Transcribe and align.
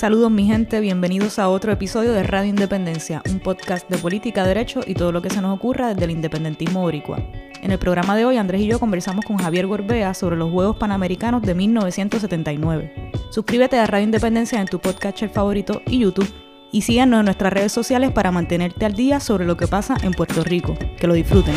Saludos 0.00 0.30
mi 0.30 0.46
gente, 0.46 0.80
bienvenidos 0.80 1.38
a 1.38 1.50
otro 1.50 1.72
episodio 1.72 2.12
de 2.12 2.22
Radio 2.22 2.48
Independencia, 2.48 3.22
un 3.30 3.38
podcast 3.38 3.86
de 3.90 3.98
política, 3.98 4.46
derecho 4.46 4.80
y 4.86 4.94
todo 4.94 5.12
lo 5.12 5.20
que 5.20 5.28
se 5.28 5.42
nos 5.42 5.54
ocurra 5.54 5.88
desde 5.88 6.06
el 6.06 6.12
independentismo 6.12 6.80
boricua. 6.80 7.18
En 7.60 7.70
el 7.70 7.78
programa 7.78 8.16
de 8.16 8.24
hoy, 8.24 8.38
Andrés 8.38 8.62
y 8.62 8.66
yo 8.66 8.80
conversamos 8.80 9.26
con 9.26 9.36
Javier 9.36 9.66
Gorbea 9.66 10.14
sobre 10.14 10.36
los 10.36 10.50
Juegos 10.50 10.78
Panamericanos 10.78 11.42
de 11.42 11.54
1979. 11.54 13.12
Suscríbete 13.28 13.78
a 13.78 13.86
Radio 13.86 14.06
Independencia 14.06 14.58
en 14.58 14.68
tu 14.68 14.78
podcast 14.78 15.22
favorito 15.26 15.82
y 15.86 15.98
YouTube 15.98 16.32
y 16.72 16.80
síganos 16.80 17.18
en 17.18 17.26
nuestras 17.26 17.52
redes 17.52 17.72
sociales 17.72 18.10
para 18.10 18.32
mantenerte 18.32 18.86
al 18.86 18.94
día 18.94 19.20
sobre 19.20 19.44
lo 19.44 19.58
que 19.58 19.66
pasa 19.66 19.98
en 20.02 20.12
Puerto 20.12 20.42
Rico. 20.42 20.78
Que 20.96 21.08
lo 21.08 21.12
disfruten. 21.12 21.56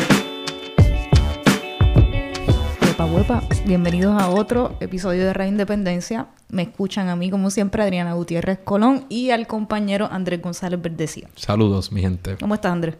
Huepa, 3.04 3.34
huepa. 3.40 3.42
Bienvenidos 3.66 4.20
a 4.20 4.30
otro 4.30 4.76
episodio 4.80 5.24
de 5.24 5.32
Radio 5.34 5.50
Independencia. 5.52 6.26
Me 6.48 6.62
escuchan 6.62 7.08
a 7.08 7.16
mí, 7.16 7.30
como 7.30 7.50
siempre, 7.50 7.82
Adriana 7.82 8.14
Gutiérrez 8.14 8.58
Colón 8.64 9.04
y 9.08 9.30
al 9.30 9.46
compañero 9.46 10.08
Andrés 10.10 10.40
González 10.40 10.80
Verdecía. 10.80 11.28
Saludos, 11.36 11.92
mi 11.92 12.00
gente. 12.00 12.36
¿Cómo 12.40 12.54
estás, 12.54 12.72
Andrés? 12.72 12.96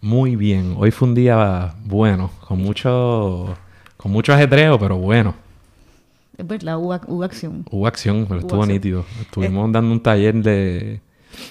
Muy 0.00 0.36
bien. 0.36 0.74
Hoy 0.78 0.90
fue 0.90 1.08
un 1.08 1.14
día 1.14 1.74
bueno, 1.84 2.30
con 2.46 2.60
mucho, 2.60 3.56
con 3.96 4.12
mucho 4.12 4.32
ajetreo, 4.32 4.78
pero 4.78 4.96
bueno. 4.96 5.34
Es 6.36 6.46
verdad, 6.46 6.78
hubo, 6.78 6.98
hubo 7.08 7.24
acción. 7.24 7.64
Hubo 7.70 7.86
acción, 7.86 8.26
pero 8.28 8.40
Hubo 8.40 8.46
estuvo 8.46 8.60
acción. 8.62 8.74
nítido. 8.74 9.04
Estuvimos 9.20 9.72
dando 9.72 9.92
un 9.92 10.00
taller 10.02 10.34
de, 10.36 11.00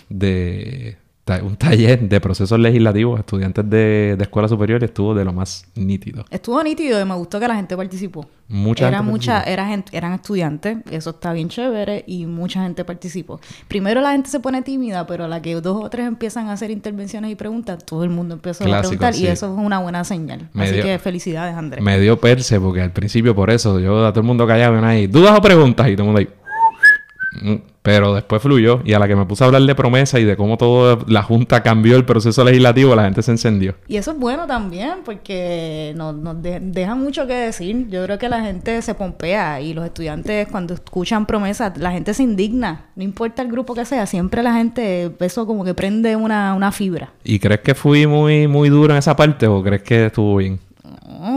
de 0.07 0.97
un 1.43 1.55
taller 1.57 1.99
de 2.07 2.21
procesos 2.21 2.59
legislativos 2.59 3.17
a 3.17 3.19
estudiantes 3.21 3.69
de, 3.69 4.15
de 4.17 4.23
escuela 4.23 4.47
superior 4.47 4.81
y 4.81 4.85
estuvo 4.85 5.13
de 5.13 5.25
lo 5.25 5.33
más 5.33 5.65
nítido. 5.75 6.25
Estuvo 6.29 6.63
nítido 6.63 6.99
y 7.01 7.05
me 7.05 7.15
gustó 7.15 7.39
que 7.39 7.47
la 7.47 7.55
gente 7.55 7.75
participó. 7.75 8.25
Mucha 8.49 8.87
era 8.87 8.99
gente 8.99 9.11
mucha, 9.11 9.31
participó. 9.33 9.51
era 9.53 9.67
gente, 9.67 9.97
eran 9.97 10.13
estudiantes, 10.13 10.77
eso 10.89 11.09
está 11.09 11.33
bien 11.33 11.49
chévere 11.49 12.05
y 12.07 12.25
mucha 12.25 12.63
gente 12.63 12.85
participó. 12.85 13.41
Primero 13.67 13.99
la 13.99 14.11
gente 14.13 14.29
se 14.29 14.39
pone 14.39 14.61
tímida, 14.61 15.05
pero 15.05 15.25
a 15.25 15.27
la 15.27 15.41
que 15.41 15.53
dos 15.55 15.83
o 15.83 15.89
tres 15.89 16.07
empiezan 16.07 16.47
a 16.47 16.53
hacer 16.53 16.71
intervenciones 16.71 17.29
y 17.31 17.35
preguntas, 17.35 17.83
todo 17.85 18.03
el 18.05 18.09
mundo 18.09 18.35
empezó 18.35 18.63
a 18.63 18.67
Clásico, 18.67 18.89
preguntar 18.91 19.13
y 19.15 19.17
sí. 19.17 19.27
eso 19.27 19.53
es 19.53 19.59
una 19.59 19.79
buena 19.79 20.03
señal. 20.05 20.49
Me 20.53 20.63
Así 20.63 20.75
dio- 20.75 20.83
que 20.83 20.97
felicidades, 20.99 21.55
Andrés. 21.55 21.83
Me 21.83 21.99
dio 21.99 22.19
perse 22.21 22.59
porque 22.61 22.81
al 22.81 22.91
principio 22.91 23.35
por 23.35 23.49
eso 23.49 23.79
yo 23.81 24.05
a 24.05 24.11
todo 24.13 24.21
el 24.21 24.27
mundo 24.27 24.47
callado 24.47 24.79
y 24.79 24.83
ahí, 24.85 25.07
¿dudas 25.07 25.37
o 25.37 25.41
preguntas? 25.41 25.89
Y 25.89 25.95
todo 25.97 26.07
el 26.09 26.13
mundo 26.13 26.19
ahí. 26.19 27.59
Pero 27.87 28.13
después 28.13 28.41
fluyó 28.41 28.81
y 28.83 28.91
a 28.91 28.99
la 28.99 29.07
que 29.07 29.15
me 29.15 29.25
puse 29.25 29.45
a 29.45 29.47
hablar 29.47 29.61
de 29.61 29.73
promesa 29.73 30.19
y 30.19 30.25
de 30.25 30.35
cómo 30.35 30.57
toda 30.57 30.99
la 31.07 31.23
Junta 31.23 31.63
cambió 31.63 31.95
el 31.95 32.03
proceso 32.03 32.43
legislativo, 32.43 32.93
la 32.97 33.05
gente 33.05 33.21
se 33.23 33.31
encendió. 33.31 33.75
Y 33.87 33.95
eso 33.95 34.11
es 34.11 34.19
bueno 34.19 34.45
también 34.45 34.95
porque 35.05 35.93
nos, 35.95 36.13
nos 36.13 36.41
de- 36.41 36.59
deja 36.59 36.95
mucho 36.95 37.25
que 37.27 37.33
decir. 37.33 37.87
Yo 37.89 38.03
creo 38.03 38.17
que 38.17 38.27
la 38.27 38.41
gente 38.41 38.81
se 38.81 38.93
pompea 38.93 39.61
y 39.61 39.73
los 39.73 39.85
estudiantes 39.85 40.49
cuando 40.49 40.73
escuchan 40.73 41.25
promesas, 41.25 41.77
la 41.77 41.91
gente 41.93 42.13
se 42.13 42.23
indigna. 42.23 42.87
No 42.97 43.03
importa 43.03 43.41
el 43.41 43.49
grupo 43.49 43.73
que 43.73 43.85
sea, 43.85 44.05
siempre 44.05 44.43
la 44.43 44.53
gente, 44.53 45.09
eso 45.21 45.47
como 45.47 45.63
que 45.63 45.73
prende 45.73 46.17
una, 46.17 46.53
una 46.55 46.73
fibra. 46.73 47.13
¿Y 47.23 47.39
crees 47.39 47.61
que 47.61 47.73
fui 47.73 48.05
muy, 48.05 48.47
muy 48.49 48.67
duro 48.67 48.91
en 48.93 48.99
esa 48.99 49.15
parte 49.15 49.47
o 49.47 49.63
crees 49.63 49.83
que 49.83 50.07
estuvo 50.07 50.35
bien? 50.35 50.59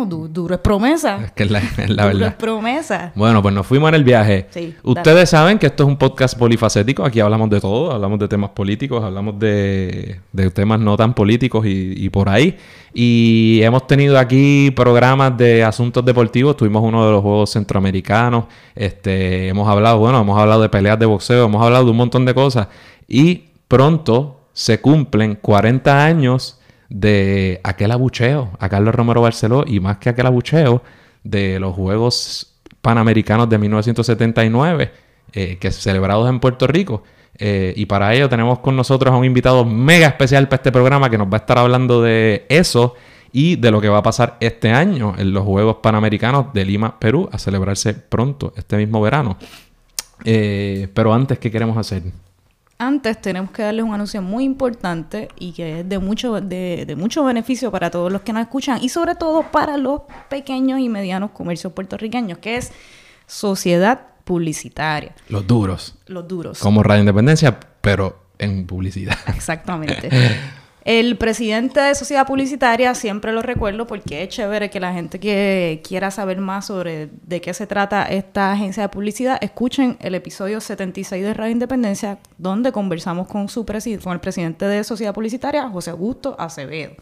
Du- 0.08 0.26
duro 0.28 0.54
es 0.56 0.60
promesa. 0.60 1.20
Es 1.26 1.30
que 1.32 1.44
es 1.44 1.50
la, 1.50 1.60
es 1.60 1.90
la 1.90 2.02
duro 2.04 2.14
es 2.14 2.18
verdad. 2.18 2.36
promesa. 2.36 3.12
Bueno, 3.14 3.40
pues 3.40 3.54
nos 3.54 3.64
fuimos 3.66 3.88
en 3.90 3.94
el 3.94 4.02
viaje. 4.04 4.46
Sí, 4.50 4.74
Ustedes 4.82 5.30
saben 5.30 5.58
que 5.60 5.66
esto 5.66 5.84
es 5.84 5.88
un 5.88 5.96
podcast 5.96 6.36
polifacético. 6.36 7.04
Aquí 7.04 7.20
hablamos 7.20 7.48
de 7.50 7.60
todo. 7.60 7.92
Hablamos 7.92 8.18
de 8.18 8.26
temas 8.26 8.50
políticos, 8.50 9.04
hablamos 9.04 9.38
de, 9.38 10.20
de 10.32 10.50
temas 10.50 10.80
no 10.80 10.96
tan 10.96 11.14
políticos 11.14 11.64
y, 11.66 11.94
y 11.96 12.08
por 12.10 12.28
ahí. 12.28 12.56
Y 12.92 13.60
hemos 13.62 13.86
tenido 13.86 14.18
aquí 14.18 14.72
programas 14.72 15.36
de 15.38 15.62
asuntos 15.62 16.04
deportivos. 16.04 16.56
Tuvimos 16.56 16.82
uno 16.82 17.06
de 17.06 17.12
los 17.12 17.22
Juegos 17.22 17.50
Centroamericanos. 17.50 18.46
Este, 18.74 19.48
hemos 19.48 19.68
hablado, 19.68 19.98
bueno, 20.00 20.20
hemos 20.20 20.36
hablado 20.36 20.62
de 20.62 20.68
peleas 20.68 20.98
de 20.98 21.06
boxeo, 21.06 21.44
hemos 21.46 21.62
hablado 21.64 21.84
de 21.84 21.90
un 21.92 21.96
montón 21.96 22.24
de 22.24 22.34
cosas. 22.34 22.66
Y 23.06 23.44
pronto 23.68 24.40
se 24.52 24.80
cumplen 24.80 25.36
40 25.40 26.04
años 26.04 26.59
de 26.90 27.60
aquel 27.62 27.92
abucheo 27.92 28.50
a 28.58 28.68
Carlos 28.68 28.94
Romero 28.94 29.22
Barceló 29.22 29.64
y 29.66 29.80
más 29.80 29.98
que 29.98 30.10
aquel 30.10 30.26
abucheo 30.26 30.82
de 31.24 31.58
los 31.58 31.74
Juegos 31.74 32.54
Panamericanos 32.82 33.48
de 33.48 33.58
1979 33.58 34.92
eh, 35.32 35.58
que 35.60 35.70
celebrados 35.70 36.28
en 36.28 36.40
Puerto 36.40 36.66
Rico. 36.66 37.04
Eh, 37.38 37.72
y 37.76 37.86
para 37.86 38.12
ello 38.14 38.28
tenemos 38.28 38.58
con 38.58 38.76
nosotros 38.76 39.14
a 39.14 39.16
un 39.16 39.24
invitado 39.24 39.64
mega 39.64 40.08
especial 40.08 40.48
para 40.48 40.56
este 40.56 40.72
programa 40.72 41.08
que 41.08 41.16
nos 41.16 41.28
va 41.28 41.36
a 41.36 41.40
estar 41.40 41.58
hablando 41.58 42.02
de 42.02 42.44
eso 42.48 42.94
y 43.32 43.56
de 43.56 43.70
lo 43.70 43.80
que 43.80 43.88
va 43.88 43.98
a 43.98 44.02
pasar 44.02 44.36
este 44.40 44.70
año 44.72 45.14
en 45.16 45.32
los 45.32 45.44
Juegos 45.44 45.76
Panamericanos 45.76 46.52
de 46.52 46.64
Lima, 46.64 46.98
Perú, 46.98 47.28
a 47.30 47.38
celebrarse 47.38 47.94
pronto, 47.94 48.52
este 48.56 48.76
mismo 48.76 49.00
verano. 49.00 49.36
Eh, 50.24 50.88
pero 50.92 51.14
antes, 51.14 51.38
¿qué 51.38 51.50
queremos 51.50 51.76
hacer? 51.76 52.02
Antes 52.80 53.20
tenemos 53.20 53.50
que 53.50 53.62
darles 53.62 53.84
un 53.84 53.92
anuncio 53.92 54.22
muy 54.22 54.44
importante 54.44 55.28
y 55.38 55.52
que 55.52 55.80
es 55.80 55.88
de 55.88 55.98
mucho, 55.98 56.40
de, 56.40 56.84
de 56.86 56.96
mucho 56.96 57.22
beneficio 57.24 57.70
para 57.70 57.90
todos 57.90 58.10
los 58.10 58.22
que 58.22 58.32
nos 58.32 58.40
escuchan 58.40 58.82
y 58.82 58.88
sobre 58.88 59.14
todo 59.14 59.42
para 59.42 59.76
los 59.76 60.00
pequeños 60.30 60.80
y 60.80 60.88
medianos 60.88 61.32
comercios 61.32 61.74
puertorriqueños, 61.74 62.38
que 62.38 62.56
es 62.56 62.72
sociedad 63.26 64.00
publicitaria. 64.24 65.14
Los 65.28 65.46
duros. 65.46 65.96
Los 66.06 66.26
duros. 66.26 66.58
Como 66.58 66.82
Radio 66.82 67.00
Independencia, 67.00 67.60
pero 67.82 68.30
en 68.38 68.66
publicidad. 68.66 69.18
Exactamente. 69.26 70.08
El 70.84 71.18
presidente 71.18 71.78
de 71.78 71.94
Sociedad 71.94 72.26
Publicitaria, 72.26 72.94
siempre 72.94 73.32
lo 73.32 73.42
recuerdo 73.42 73.86
porque 73.86 74.22
es 74.22 74.30
chévere 74.30 74.70
que 74.70 74.80
la 74.80 74.94
gente 74.94 75.20
que 75.20 75.82
quiera 75.86 76.10
saber 76.10 76.38
más 76.40 76.66
sobre 76.66 77.10
de 77.22 77.40
qué 77.42 77.52
se 77.52 77.66
trata 77.66 78.04
esta 78.04 78.52
agencia 78.52 78.84
de 78.84 78.88
publicidad, 78.88 79.36
escuchen 79.42 79.98
el 80.00 80.14
episodio 80.14 80.58
76 80.58 81.22
de 81.22 81.34
Radio 81.34 81.52
Independencia, 81.52 82.18
donde 82.38 82.72
conversamos 82.72 83.28
con, 83.28 83.50
su 83.50 83.66
con 83.66 84.12
el 84.14 84.20
presidente 84.20 84.64
de 84.64 84.82
Sociedad 84.82 85.12
Publicitaria, 85.12 85.68
José 85.68 85.90
Augusto 85.90 86.34
Acevedo. 86.38 86.92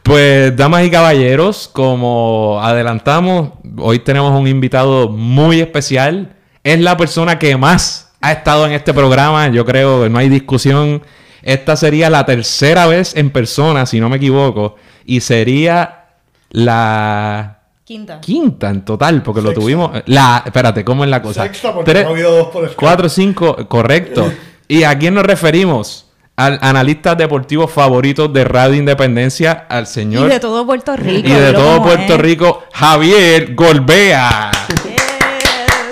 pues, 0.04 0.54
damas 0.58 0.86
y 0.86 0.92
caballeros, 0.92 1.70
como 1.72 2.60
adelantamos, 2.62 3.52
hoy 3.78 4.00
tenemos 4.00 4.38
un 4.38 4.50
invitado 4.50 5.08
muy 5.08 5.62
especial. 5.62 6.36
Es 6.62 6.82
la 6.82 6.98
persona 6.98 7.40
que 7.40 7.56
más 7.56 8.12
ha 8.20 8.34
estado 8.34 8.66
en 8.66 8.74
este 8.74 8.94
programa, 8.94 9.48
yo 9.48 9.64
creo 9.66 10.04
que 10.04 10.10
no 10.10 10.18
hay 10.18 10.28
discusión. 10.28 11.02
Esta 11.48 11.78
sería 11.78 12.10
la 12.10 12.26
tercera 12.26 12.88
vez 12.88 13.16
en 13.16 13.30
persona, 13.30 13.86
si 13.86 14.02
no 14.02 14.10
me 14.10 14.18
equivoco, 14.18 14.76
y 15.06 15.22
sería 15.22 16.08
la 16.50 17.60
Quinta. 17.86 18.20
Quinta 18.20 18.70
en 18.70 18.84
total, 18.84 19.24
porque 19.24 19.42
lo 19.42 19.54
tuvimos. 19.54 19.92
La, 20.08 20.44
espérate, 20.46 20.84
¿cómo 20.84 21.06
es 21.06 21.10
la 21.10 21.22
cosa? 21.22 21.44
Sexta, 21.44 21.74
porque 21.74 21.94
no 21.94 22.10
ha 22.10 22.12
habido 22.12 22.36
dos 22.36 22.48
por. 22.48 22.76
Cuatro, 22.76 23.08
cinco, 23.08 23.56
correcto. 23.70 24.30
¿Y 24.68 24.84
a 24.84 25.00
quién 25.00 25.14
nos 25.14 25.24
referimos? 25.24 26.08
Al 26.36 26.60
analista 26.62 27.16
deportivo 27.16 27.66
favorito 27.70 28.28
de 28.28 28.44
Radio 28.44 28.76
Independencia, 28.76 29.68
al 29.70 29.88
señor. 29.88 30.28
Y 30.28 30.34
de 30.34 30.42
todo 30.42 30.66
Puerto 30.66 30.98
Rico. 30.98 31.30
Y 31.30 31.32
de 31.32 31.54
todo 31.54 31.82
Puerto 31.82 32.16
es. 32.16 32.20
Rico, 32.20 32.64
Javier 32.74 33.56
Golbea. 33.56 34.52
Yes. 34.84 35.02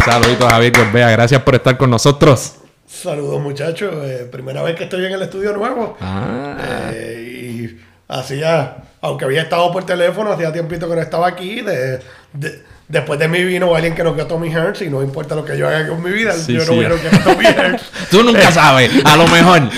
Saluditos, 0.03 0.51
Javier 0.51 0.73
Golbea. 0.77 1.11
Gracias 1.11 1.41
por 1.43 1.55
estar 1.55 1.77
con 1.77 1.89
nosotros. 1.89 2.55
Saludos 3.01 3.41
muchachos, 3.41 3.93
Eh, 4.03 4.27
primera 4.31 4.61
vez 4.63 4.75
que 4.75 4.85
estoy 4.85 5.05
en 5.05 5.13
el 5.13 5.21
estudio 5.21 5.53
nuevo. 5.53 5.97
Ah, 5.99 6.89
Eh, 6.93 7.67
y 7.69 7.79
hacía, 8.07 8.77
aunque 9.01 9.25
había 9.25 9.41
estado 9.43 9.71
por 9.71 9.85
teléfono, 9.85 10.31
hacía 10.31 10.51
tiempito 10.53 10.87
que 10.89 10.95
no 10.95 11.01
estaba 11.01 11.27
aquí. 11.27 11.61
De, 11.61 11.99
de- 12.33 12.63
después 12.87 13.19
de 13.19 13.27
mí 13.27 13.43
vino 13.43 13.73
alguien 13.75 13.95
que 13.95 14.03
no 14.03 14.13
quiere 14.13 14.29
Tommy 14.29 14.49
Hearns 14.49 14.81
y 14.81 14.89
no 14.89 15.01
importa 15.03 15.35
lo 15.35 15.43
que 15.43 15.57
yo 15.57 15.67
haga 15.67 15.87
con 15.89 16.01
mi 16.03 16.11
vida, 16.11 16.33
Sí, 16.33 16.53
yo 16.53 16.61
sí. 16.61 16.71
no 16.71 16.77
quiero 16.79 16.95
que 17.01 17.09
Tommy 17.17 17.45
Hearns. 17.57 17.81
tú 18.11 18.23
nunca 18.23 18.51
sabes, 18.51 18.91
a 19.03 19.17
lo 19.17 19.27
mejor. 19.27 19.61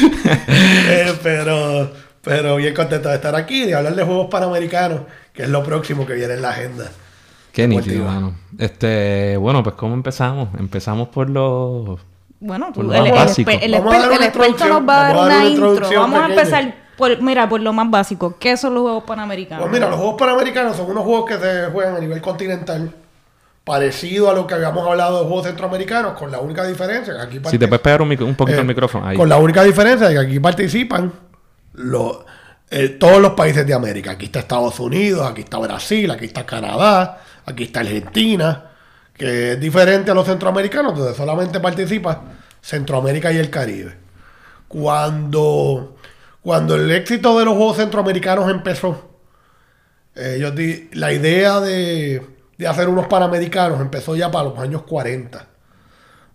Eh, 0.50 1.14
pero, 1.24 1.92
pero 2.22 2.56
bien 2.58 2.74
contento 2.74 3.10
de 3.10 3.16
estar 3.16 3.36
aquí, 3.36 3.66
de 3.66 3.76
hablar 3.76 3.96
de 3.96 4.04
juegos 4.04 4.28
panamericanos, 4.30 5.02
que 5.34 5.44
es 5.44 5.50
lo 5.50 5.64
próximo 5.64 6.06
que 6.06 6.14
viene 6.14 6.34
en 6.36 6.42
la 6.42 6.50
agenda. 6.50 6.90
Qué 7.54 7.68
nítido, 7.68 8.06
mano. 8.06 8.36
Este, 8.60 9.38
bueno, 9.38 9.64
pues 9.64 9.76
¿cómo 9.76 9.94
empezamos? 9.94 10.50
Empezamos 10.60 11.10
por 11.10 11.30
los... 11.30 12.00
Bueno, 12.40 12.72
tú, 12.74 12.82
el, 12.82 13.08
el 13.08 13.14
exper- 13.14 13.60
exper- 13.62 14.24
experto 14.24 14.66
nos 14.68 14.88
va 14.88 15.00
a 15.00 15.04
dar 15.04 15.16
una 15.16 15.26
una 15.26 15.46
intro. 15.46 15.90
Vamos 16.00 16.20
a 16.22 16.26
empezar, 16.28 16.76
por, 16.96 17.22
mira, 17.22 17.50
por 17.50 17.62
lo 17.62 17.74
más 17.74 17.90
básico. 17.90 18.36
¿Qué 18.40 18.56
son 18.58 18.74
los 18.76 18.84
Juegos 18.84 19.04
Panamericanos? 19.06 19.64
Pues 19.64 19.74
mira, 19.74 19.90
los 19.90 19.98
Juegos 19.98 20.16
Panamericanos 20.20 20.76
son 20.78 20.90
unos 20.92 21.04
juegos 21.04 21.26
que 21.30 21.38
se 21.38 21.66
juegan 21.72 21.96
a 21.96 22.00
nivel 22.00 22.22
continental, 22.22 22.94
parecido 23.64 24.30
a 24.30 24.34
lo 24.34 24.46
que 24.48 24.54
habíamos 24.54 24.88
hablado 24.88 25.20
de 25.22 25.26
Juegos 25.28 25.46
Centroamericanos, 25.48 26.14
con 26.14 26.32
la 26.32 26.40
única 26.40 26.64
diferencia 26.64 27.14
que 27.16 27.22
aquí 27.22 27.40
Si 27.50 27.58
te 27.58 27.68
puedes 27.68 27.82
pegar 27.82 28.02
un, 28.02 28.10
micro- 28.10 28.26
un 28.26 28.36
poquito 28.36 28.58
Eh, 28.60 28.62
el 28.62 28.68
micrófono. 28.68 29.08
Ahí. 29.08 29.18
Con 29.18 29.28
la 29.30 29.38
única 29.38 29.64
diferencia 29.64 30.08
de 30.08 30.14
que 30.14 30.20
aquí 30.20 30.40
participan 30.40 31.12
los, 31.74 32.20
eh, 32.70 32.90
todos 32.90 33.20
los 33.20 33.32
países 33.32 33.66
de 33.66 33.74
América. 33.74 34.12
Aquí 34.12 34.26
está 34.28 34.40
Estados 34.40 34.80
Unidos, 34.80 35.28
aquí 35.30 35.42
está 35.42 35.58
Brasil, 35.58 36.10
aquí 36.12 36.26
está 36.26 36.46
Canadá, 36.46 37.18
aquí 37.46 37.64
está 37.64 37.80
Argentina, 37.82 38.66
que 39.18 39.54
es 39.54 39.60
diferente 39.60 40.12
a 40.12 40.14
los 40.14 40.26
centroamericanos, 40.28 40.98
donde 40.98 41.14
solamente 41.16 41.60
participa 41.60 42.22
Centroamérica 42.62 43.32
y 43.32 43.38
el 43.38 43.50
Caribe. 43.50 43.96
Cuando, 44.68 45.96
cuando 46.42 46.76
el 46.76 46.92
éxito 46.92 47.38
de 47.40 47.46
los 47.46 47.56
Juegos 47.56 47.78
Centroamericanos 47.78 48.50
empezó, 48.52 49.10
eh, 50.16 50.36
ellos 50.38 50.56
di- 50.56 50.90
la 50.94 51.12
idea 51.12 51.60
de, 51.60 52.22
de 52.58 52.68
hacer 52.68 52.88
unos 52.90 53.08
Panamericanos 53.08 53.82
empezó 53.82 54.16
ya 54.16 54.30
para 54.30 54.46
los 54.50 54.60
años 54.60 54.84
40. 54.84 55.46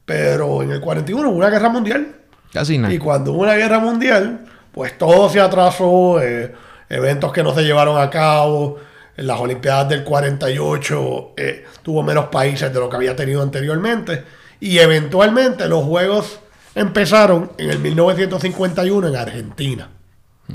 Pero 0.05 0.63
en 0.63 0.73
el 0.73 0.81
41 0.81 1.29
hubo 1.29 1.37
una 1.39 1.51
guerra 1.51 1.69
mundial. 1.69 2.17
Casi 2.53 2.77
nada. 2.79 2.93
Y 2.93 2.99
cuando 2.99 3.33
hubo 3.33 3.43
una 3.43 3.55
guerra 3.55 3.79
mundial, 3.79 4.45
pues 4.73 4.99
todo 4.99 5.29
se 5.31 5.41
atrasó, 5.41 6.21
eh, 6.21 6.53
eventos 6.89 7.33
que 7.33 7.43
no 7.43 7.55
se 7.55 7.63
llevaron 7.63 8.01
a 8.01 8.11
cabo. 8.11 8.79
En 9.17 9.27
las 9.27 9.39
Olimpiadas 9.41 9.89
del 9.91 10.05
48 10.05 11.33
eh, 11.37 11.65
tuvo 11.83 12.03
menos 12.03 12.27
países 12.27 12.73
de 12.73 12.81
lo 12.81 12.89
que 12.89 12.97
había 12.97 13.15
tenido 13.15 13.43
anteriormente. 13.43 14.25
Y 14.61 14.79
eventualmente 14.79 15.69
los 15.69 15.85
Juegos 15.85 16.39
empezaron 16.75 17.53
en 17.59 17.71
el 17.71 17.79
1951 17.79 19.09
en 19.09 19.17
Argentina. 19.17 19.91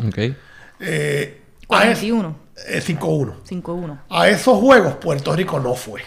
Ok. 0.08 0.18
Eh, 0.80 1.42
a 1.70 1.84
es- 1.92 2.00
41, 2.00 2.36
eh, 2.68 2.82
5-1. 2.82 3.36
5-1. 3.44 4.00
A 4.10 4.30
esos 4.30 4.58
juegos 4.60 4.96
Puerto 4.96 5.36
Rico 5.36 5.60
no 5.60 5.76
fue. 5.76 6.02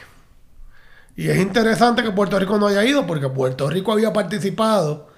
Y 1.16 1.28
es 1.28 1.38
interesante 1.38 2.02
que 2.02 2.10
Puerto 2.12 2.38
Rico 2.38 2.58
no 2.58 2.66
haya 2.68 2.84
ido 2.84 3.06
porque 3.06 3.28
Puerto 3.28 3.68
Rico 3.68 3.92
había 3.92 4.12
participado 4.12 5.08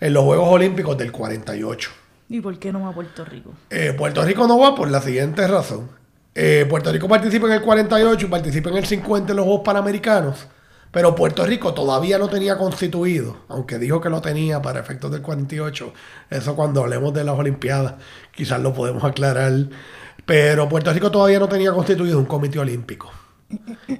en 0.00 0.12
los 0.14 0.24
Juegos 0.24 0.48
Olímpicos 0.50 0.96
del 0.96 1.10
48. 1.10 1.90
¿Y 2.28 2.40
por 2.40 2.58
qué 2.58 2.70
no 2.72 2.82
va 2.82 2.90
a 2.90 2.94
Puerto 2.94 3.24
Rico? 3.24 3.52
Eh, 3.70 3.92
Puerto 3.96 4.22
Rico 4.24 4.46
no 4.46 4.58
va 4.58 4.74
por 4.74 4.90
la 4.90 5.00
siguiente 5.00 5.46
razón. 5.48 5.90
Eh, 6.40 6.66
Puerto 6.70 6.92
Rico 6.92 7.08
participa 7.08 7.48
en 7.48 7.54
el 7.54 7.62
48 7.62 8.24
y 8.24 8.28
participa 8.28 8.70
en 8.70 8.76
el 8.76 8.86
50 8.86 9.32
en 9.32 9.36
los 9.38 9.44
Juegos 9.44 9.64
Panamericanos, 9.64 10.46
pero 10.92 11.12
Puerto 11.16 11.44
Rico 11.44 11.74
todavía 11.74 12.16
no 12.16 12.28
tenía 12.28 12.56
constituido, 12.56 13.38
aunque 13.48 13.76
dijo 13.76 14.00
que 14.00 14.08
lo 14.08 14.20
tenía 14.20 14.62
para 14.62 14.78
efectos 14.78 15.10
del 15.10 15.20
48. 15.20 15.92
Eso 16.30 16.54
cuando 16.54 16.84
hablemos 16.84 17.12
de 17.12 17.24
las 17.24 17.36
Olimpiadas, 17.36 17.94
quizás 18.30 18.60
lo 18.60 18.72
podemos 18.72 19.02
aclarar. 19.02 19.52
Pero 20.26 20.68
Puerto 20.68 20.92
Rico 20.92 21.10
todavía 21.10 21.40
no 21.40 21.48
tenía 21.48 21.72
constituido 21.72 22.20
un 22.20 22.26
comité 22.26 22.60
olímpico. 22.60 23.10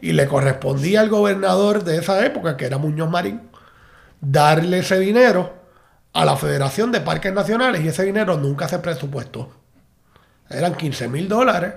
Y 0.00 0.12
le 0.12 0.28
correspondía 0.28 1.00
al 1.00 1.08
gobernador 1.08 1.82
de 1.82 1.96
esa 1.96 2.24
época, 2.24 2.56
que 2.56 2.66
era 2.66 2.78
Muñoz 2.78 3.10
Marín, 3.10 3.50
darle 4.20 4.78
ese 4.78 5.00
dinero 5.00 5.54
a 6.12 6.24
la 6.24 6.36
Federación 6.36 6.92
de 6.92 7.00
Parques 7.00 7.32
Nacionales 7.32 7.80
y 7.80 7.88
ese 7.88 8.04
dinero 8.04 8.36
nunca 8.36 8.68
se 8.68 8.78
presupuestó. 8.78 9.50
Eran 10.48 10.76
15 10.76 11.08
mil 11.08 11.28
dólares, 11.28 11.74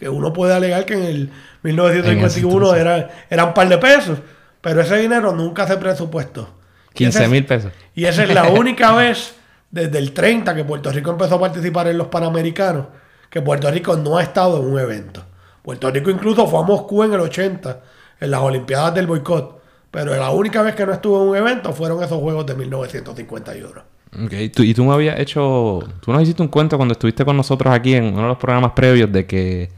que 0.00 0.08
uno 0.08 0.32
puede 0.32 0.54
alegar 0.54 0.84
que 0.86 0.94
en 0.94 1.02
el 1.04 1.30
1951 1.62 2.74
En 2.74 2.86
era, 3.28 3.44
un 3.44 3.54
par 3.54 3.68
de 3.68 3.76
pesos, 3.78 4.18
pero 4.62 4.80
ese 4.80 4.96
dinero 4.96 5.32
nunca 5.32 5.66
se 5.66 5.76
presupuestó. 5.76 6.48
Y 6.92 7.04
15 7.04 7.18
ese- 7.20 7.28
mil 7.28 7.44
pesos. 7.44 7.70
Y 7.94 8.06
esa 8.06 8.24
es 8.24 8.32
la 8.34 8.44
única 8.50 8.92
vez 8.94 9.34
desde 9.70 9.98
el 9.98 10.12
30 10.12 10.54
que 10.54 10.64
Puerto 10.64 10.90
Rico 10.90 11.10
empezó 11.10 11.34
a 11.36 11.40
participar 11.40 11.86
en 11.88 11.98
los 11.98 12.08
Panamericanos, 12.08 12.86
que 13.28 13.42
Puerto 13.42 13.70
Rico 13.70 13.94
no 13.96 14.16
ha 14.16 14.22
estado 14.22 14.58
en 14.60 14.72
un 14.72 14.80
evento. 14.80 15.22
Puerto 15.62 15.90
Rico 15.90 16.10
incluso 16.10 16.46
fue 16.46 16.60
a 16.60 16.62
Moscú 16.62 17.04
en 17.04 17.12
el 17.12 17.20
80, 17.20 17.80
en 18.20 18.30
las 18.30 18.40
Olimpiadas 18.40 18.94
del 18.94 19.06
boicot, 19.06 19.60
pero 19.90 20.16
la 20.16 20.30
única 20.30 20.62
vez 20.62 20.74
que 20.74 20.86
no 20.86 20.92
estuvo 20.94 21.22
en 21.22 21.28
un 21.28 21.36
evento 21.36 21.72
fueron 21.74 22.02
esos 22.02 22.18
Juegos 22.18 22.46
de 22.46 22.54
1951. 22.54 23.82
Ok, 24.24 24.32
tú- 24.52 24.62
y 24.64 24.74
tú 24.74 24.84
me 24.84 24.92
habías 24.94 25.20
hecho... 25.20 25.80
Tú 26.00 26.10
nos 26.12 26.22
hiciste 26.22 26.42
un 26.42 26.48
cuento 26.48 26.76
cuando 26.76 26.92
estuviste 26.92 27.24
con 27.24 27.36
nosotros 27.36 27.72
aquí 27.72 27.94
en 27.94 28.04
uno 28.06 28.22
de 28.22 28.28
los 28.28 28.38
programas 28.38 28.72
previos 28.72 29.12
de 29.12 29.26
que... 29.26 29.70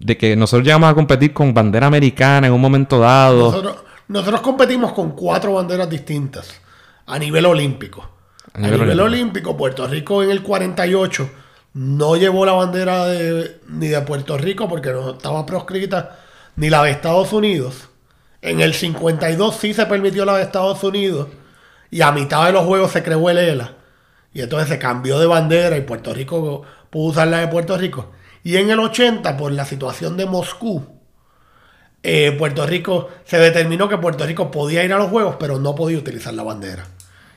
De 0.00 0.16
que 0.16 0.34
nosotros 0.34 0.64
llegamos 0.66 0.90
a 0.90 0.94
competir 0.94 1.32
con 1.32 1.54
bandera 1.54 1.86
americana 1.86 2.46
en 2.48 2.52
un 2.52 2.60
momento 2.60 2.98
dado. 2.98 3.50
Nosotros, 3.50 3.76
nosotros 4.08 4.40
competimos 4.40 4.92
con 4.92 5.12
cuatro 5.12 5.52
banderas 5.54 5.88
distintas 5.88 6.60
a 7.06 7.18
nivel 7.18 7.46
olímpico. 7.46 8.02
A 8.54 8.58
A 8.58 8.60
nivel 8.62 8.80
nivel, 8.80 9.00
olímpico. 9.00 9.04
olímpico, 9.04 9.56
Puerto 9.56 9.86
Rico 9.86 10.22
en 10.22 10.30
el 10.30 10.42
48 10.42 11.30
no 11.74 12.16
llevó 12.16 12.44
la 12.46 12.52
bandera 12.52 13.06
de- 13.06 13.60
ni 13.68 13.86
de 13.88 14.00
Puerto 14.00 14.36
Rico 14.38 14.68
porque 14.68 14.90
no 14.90 15.10
estaba 15.12 15.46
proscrita, 15.46 16.18
ni 16.56 16.68
la 16.70 16.82
de 16.82 16.90
Estados 16.90 17.32
Unidos. 17.32 17.88
En 18.42 18.60
el 18.60 18.72
52 18.74 19.54
sí 19.56 19.74
se 19.74 19.84
permitió 19.86 20.24
la 20.24 20.36
de 20.38 20.42
Estados 20.44 20.82
Unidos 20.82 21.28
y 21.90 22.00
a 22.00 22.10
mitad 22.10 22.46
de 22.46 22.52
los 22.52 22.64
juegos 22.64 22.90
se 22.90 23.02
creó 23.02 23.28
el 23.30 23.36
ELA. 23.38 23.74
Y 24.32 24.40
entonces 24.40 24.68
se 24.68 24.78
cambió 24.78 25.18
de 25.18 25.26
bandera 25.26 25.76
y 25.76 25.82
Puerto 25.82 26.14
Rico 26.14 26.62
pudo 26.88 27.10
usar 27.10 27.28
la 27.28 27.38
de 27.40 27.48
Puerto 27.48 27.76
Rico. 27.76 28.12
Y 28.42 28.56
en 28.56 28.70
el 28.70 28.78
80, 28.78 29.36
por 29.36 29.52
la 29.52 29.64
situación 29.64 30.16
de 30.16 30.26
Moscú, 30.26 31.00
eh, 32.02 32.34
Puerto 32.38 32.66
Rico 32.66 33.08
se 33.24 33.38
determinó 33.38 33.88
que 33.88 33.98
Puerto 33.98 34.26
Rico 34.26 34.50
podía 34.50 34.84
ir 34.84 34.92
a 34.92 34.98
los 34.98 35.10
juegos, 35.10 35.36
pero 35.38 35.58
no 35.58 35.74
podía 35.74 35.98
utilizar 35.98 36.32
la 36.32 36.42
bandera. 36.42 36.86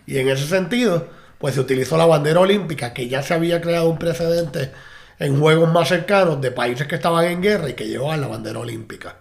Y 0.05 0.17
en 0.17 0.29
ese 0.29 0.48
sentido, 0.48 1.07
pues 1.38 1.55
se 1.55 1.60
utilizó 1.62 1.98
la 1.98 2.05
bandera 2.05 2.39
olímpica, 2.39 2.93
que 2.93 3.07
ya 3.07 3.22
se 3.22 3.33
había 3.33 3.62
creado 3.62 3.89
un 3.89 3.98
precedente 3.98 4.72
en 5.19 5.39
juegos 5.39 5.72
más 5.72 5.89
cercanos 5.89 6.39
de 6.41 6.51
países 6.51 6.88
que 6.88 6.95
estaban 6.95 7.25
en 7.25 7.41
guerra 7.41 7.69
y 7.69 7.74
que 7.74 7.88
llevaban 7.88 8.22
la 8.22 8.27
bandera 8.27 8.60
olímpica. 8.60 9.17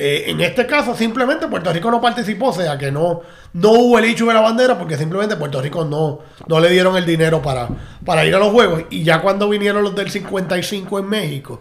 Eh, 0.00 0.30
en 0.30 0.40
este 0.40 0.64
caso, 0.64 0.94
simplemente 0.94 1.48
Puerto 1.48 1.72
Rico 1.72 1.90
no 1.90 2.00
participó, 2.00 2.50
o 2.50 2.52
sea 2.52 2.78
que 2.78 2.92
no, 2.92 3.22
no 3.54 3.70
hubo 3.72 3.98
el 3.98 4.04
hecho 4.04 4.26
de 4.26 4.34
la 4.34 4.40
bandera 4.40 4.78
porque 4.78 4.96
simplemente 4.96 5.34
Puerto 5.36 5.60
Rico 5.60 5.84
no, 5.84 6.20
no 6.46 6.60
le 6.60 6.70
dieron 6.70 6.96
el 6.96 7.04
dinero 7.04 7.42
para, 7.42 7.68
para 8.04 8.24
ir 8.24 8.32
a 8.34 8.38
los 8.38 8.52
juegos. 8.52 8.84
Y 8.90 9.02
ya 9.02 9.20
cuando 9.20 9.48
vinieron 9.48 9.82
los 9.82 9.96
del 9.96 10.08
55 10.10 10.98
en 11.00 11.08
México, 11.08 11.60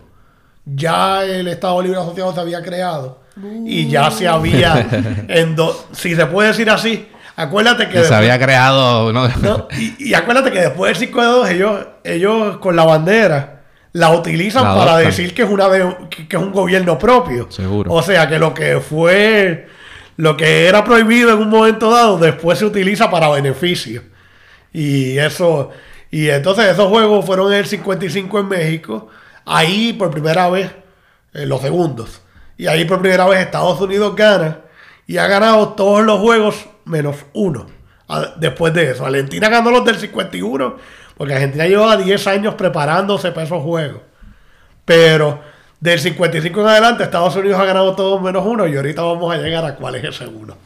ya 0.66 1.24
el 1.24 1.48
Estado 1.48 1.82
Libre 1.82 2.00
Asociado 2.00 2.34
se 2.34 2.40
había 2.40 2.62
creado 2.62 3.20
y 3.66 3.88
ya 3.88 4.12
se 4.12 4.28
había, 4.28 4.88
endo- 5.30 5.76
si 5.92 6.16
se 6.16 6.26
puede 6.28 6.50
decir 6.50 6.70
así, 6.70 7.08
acuérdate 7.36 7.86
que... 7.88 7.94
Que 7.94 7.98
se 8.00 8.04
después- 8.04 8.18
había 8.18 8.40
creado... 8.40 9.14
¿no? 9.14 9.28
¿no? 9.30 9.68
Y, 9.78 10.10
y 10.10 10.14
acuérdate 10.14 10.52
que 10.52 10.60
después 10.60 10.90
del 11.00 11.08
5 11.08 11.22
de 11.22 11.28
2 11.28 11.50
ellos, 11.50 11.86
ellos 12.04 12.58
con 12.58 12.76
la 12.76 12.84
bandera 12.84 13.57
la 13.98 14.12
utilizan 14.12 14.64
La 14.64 14.76
para 14.76 14.98
decir 14.98 15.34
que 15.34 15.42
es 15.44 15.50
una 15.50 15.68
de- 15.70 15.96
que, 16.10 16.38
es 16.38 16.42
un 16.42 16.52
gobierno 16.52 16.98
propio. 17.00 17.48
Seguro. 17.52 17.92
O 17.92 18.02
sea 18.04 18.28
que 18.30 18.38
lo 18.40 18.54
que 18.54 18.80
fue 18.80 19.68
lo 20.18 20.36
que 20.36 20.68
era 20.68 20.84
prohibido 20.84 21.32
en 21.32 21.40
un 21.40 21.50
momento 21.50 21.90
dado 21.92 22.18
después 22.18 22.60
se 22.60 22.66
utiliza 22.66 23.10
para 23.10 23.30
beneficio. 23.30 24.04
Y 24.74 25.18
eso 25.18 25.72
y 26.12 26.30
entonces 26.30 26.66
esos 26.68 26.88
juegos 26.90 27.26
fueron 27.26 27.52
en 27.52 27.60
el 27.60 27.66
55 27.66 28.40
en 28.40 28.48
México, 28.48 29.08
ahí 29.46 29.94
por 29.94 30.10
primera 30.12 30.50
vez 30.50 30.70
en 31.34 31.50
los 31.50 31.62
segundos. 31.62 32.22
Y 32.58 32.68
ahí 32.68 32.86
por 32.86 33.00
primera 33.02 33.26
vez 33.28 33.40
Estados 33.42 33.80
Unidos 33.82 34.16
gana 34.16 34.60
y 35.06 35.18
ha 35.18 35.28
ganado 35.28 35.70
todos 35.70 36.04
los 36.06 36.20
juegos 36.20 36.66
menos 36.86 37.16
uno. 37.34 37.66
A- 38.08 38.34
Después 38.38 38.74
de 38.74 38.92
eso, 38.92 39.06
Argentina 39.06 39.50
ganó 39.50 39.70
los 39.72 39.84
del 39.86 39.98
51 39.98 40.78
porque 41.18 41.34
Argentina 41.34 41.68
llevaba 41.68 41.98
10 41.98 42.28
años 42.28 42.56
preparándose 42.56 43.32
para 43.32 43.46
esos 43.46 43.62
juegos. 43.64 44.02
Pero 44.86 45.42
Del 45.80 46.00
55 46.00 46.62
en 46.62 46.68
adelante, 46.68 47.04
Estados 47.04 47.36
Unidos 47.36 47.60
ha 47.60 47.66
ganado 47.66 47.96
todos 47.96 48.22
menos 48.22 48.46
uno 48.46 48.68
y 48.68 48.76
ahorita 48.76 49.04
vamos 49.04 49.34
a 49.34 49.38
llegar 49.38 49.64
a 49.66 49.76
cuál 49.76 49.96
es 49.96 50.04
ese 50.06 50.28
uno. 50.28 50.58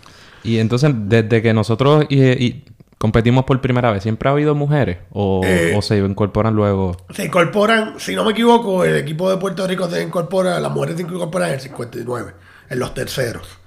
Y 0.43 0.59
entonces, 0.59 0.91
desde 0.95 1.41
que 1.41 1.53
nosotros 1.53 2.05
y, 2.09 2.23
y 2.23 2.65
competimos 2.97 3.45
por 3.45 3.59
primera 3.61 3.91
vez, 3.91 4.03
¿siempre 4.03 4.29
ha 4.29 4.31
habido 4.33 4.55
mujeres? 4.55 4.99
¿O, 5.11 5.41
Eh, 5.43 5.73
o 5.75 5.81
se 5.81 5.97
incorporan 5.97 6.55
luego? 6.55 6.97
Se 7.13 7.25
incorporan, 7.25 7.99
si 7.99 8.15
no 8.15 8.23
me 8.23 8.31
equivoco, 8.31 8.85
el 8.85 8.95
equipo 8.97 9.29
de 9.29 9.37
Puerto 9.37 9.67
Rico 9.67 9.89
se 9.89 10.01
incorpora, 10.03 10.59
las 10.59 10.71
mujeres 10.71 10.95
se 10.97 11.01
incorporan 11.03 11.49
en 11.49 11.55
el 11.55 11.61
59, 11.61 12.33
en 12.69 12.79
los 12.79 12.93
terceros. 12.93 13.59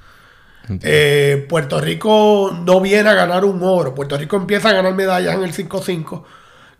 Eh, 0.83 1.47
Puerto 1.49 1.81
Rico 1.81 2.59
no 2.65 2.81
viene 2.81 3.11
a 3.11 3.15
ganar 3.15 3.45
un 3.45 3.63
oro. 3.63 3.95
Puerto 3.95 4.17
Rico 4.17 4.37
empieza 4.37 4.71
a 4.71 4.73
ganar 4.73 4.95
medallas 4.95 5.35
en 5.35 5.45
el 5.45 5.53
5-5. 5.53 6.23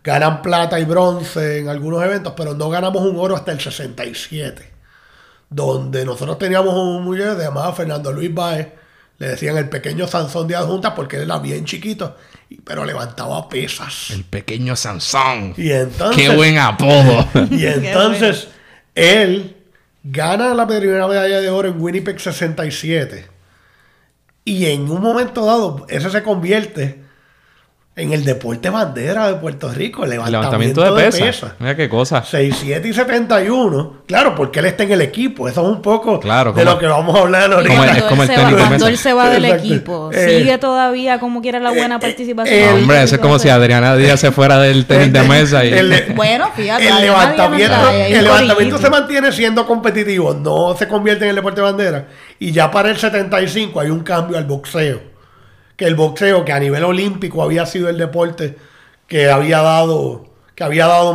Ganan 0.05 0.43
plata 0.43 0.79
y 0.79 0.85
bronce 0.85 1.57
en 1.57 1.67
algunos 1.67 2.03
eventos, 2.03 2.33
pero 2.37 2.53
no 2.53 2.69
ganamos 2.69 3.01
un 3.01 3.17
oro 3.17 3.35
hasta 3.35 3.51
el 3.51 3.59
67. 3.59 4.71
Donde 5.49 6.05
nosotros 6.05 6.37
teníamos 6.37 6.75
un 6.75 7.03
mujer 7.03 7.35
llamado 7.39 7.73
Fernando 7.73 8.11
Luis 8.11 8.31
Baez. 8.31 8.67
Le 9.17 9.29
decían 9.29 9.57
el 9.57 9.67
pequeño 9.67 10.05
Sansón 10.05 10.47
de 10.47 10.55
adjunta 10.55 10.93
porque 10.93 11.15
él 11.15 11.23
era 11.23 11.39
bien 11.39 11.65
chiquito, 11.65 12.17
pero 12.63 12.85
levantaba 12.85 13.49
pesas. 13.49 14.11
El 14.11 14.25
pequeño 14.25 14.75
Sansón. 14.75 15.55
Y 15.57 15.71
entonces, 15.71 16.15
¡Qué 16.15 16.35
buen 16.35 16.59
apodo! 16.59 17.27
y 17.49 17.65
entonces 17.65 18.49
él 18.93 19.55
gana 20.03 20.53
la 20.53 20.67
primera 20.67 21.07
medalla 21.07 21.41
de 21.41 21.49
oro 21.49 21.69
en 21.69 21.81
Winnipeg 21.81 22.19
67. 22.19 23.25
Y 24.43 24.67
en 24.67 24.81
un 24.91 25.01
momento 25.01 25.47
dado, 25.47 25.87
ese 25.89 26.11
se 26.11 26.21
convierte 26.21 27.04
en 27.97 28.11
el 28.11 28.25
deporte 28.25 28.69
bandera 28.69 29.27
de 29.29 29.35
Puerto 29.35 29.69
Rico, 29.71 30.05
levantamiento, 30.05 30.81
levantamiento 30.81 30.81
de 30.81 30.89
de 30.89 31.11
pesas. 31.11 31.21
pesas. 31.21 31.51
Mira 31.59 31.75
qué 31.77 31.87
cosa. 31.87 32.21
6-7 32.23 32.85
y 32.89 32.93
71. 32.93 33.93
Claro, 34.05 34.35
porque 34.35 34.59
él 34.59 34.65
está 34.65 34.83
en 34.83 34.91
el 34.91 35.01
equipo. 35.01 35.47
Eso 35.47 35.61
es 35.61 35.67
un 35.69 35.81
poco 35.81 36.19
Claro, 36.19 36.51
de 36.51 36.61
como- 36.61 36.73
lo 36.73 36.79
que 36.79 36.87
vamos 36.87 37.15
a 37.15 37.21
hablar 37.21 37.53
ahorita. 37.53 37.69
Como 37.73 37.83
el- 37.83 37.89
cuando 37.89 38.03
es 38.05 38.09
como 38.09 38.23
él 38.23 38.29
el 38.29 38.35
se 38.35 38.41
va- 38.41 38.47
tenis 38.49 38.61
de 38.61 38.67
Cuando 38.67 38.87
él 38.89 38.97
se 38.97 39.13
va 39.13 39.29
del 39.29 39.45
Exacto. 39.45 39.63
equipo, 39.65 40.11
Eh, 40.13 40.39
sigue 40.39 40.57
todavía 40.57 41.19
como 41.21 41.41
quiera 41.41 41.59
la 41.61 41.69
buena 41.71 41.95
eh, 41.95 41.99
participación. 41.99 42.53
eh, 42.59 42.69
Hombre, 42.81 43.03
eso 43.03 43.15
es 43.15 43.21
como 43.21 43.39
si 43.39 43.47
Adriana 43.47 43.95
Díaz 43.95 44.19
se 44.19 44.31
fuera 44.33 44.59
del 44.59 44.85
tenis 44.87 45.13
de 45.13 45.21
mesa 45.23 45.63
y... 45.63 45.71
El- 45.73 46.13
Bueno, 46.15 46.51
fíjate. 46.53 46.85
el 46.89 46.99
levantamiento, 47.01 47.89
el 47.91 48.23
levantamiento 48.25 48.77
se 48.77 48.89
mantiene 48.89 49.31
siendo 49.31 49.65
competitivo, 49.65 50.33
no 50.33 50.75
se 50.77 50.85
convierte 50.89 51.23
en 51.23 51.29
el 51.29 51.35
deporte 51.37 51.61
de 51.61 51.65
bandera. 51.67 52.07
Y 52.39 52.51
ya 52.51 52.69
para 52.69 52.89
el 52.89 52.97
75 52.97 53.79
hay 53.79 53.89
un 53.89 54.01
cambio 54.01 54.37
al 54.37 54.43
boxeo. 54.43 55.14
Que 55.75 55.85
el 55.85 55.95
boxeo, 55.95 56.45
que 56.45 56.53
a 56.53 56.59
nivel 56.59 56.83
olímpico 56.83 57.43
había 57.43 57.65
sido 57.65 57.89
el 57.89 57.97
deporte 57.97 58.57
que 59.07 59.29
había 59.29 59.61
dado, 59.61 60.25
que 60.55 60.63
había 60.63 60.87
dado 60.87 61.13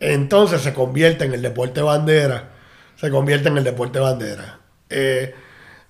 entonces 0.00 0.60
se 0.62 0.74
convierte 0.74 1.24
en 1.24 1.34
el 1.34 1.42
deporte 1.42 1.80
bandera. 1.82 2.50
Se 2.96 3.10
convierte 3.10 3.48
en 3.48 3.58
el 3.58 3.64
deporte 3.64 3.98
bandera. 4.00 4.58
Eh, 4.90 5.34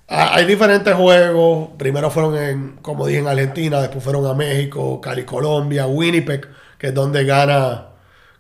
ha- 0.08 0.34
hay 0.34 0.44
diferentes 0.44 0.94
juegos. 0.94 1.70
Primero 1.78 2.10
fueron 2.10 2.36
en, 2.36 2.76
como 2.82 3.06
dije, 3.06 3.20
en 3.20 3.28
Argentina, 3.28 3.80
después 3.80 4.04
fueron 4.04 4.26
a 4.26 4.34
México, 4.34 5.00
Cali, 5.00 5.24
Colombia, 5.24 5.86
Winnipeg, 5.86 6.46
que 6.78 6.88
es 6.88 6.94
donde 6.94 7.24
gana, 7.24 7.86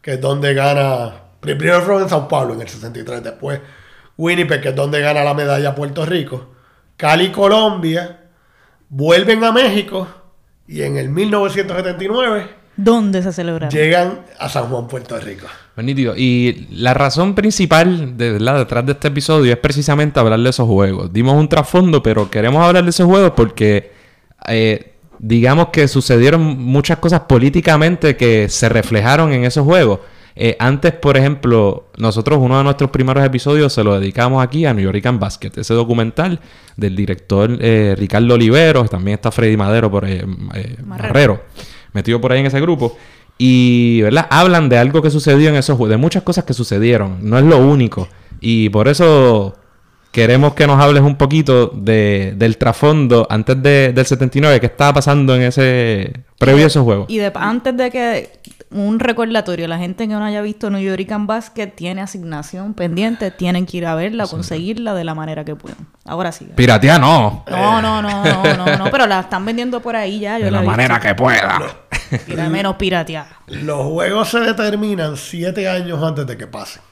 que 0.02 0.14
es 0.14 0.20
donde 0.20 0.54
gana. 0.54 1.14
pri- 1.40 1.54
Primero 1.54 1.80
fueron 1.82 2.02
en 2.04 2.08
Sao 2.10 2.28
Paulo 2.28 2.54
en 2.54 2.60
el 2.62 2.68
63, 2.68 3.22
después 3.22 3.60
Winnipeg, 4.16 4.60
que 4.62 4.68
es 4.70 4.76
donde 4.76 5.00
gana 5.00 5.22
la 5.24 5.34
medalla 5.34 5.74
Puerto 5.74 6.04
Rico. 6.06 6.48
Cali, 6.96 7.30
Colombia, 7.30 8.20
vuelven 8.88 9.44
a 9.44 9.52
México 9.52 10.08
y 10.66 10.82
en 10.82 10.96
el 10.96 11.08
1979 11.08 12.58
¿Dónde 12.76 13.22
se 13.24 13.32
celebra? 13.32 13.68
llegan 13.70 14.20
a 14.38 14.48
San 14.48 14.66
Juan, 14.68 14.86
Puerto 14.86 15.18
Rico. 15.18 15.46
Nítido. 15.76 16.14
Y 16.16 16.68
la 16.70 16.94
razón 16.94 17.34
principal 17.34 18.16
de, 18.16 18.32
¿verdad? 18.32 18.58
detrás 18.58 18.86
de 18.86 18.92
este 18.92 19.08
episodio 19.08 19.52
es 19.52 19.58
precisamente 19.58 20.20
hablar 20.20 20.38
de 20.38 20.50
esos 20.50 20.68
juegos. 20.68 21.12
Dimos 21.12 21.34
un 21.34 21.48
trasfondo, 21.48 22.04
pero 22.04 22.30
queremos 22.30 22.64
hablar 22.64 22.84
de 22.84 22.90
esos 22.90 23.06
juegos 23.06 23.32
porque 23.36 23.90
eh, 24.46 24.92
digamos 25.18 25.68
que 25.70 25.88
sucedieron 25.88 26.40
muchas 26.40 26.98
cosas 26.98 27.22
políticamente 27.22 28.16
que 28.16 28.48
se 28.48 28.68
reflejaron 28.68 29.32
en 29.32 29.44
esos 29.44 29.64
juegos. 29.64 29.98
Eh, 30.40 30.54
antes, 30.60 30.92
por 30.92 31.16
ejemplo, 31.16 31.88
nosotros 31.96 32.38
uno 32.40 32.58
de 32.58 32.62
nuestros 32.64 32.90
primeros 32.90 33.24
episodios 33.24 33.72
se 33.72 33.82
lo 33.82 33.98
dedicamos 33.98 34.40
aquí 34.40 34.64
a 34.66 34.72
New 34.72 34.84
York 34.84 35.02
Basket, 35.18 35.50
ese 35.56 35.74
documental 35.74 36.38
del 36.76 36.94
director 36.94 37.50
eh, 37.60 37.96
Ricardo 37.98 38.34
Oliveros, 38.34 38.88
también 38.88 39.16
está 39.16 39.32
Freddy 39.32 39.56
Madero 39.56 39.90
por 39.90 40.04
eh, 40.04 40.24
eh, 40.54 40.76
Marrero. 40.84 41.08
Marrero, 41.08 41.40
metido 41.92 42.20
por 42.20 42.30
ahí 42.32 42.38
en 42.40 42.46
ese 42.46 42.60
grupo. 42.60 42.96
Y, 43.36 44.00
¿verdad? 44.02 44.26
Hablan 44.30 44.68
de 44.68 44.78
algo 44.78 45.02
que 45.02 45.10
sucedió 45.10 45.48
en 45.48 45.56
esos 45.56 45.76
juegos, 45.76 45.90
de 45.90 45.96
muchas 45.96 46.22
cosas 46.22 46.44
que 46.44 46.54
sucedieron. 46.54 47.18
No 47.28 47.36
es 47.38 47.44
lo 47.44 47.58
único. 47.58 48.08
Y 48.40 48.68
por 48.68 48.86
eso 48.88 49.56
queremos 50.12 50.54
que 50.54 50.66
nos 50.66 50.80
hables 50.80 51.02
un 51.02 51.16
poquito 51.16 51.66
de, 51.68 52.34
del 52.36 52.56
trasfondo 52.58 53.26
antes 53.30 53.60
de- 53.62 53.92
del 53.92 54.06
79, 54.06 54.58
qué 54.60 54.66
estaba 54.66 54.92
pasando 54.94 55.34
en 55.36 55.42
ese... 55.42 56.12
previo 56.38 56.64
a 56.64 56.66
esos 56.68 56.82
juegos. 56.82 57.06
Y 57.08 57.18
de- 57.18 57.32
antes 57.34 57.76
de 57.76 57.90
que 57.90 58.30
un 58.70 59.00
recordatorio, 59.00 59.66
la 59.66 59.78
gente 59.78 60.06
que 60.06 60.12
no 60.14 60.22
haya 60.24 60.42
visto 60.42 60.68
New 60.70 60.80
York 60.80 61.06
Basket 61.20 61.68
tiene 61.68 62.02
asignación 62.02 62.74
pendiente, 62.74 63.30
tienen 63.30 63.64
que 63.66 63.78
ir 63.78 63.86
a 63.86 63.94
verla, 63.94 64.26
conseguirla 64.26 64.94
de 64.94 65.04
la 65.04 65.14
manera 65.14 65.44
que 65.44 65.56
puedan. 65.56 65.88
Ahora 66.04 66.32
sí. 66.32 66.48
Piratea 66.54 66.98
no. 66.98 67.44
No, 67.48 67.80
no, 67.82 68.02
no, 68.02 68.24
no, 68.24 68.56
no, 68.56 68.76
no, 68.76 68.90
pero 68.90 69.06
la 69.06 69.20
están 69.20 69.44
vendiendo 69.44 69.80
por 69.80 69.96
ahí 69.96 70.20
ya. 70.20 70.38
Yo 70.38 70.46
De 70.46 70.50
la 70.50 70.62
manera 70.62 71.00
que 71.00 71.14
pueda. 71.14 71.60
Pira- 72.26 72.48
menos 72.48 72.76
pirateada. 72.76 73.28
Los 73.46 73.82
juegos 73.86 74.28
se 74.30 74.40
determinan 74.40 75.16
siete 75.16 75.68
años 75.68 76.02
antes 76.02 76.26
de 76.26 76.36
que 76.36 76.46
pasen. 76.46 76.82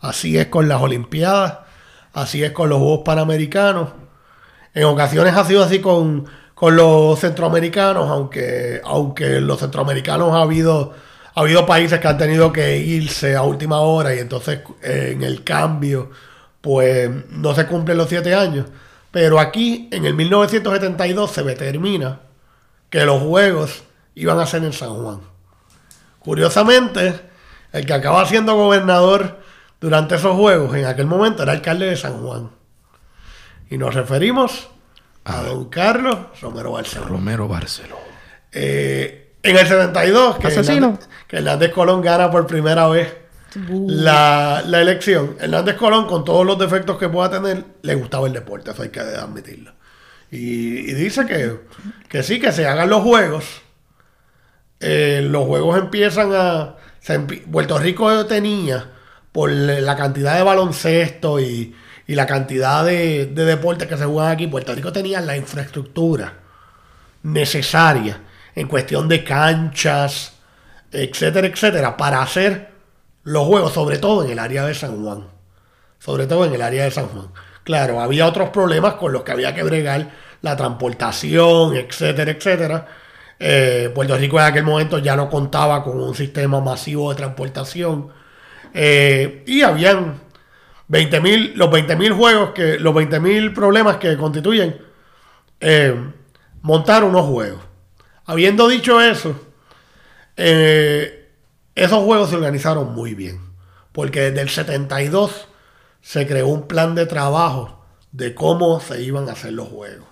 Así 0.00 0.38
es 0.38 0.46
con 0.46 0.68
las 0.68 0.80
Olimpiadas, 0.80 1.58
así 2.12 2.44
es 2.44 2.52
con 2.52 2.68
los 2.68 2.78
Juegos 2.78 3.00
Panamericanos. 3.04 3.88
En 4.74 4.84
ocasiones 4.84 5.34
ha 5.34 5.44
sido 5.44 5.64
así 5.64 5.80
con, 5.80 6.26
con 6.54 6.76
los 6.76 7.18
centroamericanos, 7.18 8.08
aunque, 8.08 8.80
aunque 8.84 9.40
los 9.40 9.58
centroamericanos 9.58 10.32
ha 10.34 10.42
habido, 10.42 10.94
ha 11.38 11.42
habido 11.42 11.64
países 11.64 12.00
que 12.00 12.08
han 12.08 12.18
tenido 12.18 12.52
que 12.52 12.78
irse 12.78 13.36
a 13.36 13.42
última 13.42 13.78
hora 13.78 14.12
y 14.12 14.18
entonces 14.18 14.58
eh, 14.82 15.12
en 15.12 15.22
el 15.22 15.44
cambio 15.44 16.10
pues 16.60 17.08
no 17.30 17.54
se 17.54 17.64
cumplen 17.64 17.96
los 17.96 18.08
siete 18.08 18.34
años. 18.34 18.66
Pero 19.12 19.38
aquí 19.38 19.88
en 19.92 20.04
el 20.04 20.14
1972 20.14 21.30
se 21.30 21.44
determina 21.44 22.22
que 22.90 23.04
los 23.04 23.22
juegos 23.22 23.84
iban 24.16 24.40
a 24.40 24.46
ser 24.46 24.64
en 24.64 24.72
San 24.72 25.00
Juan. 25.00 25.20
Curiosamente, 26.18 27.20
el 27.72 27.86
que 27.86 27.92
acaba 27.92 28.26
siendo 28.26 28.56
gobernador 28.56 29.38
durante 29.80 30.16
esos 30.16 30.34
juegos 30.34 30.74
en 30.74 30.86
aquel 30.86 31.06
momento 31.06 31.44
era 31.44 31.52
alcalde 31.52 31.86
de 31.86 31.96
San 31.96 32.20
Juan. 32.20 32.50
Y 33.70 33.78
nos 33.78 33.94
referimos 33.94 34.70
a 35.22 35.42
don 35.42 35.66
Carlos 35.66 36.18
Romero 36.42 36.72
Barceló. 36.72 37.06
Romero 37.06 37.46
Barceló. 37.46 37.96
Eh, 38.50 39.27
en 39.50 39.56
el 39.58 39.66
72, 39.66 40.38
que. 40.38 40.48
Hernández, 40.48 41.08
que 41.26 41.36
Hernández 41.38 41.72
Colón 41.72 42.02
gana 42.02 42.30
por 42.30 42.46
primera 42.46 42.88
vez 42.88 43.14
la, 43.70 44.62
la 44.66 44.80
elección. 44.80 45.36
Hernández 45.40 45.76
Colón, 45.76 46.06
con 46.06 46.24
todos 46.24 46.46
los 46.46 46.58
defectos 46.58 46.98
que 46.98 47.08
pueda 47.08 47.30
tener, 47.30 47.64
le 47.82 47.94
gustaba 47.94 48.26
el 48.26 48.32
deporte, 48.32 48.70
eso 48.70 48.82
hay 48.82 48.90
que 48.90 49.00
admitirlo. 49.00 49.72
Y, 50.30 50.90
y 50.90 50.94
dice 50.94 51.26
que, 51.26 51.58
que 52.08 52.22
sí, 52.22 52.38
que 52.38 52.52
se 52.52 52.66
hagan 52.66 52.90
los 52.90 53.02
juegos. 53.02 53.44
Eh, 54.80 55.26
los 55.28 55.46
juegos 55.46 55.78
empiezan 55.78 56.32
a... 56.34 56.76
se 57.00 57.18
Puerto 57.18 57.78
Rico 57.78 58.26
tenía, 58.26 58.90
por 59.32 59.50
la 59.50 59.96
cantidad 59.96 60.36
de 60.36 60.42
baloncesto 60.42 61.40
y, 61.40 61.74
y 62.06 62.14
la 62.14 62.26
cantidad 62.26 62.84
de, 62.84 63.26
de 63.26 63.44
deportes 63.44 63.88
que 63.88 63.96
se 63.96 64.04
juegan 64.04 64.32
aquí, 64.32 64.46
Puerto 64.46 64.74
Rico 64.74 64.92
tenía 64.92 65.20
la 65.20 65.36
infraestructura 65.36 66.34
necesaria 67.22 68.20
en 68.58 68.66
cuestión 68.66 69.06
de 69.08 69.22
canchas, 69.22 70.32
etcétera, 70.90 71.46
etcétera, 71.46 71.96
para 71.96 72.20
hacer 72.20 72.70
los 73.22 73.46
juegos, 73.46 73.72
sobre 73.72 73.98
todo 73.98 74.24
en 74.24 74.32
el 74.32 74.38
área 74.40 74.66
de 74.66 74.74
San 74.74 75.00
Juan. 75.00 75.28
Sobre 76.00 76.26
todo 76.26 76.44
en 76.44 76.54
el 76.54 76.62
área 76.62 76.82
de 76.82 76.90
San 76.90 77.06
Juan. 77.06 77.28
Claro, 77.62 78.00
había 78.00 78.26
otros 78.26 78.50
problemas 78.50 78.94
con 78.94 79.12
los 79.12 79.22
que 79.22 79.30
había 79.30 79.54
que 79.54 79.62
bregar, 79.62 80.10
la 80.42 80.56
transportación, 80.56 81.76
etcétera, 81.76 82.32
etcétera. 82.32 82.86
Eh, 83.38 83.92
Puerto 83.94 84.16
Rico 84.16 84.40
en 84.40 84.46
aquel 84.46 84.64
momento 84.64 84.98
ya 84.98 85.14
no 85.14 85.30
contaba 85.30 85.84
con 85.84 86.00
un 86.00 86.16
sistema 86.16 86.60
masivo 86.60 87.10
de 87.10 87.16
transportación. 87.16 88.08
Eh, 88.74 89.44
y 89.46 89.62
habían 89.62 90.20
20.000, 90.90 91.52
los 91.54 91.70
20.000 91.70 92.12
juegos, 92.12 92.50
que, 92.50 92.80
los 92.80 92.92
20.000 92.92 93.54
problemas 93.54 93.98
que 93.98 94.16
constituyen 94.16 94.82
eh, 95.60 95.94
montar 96.62 97.04
unos 97.04 97.24
juegos. 97.24 97.67
Habiendo 98.28 98.68
dicho 98.68 99.00
eso, 99.00 99.34
eh, 100.36 101.30
esos 101.74 102.04
juegos 102.04 102.28
se 102.28 102.36
organizaron 102.36 102.94
muy 102.94 103.14
bien. 103.14 103.40
Porque 103.92 104.20
desde 104.20 104.42
el 104.42 104.50
72 104.50 105.48
se 106.02 106.26
creó 106.26 106.48
un 106.48 106.68
plan 106.68 106.94
de 106.94 107.06
trabajo 107.06 107.86
de 108.12 108.34
cómo 108.34 108.80
se 108.80 109.00
iban 109.02 109.30
a 109.30 109.32
hacer 109.32 109.54
los 109.54 109.68
juegos. 109.68 110.06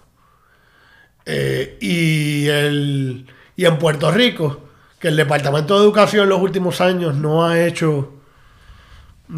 Eh, 1.26 1.76
y, 1.82 2.48
el, 2.48 3.26
y 3.54 3.66
en 3.66 3.78
Puerto 3.78 4.10
Rico, 4.10 4.62
que 4.98 5.08
el 5.08 5.16
Departamento 5.16 5.74
de 5.76 5.84
Educación 5.84 6.22
en 6.22 6.30
los 6.30 6.40
últimos 6.40 6.80
años 6.80 7.14
no 7.14 7.44
ha 7.46 7.60
hecho 7.66 8.14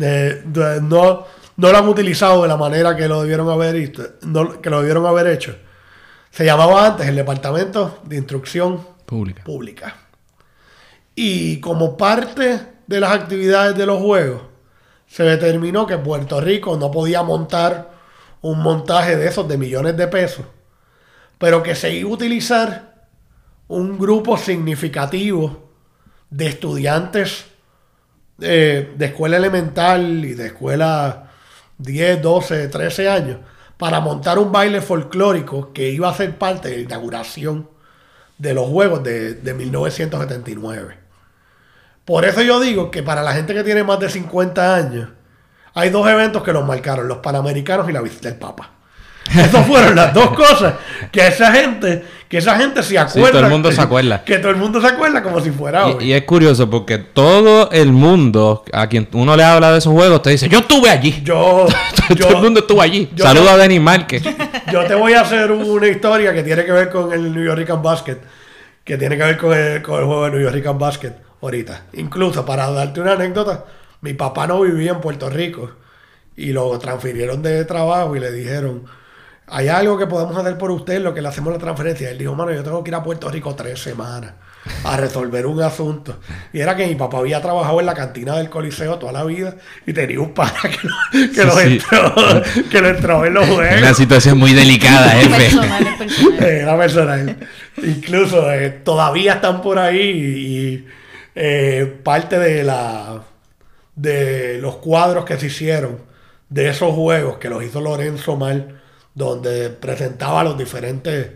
Eh, 0.00 0.44
no, 0.82 1.26
no 1.56 1.72
lo 1.72 1.76
han 1.78 1.88
utilizado 1.88 2.42
de 2.42 2.48
la 2.48 2.56
manera 2.56 2.94
que 2.94 3.08
lo 3.08 3.22
debieron 3.22 3.48
haber 3.50 3.92
que 3.92 4.70
lo 4.70 4.78
debieron 4.80 5.06
haber 5.06 5.26
hecho. 5.28 5.56
Se 6.38 6.44
llamaba 6.44 6.86
antes 6.86 7.08
el 7.08 7.16
Departamento 7.16 7.98
de 8.04 8.14
Instrucción 8.14 8.86
Pública. 9.06 9.42
Pública. 9.42 9.96
Y 11.16 11.58
como 11.58 11.96
parte 11.96 12.60
de 12.86 13.00
las 13.00 13.10
actividades 13.10 13.76
de 13.76 13.84
los 13.84 14.00
juegos, 14.00 14.42
se 15.08 15.24
determinó 15.24 15.84
que 15.84 15.98
Puerto 15.98 16.40
Rico 16.40 16.76
no 16.76 16.92
podía 16.92 17.24
montar 17.24 17.90
un 18.40 18.60
montaje 18.60 19.16
de 19.16 19.26
esos 19.26 19.48
de 19.48 19.58
millones 19.58 19.96
de 19.96 20.06
pesos, 20.06 20.46
pero 21.38 21.60
que 21.60 21.74
se 21.74 21.92
iba 21.92 22.08
a 22.08 22.12
utilizar 22.12 23.06
un 23.66 23.98
grupo 23.98 24.38
significativo 24.38 25.72
de 26.30 26.46
estudiantes 26.46 27.46
eh, 28.40 28.94
de 28.96 29.06
escuela 29.06 29.38
elemental 29.38 30.24
y 30.24 30.34
de 30.34 30.46
escuela 30.46 31.32
10, 31.78 32.22
12, 32.22 32.68
13 32.68 33.08
años 33.08 33.38
para 33.78 34.00
montar 34.00 34.38
un 34.38 34.52
baile 34.52 34.82
folclórico 34.82 35.72
que 35.72 35.90
iba 35.90 36.08
a 36.08 36.14
ser 36.14 36.36
parte 36.36 36.68
de 36.68 36.76
la 36.76 36.82
inauguración 36.82 37.70
de 38.36 38.52
los 38.52 38.68
Juegos 38.68 39.02
de, 39.02 39.34
de 39.34 39.54
1979. 39.54 40.98
Por 42.04 42.24
eso 42.24 42.42
yo 42.42 42.60
digo 42.60 42.90
que 42.90 43.02
para 43.02 43.22
la 43.22 43.32
gente 43.32 43.54
que 43.54 43.64
tiene 43.64 43.84
más 43.84 44.00
de 44.00 44.10
50 44.10 44.74
años, 44.74 45.08
hay 45.74 45.90
dos 45.90 46.08
eventos 46.08 46.42
que 46.42 46.52
nos 46.52 46.66
marcaron, 46.66 47.06
los 47.06 47.18
Panamericanos 47.18 47.88
y 47.88 47.92
la 47.92 48.00
visita 48.00 48.28
del 48.28 48.38
Papa. 48.38 48.77
Esas 49.34 49.66
fueron 49.66 49.94
las 49.94 50.14
dos 50.14 50.30
cosas 50.30 50.74
que 51.12 51.26
esa 51.26 51.52
gente, 51.52 52.04
que 52.28 52.38
esa 52.38 52.56
gente 52.56 52.82
se 52.82 52.98
acuerda. 52.98 53.30
todo 53.32 53.44
el 53.44 53.50
mundo 53.50 53.72
se 53.72 53.80
acuerda. 53.80 54.22
Que 54.24 54.38
todo 54.38 54.50
el 54.50 54.56
mundo 54.56 54.80
se 54.80 54.86
acuerda 54.86 55.22
como 55.22 55.40
si 55.40 55.50
fuera 55.50 55.86
hoy. 55.86 56.04
Y, 56.04 56.08
y 56.08 56.12
es 56.12 56.22
curioso 56.22 56.68
porque 56.68 56.98
todo 56.98 57.70
el 57.70 57.92
mundo 57.92 58.64
a 58.72 58.86
quien 58.88 59.08
uno 59.12 59.36
le 59.36 59.44
habla 59.44 59.72
de 59.72 59.78
esos 59.78 59.92
juegos 59.92 60.22
te 60.22 60.30
dice, 60.30 60.48
yo 60.48 60.60
estuve 60.60 60.90
allí. 60.90 61.20
Yo, 61.22 61.66
todo 62.08 62.16
yo, 62.16 62.28
el 62.28 62.36
mundo 62.36 62.60
estuvo 62.60 62.80
allí. 62.80 63.10
Saludos 63.16 63.50
a 63.50 63.56
Denis 63.56 63.80
Márquez. 63.80 64.22
yo 64.72 64.84
te 64.86 64.94
voy 64.94 65.12
a 65.12 65.22
hacer 65.22 65.50
una 65.50 65.88
historia 65.88 66.32
que 66.32 66.42
tiene 66.42 66.64
que 66.64 66.72
ver 66.72 66.90
con 66.90 67.12
el 67.12 67.32
New 67.34 67.44
York 67.44 67.58
Rican 67.58 67.82
Basket. 67.82 68.18
Que 68.84 68.96
tiene 68.96 69.18
que 69.18 69.24
ver 69.24 69.36
con 69.36 69.52
el, 69.52 69.82
con 69.82 70.00
el 70.00 70.06
juego 70.06 70.24
de 70.24 70.30
New 70.30 70.40
York 70.40 70.54
Rican 70.54 70.78
Basket 70.78 71.12
ahorita. 71.42 71.82
Incluso 71.94 72.44
para 72.44 72.70
darte 72.70 73.00
una 73.00 73.12
anécdota, 73.12 73.64
mi 74.00 74.14
papá 74.14 74.46
no 74.46 74.60
vivía 74.60 74.92
en 74.92 75.00
Puerto 75.00 75.28
Rico. 75.28 75.70
Y 76.36 76.52
lo 76.52 76.78
transfirieron 76.78 77.42
de 77.42 77.64
trabajo 77.64 78.14
y 78.14 78.20
le 78.20 78.30
dijeron, 78.30 78.84
hay 79.50 79.68
algo 79.68 79.96
que 79.98 80.06
podemos 80.06 80.36
hacer 80.36 80.56
por 80.58 80.70
usted, 80.70 81.00
lo 81.00 81.14
que 81.14 81.22
le 81.22 81.28
hacemos 81.28 81.52
la 81.52 81.58
transferencia. 81.58 82.10
Él 82.10 82.18
dijo, 82.18 82.34
mano, 82.34 82.52
yo 82.52 82.62
tengo 82.62 82.82
que 82.84 82.90
ir 82.90 82.94
a 82.94 83.02
Puerto 83.02 83.28
Rico 83.30 83.54
tres 83.54 83.80
semanas 83.80 84.32
a 84.84 84.96
resolver 84.96 85.46
un 85.46 85.62
asunto. 85.62 86.18
Y 86.52 86.60
era 86.60 86.76
que 86.76 86.86
mi 86.86 86.94
papá 86.94 87.18
había 87.18 87.40
trabajado 87.40 87.80
en 87.80 87.86
la 87.86 87.94
cantina 87.94 88.36
del 88.36 88.50
Coliseo 88.50 88.98
toda 88.98 89.12
la 89.12 89.24
vida 89.24 89.54
y 89.86 89.92
tenía 89.92 90.20
un 90.20 90.34
pana 90.34 90.52
que 90.62 90.78
lo, 90.86 91.32
que 91.32 91.44
lo 91.44 91.52
Sí, 91.56 91.62
sí. 91.62 91.72
entró, 91.74 92.42
que 92.70 92.80
lo 92.82 92.88
entró 92.88 93.24
en 93.24 93.34
los 93.34 93.46
juegos. 93.48 93.78
Una 93.78 93.94
situación 93.94 94.36
muy 94.38 94.52
delicada, 94.52 95.10
jefe. 95.10 95.36
Personal, 95.56 95.84
personal. 95.98 96.42
Eh, 96.48 96.58
Era 96.62 96.76
personal. 96.78 97.36
Incluso 97.82 98.52
eh, 98.52 98.70
todavía 98.70 99.34
están 99.34 99.62
por 99.62 99.78
ahí 99.78 100.00
y 100.00 100.86
eh, 101.34 102.00
parte 102.02 102.38
de 102.38 102.64
la 102.64 103.22
de 103.94 104.58
los 104.60 104.76
cuadros 104.76 105.24
que 105.24 105.36
se 105.38 105.46
hicieron 105.46 105.98
de 106.48 106.68
esos 106.68 106.94
juegos 106.94 107.38
que 107.38 107.48
los 107.48 107.62
hizo 107.64 107.80
Lorenzo 107.80 108.36
Mal, 108.36 108.77
donde 109.18 109.68
presentaba 109.70 110.44
los 110.44 110.56
diferentes 110.56 111.32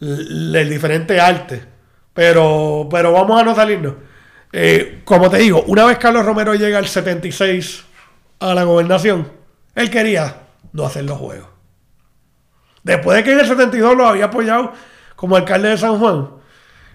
el 0.00 0.68
diferente 0.70 1.20
arte. 1.20 1.62
Pero, 2.14 2.88
pero 2.90 3.12
vamos 3.12 3.40
a 3.40 3.44
no 3.44 3.54
salirnos. 3.54 3.94
Eh, 4.52 5.02
como 5.04 5.30
te 5.30 5.38
digo, 5.38 5.62
una 5.66 5.84
vez 5.84 5.98
Carlos 5.98 6.24
Romero 6.24 6.54
llega 6.54 6.78
al 6.78 6.88
76 6.88 7.84
a 8.40 8.54
la 8.54 8.64
gobernación, 8.64 9.30
él 9.74 9.90
quería 9.90 10.36
no 10.72 10.84
hacer 10.84 11.04
los 11.04 11.18
juegos. 11.18 11.48
Después 12.82 13.16
de 13.16 13.24
que 13.24 13.32
en 13.32 13.40
el 13.40 13.46
72 13.46 13.96
lo 13.96 14.08
había 14.08 14.26
apoyado 14.26 14.72
como 15.16 15.36
alcalde 15.36 15.68
de 15.68 15.78
San 15.78 15.98
Juan. 15.98 16.30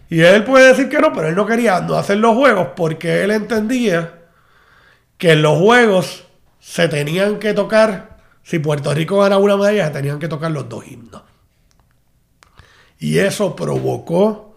Y 0.09 0.21
él 0.21 0.43
puede 0.43 0.69
decir 0.69 0.89
que 0.89 0.99
no, 0.99 1.13
pero 1.13 1.27
él 1.27 1.35
no 1.35 1.45
quería 1.45 1.81
no 1.81 1.95
hacer 1.95 2.17
los 2.17 2.35
juegos 2.35 2.69
porque 2.75 3.23
él 3.23 3.31
entendía 3.31 4.21
que 5.17 5.33
en 5.33 5.41
los 5.41 5.59
juegos 5.59 6.25
se 6.59 6.87
tenían 6.87 7.39
que 7.39 7.53
tocar, 7.53 8.12
si 8.43 8.59
Puerto 8.59 8.93
Rico 8.93 9.19
ganaba 9.19 9.41
una 9.41 9.57
medalla, 9.57 9.91
tenían 9.91 10.19
que 10.19 10.27
tocar 10.27 10.51
los 10.51 10.67
dos 10.69 10.85
himnos. 10.87 11.21
Y 12.99 13.17
eso 13.17 13.55
provocó 13.55 14.55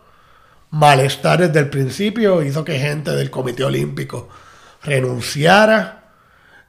malestar 0.70 1.40
desde 1.40 1.60
el 1.60 1.70
principio, 1.70 2.42
hizo 2.42 2.64
que 2.64 2.78
gente 2.78 3.12
del 3.12 3.30
Comité 3.30 3.64
Olímpico 3.64 4.28
renunciara 4.82 6.12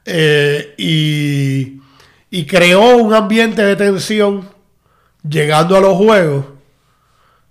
eh, 0.05 0.73
y, 0.77 1.81
y 2.29 2.45
creó 2.45 2.97
un 2.97 3.13
ambiente 3.13 3.63
de 3.63 3.75
tensión 3.75 4.49
llegando 5.27 5.75
a 5.75 5.81
los 5.81 5.97
juegos 5.97 6.45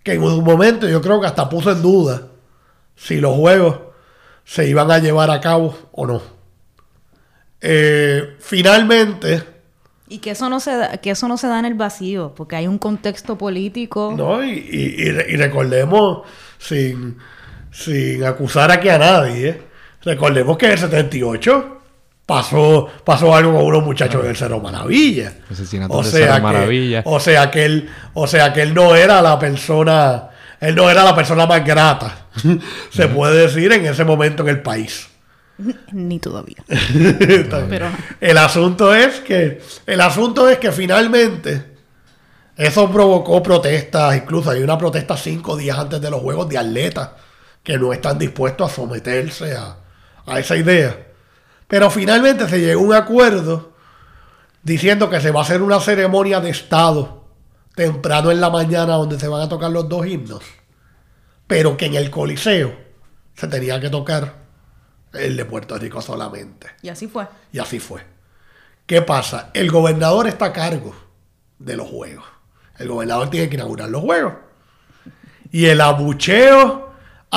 que 0.03 0.13
en 0.13 0.23
un 0.23 0.45
momento 0.45 0.89
yo 0.89 1.03
creo 1.03 1.21
que 1.21 1.27
hasta 1.27 1.49
puso 1.49 1.73
en 1.73 1.83
duda 1.83 2.29
si 2.95 3.21
los 3.21 3.35
juegos 3.35 3.79
se 4.45 4.69
iban 4.69 4.91
a 4.91 4.99
llevar 4.99 5.31
a 5.31 5.41
cabo 5.41 5.77
o 5.93 6.07
no. 6.07 6.23
Eh, 7.61 8.37
finalmente, 8.39 9.56
Y 10.09 10.19
que 10.19 10.31
eso 10.31 10.49
no 10.49 10.61
se 10.61 10.77
da, 10.77 10.97
que 10.99 11.11
eso 11.11 11.27
no 11.29 11.37
se 11.37 11.49
da 11.49 11.59
en 11.59 11.65
el 11.65 11.75
vacío, 11.75 12.33
porque 12.37 12.57
hay 12.57 12.67
un 12.69 12.79
contexto 12.79 13.37
político. 13.37 14.15
¿no? 14.17 14.45
Y, 14.45 14.51
y- 14.51 15.03
y 15.03 15.11
re- 15.11 15.27
y 15.31 15.37
recordemos, 15.37 16.23
sin, 16.59 17.19
sin 17.73 18.23
acusar 18.25 18.71
aquí 18.71 18.89
a 18.89 18.99
nadie, 18.99 19.49
¿eh? 19.49 19.63
recordemos 20.05 20.57
que 20.57 20.67
en 20.67 20.73
el 20.73 20.79
78 20.79 21.73
pasó, 22.25 22.89
pasó 23.05 23.35
algo 23.35 23.55
con 23.55 23.65
unos 23.65 23.85
muchachos 23.85 24.23
del 24.23 24.37
Cerro 24.37 24.61
Maravilla. 24.61 25.33
Asesinato 25.51 25.93
Cerro 26.05 26.35
que- 26.37 26.41
Maravilla. 26.43 27.03
O 27.05 27.19
sea 27.21 27.51
que 27.51 27.65
él, 27.65 27.89
o 28.15 28.27
sea 28.27 28.53
que 28.53 28.63
él 28.63 28.75
no 28.75 28.95
era 28.95 29.21
la 29.23 29.39
persona, 29.39 30.29
él 30.61 30.75
no 30.77 30.89
era 30.89 31.03
la 31.05 31.15
persona 31.17 31.47
más 31.47 31.65
grata, 31.65 32.27
se 32.91 33.09
puede 33.09 33.43
decir 33.47 33.73
en 33.73 33.87
ese 33.87 34.05
momento 34.05 34.43
en 34.45 34.51
el 34.51 34.63
país. 34.63 35.09
Ni 35.93 36.19
todavía. 36.19 36.63
Pero- 36.69 37.89
el 38.21 38.39
asunto 38.39 38.95
es 38.95 39.21
que 39.21 39.63
el 39.87 40.01
asunto 40.01 40.49
es 40.49 40.59
que 40.59 40.71
finalmente 40.73 41.77
eso 42.57 42.91
provocó 42.91 43.43
protestas 43.43 44.17
incluso 44.17 44.51
hay 44.51 44.63
una 44.63 44.77
protesta 44.79 45.17
cinco 45.17 45.57
días 45.57 45.79
antes 45.79 46.01
de 46.01 46.11
los 46.11 46.21
juegos 46.21 46.49
de 46.49 46.59
atletas 46.59 47.11
que 47.63 47.79
no 47.79 47.93
están 47.93 48.19
dispuestos 48.19 48.71
a 48.71 48.75
someterse 48.75 49.55
a, 49.57 49.77
a 50.27 50.39
esa 50.39 50.57
idea 50.57 51.07
pero 51.69 51.91
finalmente 51.91 52.49
se 52.49 52.61
llegó 52.61 52.81
a 52.81 52.85
un 52.85 52.95
acuerdo 52.95 53.73
diciendo 54.63 55.11
que 55.11 55.21
se 55.21 55.31
va 55.31 55.41
a 55.41 55.43
hacer 55.43 55.61
una 55.63 55.81
ceremonia 55.81 56.41
de 56.41 56.51
estado 56.51 57.25
temprano 57.75 58.31
en 58.31 58.41
la 58.41 58.49
mañana 58.51 58.95
donde 58.95 59.19
se 59.21 59.29
van 59.29 59.43
a 59.43 59.49
tocar 59.49 59.71
los 59.71 59.89
dos 59.89 60.07
himnos 60.07 60.43
pero 61.47 61.77
que 61.77 61.87
en 61.87 61.95
el 61.95 62.11
coliseo 62.11 62.75
se 63.35 63.49
tenía 63.49 63.79
que 63.81 63.91
tocar 63.91 64.46
el 65.19 65.37
de 65.37 65.45
Puerto 65.45 65.77
Rico 65.79 66.01
solamente 66.03 66.69
Y 66.83 66.89
así 66.89 67.07
fue. 67.09 67.27
y 67.53 67.59
así 67.59 67.79
fue. 67.81 68.03
¿Qué 68.87 69.03
pasa? 69.03 69.51
El 69.55 69.71
gobernador 69.71 70.27
está 70.29 70.47
a 70.47 70.53
cargo 70.53 70.95
de 71.59 71.77
los 71.77 71.89
juegos. 71.89 72.25
El 72.79 72.89
gobernador 72.89 73.31
tiene 73.31 73.49
que 73.49 73.57
inaugurar 73.57 73.89
los 73.89 74.03
juegos. 74.03 74.35
Y 75.51 75.67
el 75.67 75.81
abucheo 75.81 76.86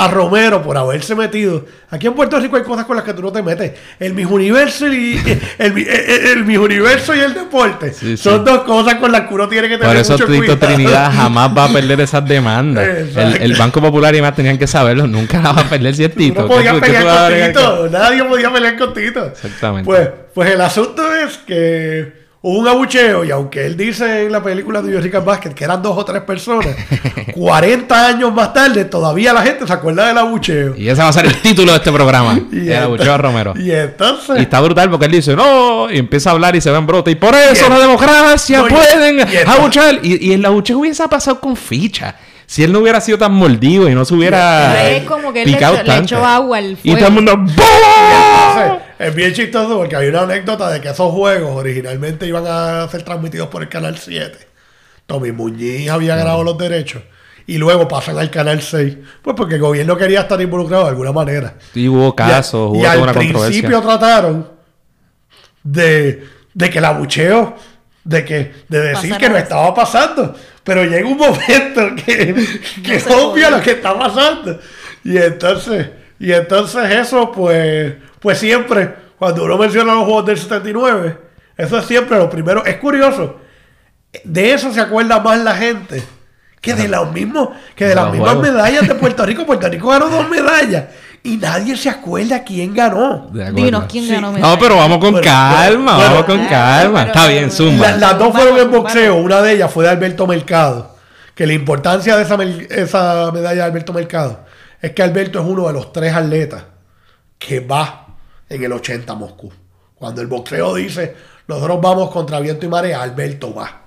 a 0.01 0.07
Romero 0.07 0.61
por 0.61 0.77
haberse 0.77 1.13
metido. 1.15 1.65
Aquí 1.91 2.07
en 2.07 2.13
Puerto 2.13 2.39
Rico 2.39 2.55
hay 2.55 2.63
cosas 2.63 2.85
con 2.85 2.95
las 2.95 3.03
que 3.03 3.13
tú 3.13 3.21
no 3.21 3.31
te 3.31 3.41
metes. 3.41 3.73
El 3.99 4.13
Miss 4.13 4.27
Universo 4.27 4.87
y 4.91 5.17
el, 5.57 5.71
el, 5.71 5.77
el- 5.77 6.27
el 6.29 6.45
Miss 6.45 6.57
Universo 6.57 7.15
y 7.15 7.19
el 7.19 7.33
deporte. 7.33 7.91
Sí, 7.93 8.15
sí. 8.15 8.17
Son 8.17 8.45
dos 8.45 8.61
cosas 8.61 8.95
con 8.95 9.11
las 9.11 9.21
que 9.27 9.33
uno 9.33 9.47
tiene 9.49 9.67
que 9.67 9.75
tener 9.77 9.87
Por 9.87 9.97
eso 9.97 10.13
mucho 10.13 10.25
Tito 10.27 10.37
cuidado. 10.37 10.57
Trinidad 10.59 11.11
jamás 11.13 11.51
va 11.57 11.65
a 11.65 11.69
perder 11.73 11.99
esas 12.01 12.25
demandas. 12.27 12.87
El, 13.15 13.55
Banco 13.55 13.81
Popular 13.81 14.15
y 14.15 14.21
más 14.21 14.35
tenían 14.35 14.57
que 14.57 14.67
saberlo. 14.67 15.07
Nunca 15.07 15.41
la 15.41 15.51
va 15.51 15.61
a 15.61 15.69
perder 15.69 15.93
si 15.95 16.03
es 16.05 16.11
Tú 16.13 16.17
Tito. 16.19 16.41
no 16.43 16.47
¿Qué 16.47 16.53
podías 16.55 16.73
tú- 16.75 16.79
qué 16.81 16.85
tú 16.87 16.93
pelear 16.93 17.05
vas 17.05 17.17
a 17.17 17.19
con 17.21 17.29
bregar 17.31 17.53
con- 17.53 17.63
Tito. 17.63 17.89
Nadie 17.99 18.23
podía 18.23 18.53
pelear 18.53 18.77
con 18.77 18.93
Tito. 18.93 19.25
Exactamente. 19.25 19.85
Pues, 19.85 20.09
pues 20.33 20.51
el 20.51 20.61
asunto 20.61 21.03
es 21.15 21.37
que 21.39 22.13
un 22.41 22.65
abucheo 22.67 23.25
y 23.25 23.31
aunque 23.31 23.65
él 23.65 23.75
dice 23.75 24.25
en 24.25 24.31
la 24.31 24.41
película 24.41 24.81
de 24.81 24.99
Rican 25.01 25.25
Basket 25.25 25.49
que 25.53 25.63
eran 25.65 25.81
dos 25.81 25.97
o 25.97 26.05
tres 26.05 26.21
personas, 26.23 26.73
40 27.35 28.07
años 28.07 28.33
más 28.33 28.53
tarde 28.53 28.85
todavía 28.85 29.33
la 29.33 29.41
gente 29.41 29.67
se 29.67 29.73
acuerda 29.73 30.07
del 30.07 30.17
abucheo. 30.17 30.75
Y 30.77 30.87
ese 30.87 31.01
va 31.01 31.09
a 31.09 31.13
ser 31.13 31.25
el 31.25 31.35
título 31.41 31.71
de 31.73 31.77
este 31.77 31.91
programa. 31.91 32.39
Y 32.51 32.69
el 32.69 32.83
abucheo 32.83 33.13
a 33.13 33.17
Romero. 33.17 33.53
Y 33.57 33.71
entonces... 33.71 34.37
Y 34.39 34.41
está 34.43 34.61
brutal 34.61 34.89
porque 34.89 35.05
él 35.07 35.11
dice, 35.11 35.35
no, 35.35 35.91
y 35.91 35.97
empieza 35.97 36.29
a 36.29 36.33
hablar 36.33 36.55
y 36.55 36.61
se 36.61 36.71
va 36.71 36.77
en 36.77 36.87
brote. 36.87 37.11
Y 37.11 37.15
por 37.15 37.35
eso 37.35 37.65
Y 37.65 37.69
la 37.69 37.79
democracia 37.79 38.59
No, 38.59 38.67
y- 38.67 38.71
pueden 38.71 39.17
y 39.17 39.21
entonces- 39.21 39.47
abuchear. 39.47 39.99
Y, 40.03 40.29
y 40.29 40.33
el 40.33 40.45
abucheo 40.45 40.79
hubiese 40.79 41.07
pasado 41.09 41.39
con 41.39 41.55
ficha. 41.55 42.15
Si 42.49 42.63
él 42.63 42.71
no 42.73 42.79
hubiera 42.79 42.99
sido 42.99 43.19
tan 43.19 43.31
mordido 43.33 43.87
y 43.87 43.93
no 43.93 44.03
se 44.05 44.15
hubiera 44.15 44.89
Es 44.89 45.03
como 45.03 45.31
que 45.31 45.43
él 45.43 45.51
le 45.51 45.55
picado 45.55 45.75
echó- 45.75 45.83
le 45.83 45.87
tanto. 45.87 46.15
echó 46.15 46.25
agua 46.25 46.57
al 46.57 46.77
Y 46.81 46.95
todo 46.95 47.05
el 47.07 47.13
mundo 47.13 47.31
Entonces, 47.33 47.57
¡Boom! 48.69 48.79
es 48.97 49.15
bien 49.15 49.33
chistoso 49.33 49.77
porque 49.77 49.95
hay 49.95 50.07
una 50.07 50.21
anécdota 50.23 50.67
de 50.71 50.81
que 50.81 50.89
esos 50.89 51.11
juegos 51.13 51.55
originalmente 51.55 52.25
iban 52.25 52.45
a 52.47 52.87
ser 52.89 53.03
transmitidos 53.03 53.49
por 53.49 53.61
el 53.61 53.69
Canal 53.69 53.99
7. 53.99 54.35
Tommy 55.05 55.31
Muñiz 55.31 55.91
había 55.91 56.15
ganado 56.15 56.43
los 56.43 56.57
derechos. 56.57 57.03
Y 57.45 57.59
luego 57.59 57.87
pasan 57.87 58.17
al 58.17 58.31
Canal 58.31 58.63
6. 58.63 58.97
Pues 59.21 59.35
porque 59.35 59.55
el 59.55 59.61
gobierno 59.61 59.95
quería 59.95 60.21
estar 60.21 60.41
involucrado 60.41 60.85
de 60.85 60.89
alguna 60.89 61.11
manera. 61.11 61.53
Y 61.75 61.87
hubo 61.87 62.15
casos, 62.15 62.69
y, 62.73 62.77
hubo 62.77 62.77
y 62.77 62.81
toda 62.81 62.91
al 62.93 62.99
una 63.01 63.13
controversia. 63.13 63.47
principio 63.61 63.81
trataron 63.81 64.49
de, 65.63 66.23
de 66.53 66.69
que 66.71 66.77
el 66.79 66.85
abucheo, 66.85 67.55
de 68.03 68.25
que 68.25 68.51
de 68.67 68.79
decir 68.81 69.15
que 69.17 69.29
no 69.29 69.37
estaba 69.37 69.71
pasando. 69.73 70.35
Pero 70.69 70.83
llega 70.83 71.07
un 71.07 71.17
momento 71.17 71.95
que, 71.95 72.35
que 72.83 72.97
obvio 73.11 73.31
puede. 73.31 73.49
lo 73.49 73.59
que 73.59 73.71
está 73.71 73.97
pasando. 73.97 74.59
Y 75.03 75.17
entonces, 75.17 75.89
y 76.19 76.31
entonces 76.31 76.91
eso, 76.91 77.31
pues, 77.31 77.95
pues 78.19 78.37
siempre, 78.37 78.93
cuando 79.17 79.45
uno 79.45 79.57
menciona 79.57 79.95
los 79.95 80.03
juegos 80.03 80.27
del 80.27 80.37
79, 80.37 81.17
eso 81.57 81.79
es 81.79 81.85
siempre 81.85 82.19
lo 82.19 82.29
primero. 82.29 82.63
Es 82.63 82.75
curioso. 82.75 83.41
De 84.23 84.53
eso 84.53 84.71
se 84.71 84.79
acuerda 84.79 85.19
más 85.19 85.39
la 85.39 85.55
gente 85.55 86.03
que 86.61 86.75
de 86.75 86.87
los 86.87 87.11
mismos, 87.11 87.49
que 87.75 87.85
de 87.85 87.95
las 87.95 88.11
mismas 88.11 88.37
medallas 88.37 88.87
de 88.87 88.93
Puerto 88.93 89.25
Rico. 89.25 89.47
Puerto 89.47 89.67
Rico 89.69 89.87
ganó 89.87 90.07
dos 90.07 90.29
medallas 90.29 90.83
y 91.23 91.37
nadie 91.37 91.75
se 91.77 91.89
acuerda 91.89 92.43
quién 92.43 92.73
ganó. 92.73 93.29
Dinos 93.53 93.85
quién 93.89 94.05
Sí. 94.05 94.11
ganó 94.11 94.31
No, 94.31 94.57
pero 94.59 94.77
vamos 94.77 94.99
con 94.99 95.11
Bueno, 95.11 95.25
calma, 95.25 95.95
bueno, 95.95 96.09
vamos 96.11 96.25
con 96.25 96.35
bueno, 96.37 96.49
calma. 96.49 96.99
pero- 97.05 97.13
Está 97.13 97.27
bien. 97.27 97.79
La- 97.79 97.97
las 97.97 98.17
dos 98.19 98.33
fueron 98.33 98.57
en 98.57 98.71
boxeo. 98.71 99.15
Una 99.15 99.41
de 99.41 99.53
ellas 99.53 99.71
fue 99.71 99.83
de 99.85 99.89
Alberto 99.91 100.25
Mercado. 100.27 100.95
Que 101.35 101.45
la 101.47 101.53
importancia 101.53 102.17
de 102.17 102.23
esa, 102.23 102.35
medalla 103.31 103.53
de 103.55 103.61
Alberto 103.63 103.93
Mercado 103.93 104.41
es 104.81 104.91
que 104.91 105.01
Alberto 105.03 105.39
es 105.39 105.45
uno 105.45 105.67
de 105.67 105.73
los 105.73 105.93
tres 105.93 106.13
atletas 106.13 106.63
que 107.37 107.61
va 107.61 108.07
en 108.49 108.63
el 108.63 108.73
80 108.73 109.13
a 109.13 109.15
Moscú. 109.15 109.51
Cuando 109.95 110.21
el 110.21 110.27
boxeo 110.27 110.75
dice, 110.75 111.15
nosotros 111.47 111.79
vamos 111.81 112.11
contra 112.11 112.39
viento 112.41 112.65
y 112.65 112.69
marea, 112.69 113.01
Alberto 113.01 113.53
va. 113.53 113.81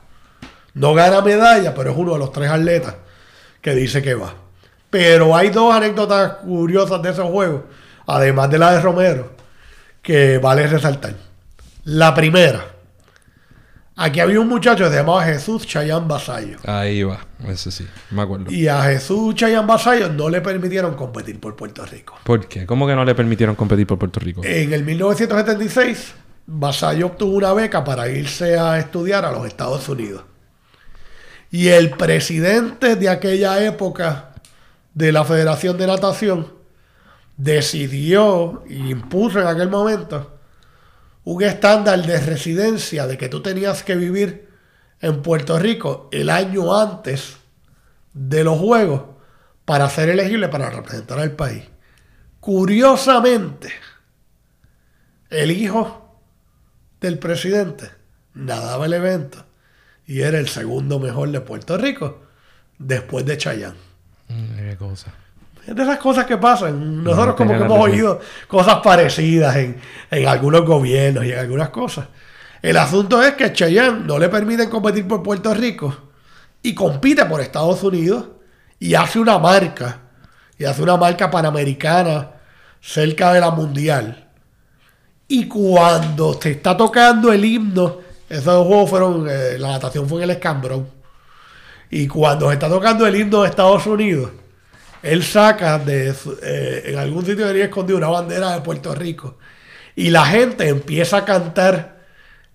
No 0.75 0.95
gana 0.95 1.21
medalla, 1.21 1.75
pero 1.75 1.91
es 1.91 1.97
uno 1.97 2.15
de 2.15 2.19
los 2.19 2.33
tres 2.33 2.51
atletas 2.51 2.95
que 3.61 3.75
dice 3.75 4.01
que 4.01 4.15
va. 4.15 4.33
Pero 4.93 5.35
hay 5.35 5.49
dos 5.49 5.75
anécdotas 5.75 6.35
curiosas 6.45 7.01
de 7.01 7.09
esos 7.09 7.25
juegos, 7.31 7.63
además 8.07 8.51
de 8.51 8.59
la 8.59 8.75
de 8.75 8.83
Romero, 8.83 9.33
que 10.03 10.37
vale 10.37 10.67
resaltar. 10.67 11.15
La 11.85 12.15
primera, 12.15 12.63
aquí 13.97 14.21
había 14.21 14.39
un 14.39 14.49
muchacho 14.49 14.85
que 14.85 14.91
se 14.91 14.97
llamaba 14.97 15.25
Jesús 15.25 15.67
Chayán 15.67 16.07
Basayo. 16.07 16.59
Ahí 16.67 17.05
va, 17.05 17.21
ese 17.49 17.71
sí, 17.71 17.89
me 18.11 18.21
acuerdo. 18.21 18.53
Y 18.53 18.69
a 18.69 18.83
Jesús 18.83 19.35
Chayán 19.35 19.67
Basayo 19.67 20.11
no 20.11 20.29
le 20.29 20.43
permitieron 20.43 20.95
competir 20.95 21.41
por 21.41 21.57
Puerto 21.57 21.87
Rico. 21.87 22.19
¿Por 22.23 22.47
qué? 22.47 22.67
¿Cómo 22.67 22.87
que 22.87 22.95
no 22.95 23.07
le 23.07 23.15
permitieron 23.15 23.55
competir 23.55 23.87
por 23.87 23.99
Puerto 23.99 24.21
Rico? 24.21 24.43
En 24.45 24.75
el 24.75 24.85
1976, 24.85 26.13
Basayo 26.45 27.07
obtuvo 27.07 27.35
una 27.35 27.55
beca 27.55 27.83
para 27.83 28.11
irse 28.11 28.59
a 28.59 28.79
estudiar 28.79 29.25
a 29.25 29.33
los 29.33 29.47
Estados 29.47 29.89
Unidos. 29.89 30.23
Y 31.51 31.69
el 31.69 31.93
presidente 31.93 32.97
de 32.97 33.09
aquella 33.09 33.65
época 33.65 34.32
de 34.95 35.13
la 35.13 35.25
Federación 35.25 35.79
de 35.79 35.87
Natación 35.87 36.53
decidió 37.37 38.63
y 38.69 38.91
impuso 38.91 39.41
en 39.41 39.47
aquel 39.47 39.69
momento 39.69 40.39
un 41.25 41.43
estándar 41.43 42.05
de 42.05 42.21
residencia 42.21 43.07
de 43.07 43.17
que 43.17 43.29
tú 43.29 43.43
tenías 43.43 43.83
que 43.83 43.97
vivir 43.97 44.49
en 45.01 45.23
Puerto 45.23 45.59
Rico 45.59 46.09
el 46.13 46.31
año 46.31 46.77
antes 46.77 47.37
de 48.13 48.45
los 48.45 48.59
Juegos 48.59 49.03
para 49.65 49.89
ser 49.89 50.09
elegible 50.09 50.49
para 50.49 50.71
representar 50.71 51.19
al 51.19 51.33
país. 51.33 51.65
Curiosamente, 52.41 53.73
el 55.31 55.51
hijo 55.51 56.21
del 57.01 57.19
presidente 57.19 57.91
nadaba 58.35 58.87
el 58.87 58.93
evento 58.93 59.45
y 60.07 60.23
era 60.23 60.39
el 60.39 60.49
segundo 60.49 60.99
mejor 60.99 61.31
de 61.31 61.41
Puerto 61.41 61.79
Rico 61.79 62.23
después 62.79 63.25
de 63.25 63.39
Chayán. 63.39 63.92
Qué 64.73 64.79
cosa. 64.79 65.13
Es 65.67 65.77
de 65.77 65.83
esas 65.83 65.99
cosas 65.99 66.25
que 66.25 66.39
pasan. 66.39 67.05
Nosotros 67.05 67.27
No 67.29 67.37
como 67.37 67.51
que 67.51 67.57
hemos 67.57 67.77
razón. 67.77 67.91
oído 67.91 68.21
cosas 68.49 68.77
parecidas 68.83 69.55
en, 69.57 69.77
en 70.11 70.27
algunos 70.27 70.65
gobiernos 70.65 71.27
y 71.27 71.33
en 71.33 71.39
algunas 71.39 71.69
cosas. 71.69 72.07
El 72.63 72.79
asunto 72.79 73.23
es 73.23 73.35
que 73.35 73.53
Cheyenne 73.53 74.01
no 74.07 74.19
le 74.19 74.31
permiten 74.31 74.71
competir 74.71 75.07
por 75.07 75.23
Puerto 75.23 75.53
Rico 75.53 75.95
y 76.63 76.75
compite 76.75 77.27
por 77.27 77.43
Estados 77.43 77.83
Unidos 77.83 78.25
y 78.79 78.95
hace 78.95 79.19
una 79.19 79.39
marca, 79.39 79.99
y 80.57 80.65
hace 80.65 80.83
una 80.83 80.97
marca 80.97 81.31
panamericana 81.31 82.31
cerca 82.81 83.35
de 83.35 83.41
la 83.41 83.51
mundial. 83.51 84.27
Y 85.29 85.49
cuando 85.49 86.35
te 86.39 86.53
está 86.53 86.75
tocando 86.79 87.31
el 87.31 87.45
himno, 87.45 87.99
esos 88.27 88.67
juegos 88.67 88.89
fueron, 88.89 89.27
eh, 89.29 89.59
la 89.59 89.73
natación 89.73 90.09
fue 90.09 90.21
en 90.21 90.25
el 90.25 90.31
escambrón. 90.31 90.89
Y 91.91 92.09
cuando 92.09 92.49
se 92.49 92.55
está 92.55 92.71
tocando 92.71 93.07
el 93.07 93.15
himno 93.17 93.43
de 93.43 93.51
Estados 93.51 93.87
Unidos, 93.87 94.31
él 95.03 95.23
saca 95.23 95.79
de 95.79 96.15
su- 96.15 96.39
eh, 96.43 96.85
en 96.87 96.99
algún 96.99 97.25
sitio 97.27 97.47
tenía 97.47 97.65
escondido 97.65 97.99
una 97.99 98.09
bandera 98.09 98.53
de 98.53 98.61
Puerto 98.61 98.95
Rico. 98.95 99.39
Y 99.97 100.11
la 100.11 100.25
gente 100.25 100.69
empieza 100.69 101.19
a 101.19 101.25
cantar 101.25 101.97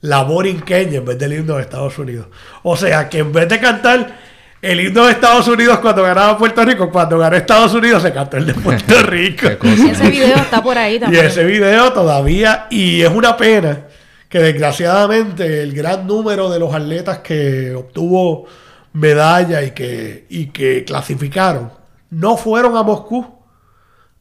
la 0.01 0.23
borinqueña 0.23 0.97
en 0.97 1.05
vez 1.05 1.17
del 1.19 1.33
himno 1.33 1.55
de 1.55 1.61
Estados 1.63 1.97
Unidos. 1.99 2.27
O 2.63 2.75
sea 2.77 3.09
que 3.09 3.19
en 3.19 3.31
vez 3.31 3.47
de 3.49 3.59
cantar 3.59 4.15
el 4.61 4.79
himno 4.79 5.05
de 5.05 5.11
Estados 5.11 5.47
Unidos 5.47 5.79
cuando 5.79 6.01
ganaba 6.03 6.37
Puerto 6.37 6.63
Rico, 6.65 6.89
cuando 6.89 7.17
ganó 7.19 7.35
Estados 7.35 7.73
Unidos 7.73 8.01
se 8.01 8.11
cantó 8.11 8.37
el 8.37 8.45
de 8.47 8.53
Puerto 8.55 9.01
Rico. 9.03 9.47
Y 9.63 9.89
ese 9.89 10.09
video 10.09 10.35
está 10.37 10.63
por 10.63 10.77
ahí 10.77 10.95
Y 10.97 10.99
también. 10.99 11.25
ese 11.25 11.43
video 11.43 11.93
todavía, 11.93 12.65
y 12.71 13.01
es 13.01 13.09
una 13.09 13.37
pena 13.37 13.81
que 14.29 14.39
desgraciadamente 14.39 15.61
el 15.63 15.73
gran 15.73 16.05
número 16.07 16.49
de 16.49 16.59
los 16.59 16.73
atletas 16.73 17.19
que 17.19 17.73
obtuvo 17.75 18.45
medalla 18.93 19.61
y 19.63 19.71
que, 19.71 20.25
y 20.29 20.47
que 20.47 20.83
clasificaron 20.83 21.71
no 22.09 22.37
fueron 22.37 22.75
a 22.77 22.83
Moscú. 22.83 23.25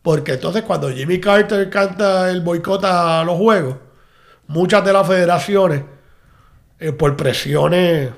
Porque 0.02 0.34
entonces 0.34 0.62
cuando 0.62 0.90
Jimmy 0.90 1.18
Carter 1.18 1.68
canta 1.68 2.30
el 2.30 2.40
boicot 2.40 2.84
a 2.84 3.24
los 3.24 3.36
juegos, 3.36 3.76
muchas 4.46 4.84
de 4.84 4.92
las 4.92 5.06
federaciones, 5.06 5.82
eh, 6.78 6.92
por 6.92 7.16
presiones, 7.16 8.10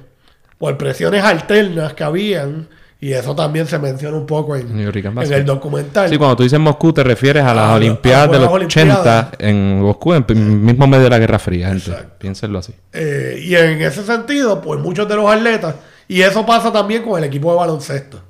por 0.59 0.77
presiones 0.77 1.25
alternas 1.25 1.95
que 1.95 2.05
habían, 2.05 2.69
y 3.01 3.13
eso 3.13 3.35
también 3.35 3.67
se 3.67 3.79
menciona 3.79 4.17
un 4.17 4.27
poco 4.27 4.57
en, 4.57 4.79
el 4.81 5.45
documental. 5.47 6.09
Sí, 6.11 6.19
cuando 6.19 6.37
tú 6.37 6.43
dices 6.43 6.59
Moscú 6.59 6.93
te 6.93 7.05
refieres 7.05 7.45
a 7.45 7.55
las 7.55 7.67
A 7.67 7.75
Olimpiadas 7.75 8.29
a 8.29 8.33
de 8.33 8.39
los 8.39 8.53
las 8.53 8.65
80 8.65 8.83
Olimpiadas. 8.83 9.31
en 9.39 9.81
Moscú, 9.83 10.15
en 10.15 10.25
el 10.29 10.37
mismo 10.37 10.87
medio 10.89 11.05
de 11.05 11.11
la 11.11 11.19
Guerra 11.19 11.39
Fría, 11.39 11.69
gente. 11.69 11.91
Exacto. 11.91 12.15
Piénsenlo 12.19 12.59
así. 12.59 12.75
Eh, 12.93 13.41
y 13.45 13.55
en 13.55 13.81
ese 13.81 14.03
sentido, 14.03 14.61
pues 14.61 14.81
muchos 14.81 15.09
de 15.09 15.15
los 15.15 15.31
atletas, 15.31 15.77
y 16.09 16.23
eso 16.23 16.45
pasa 16.45 16.73
también 16.73 17.05
con 17.05 17.17
el 17.19 17.25
equipo 17.25 17.53
de 17.53 17.57
baloncesto. 17.59 18.21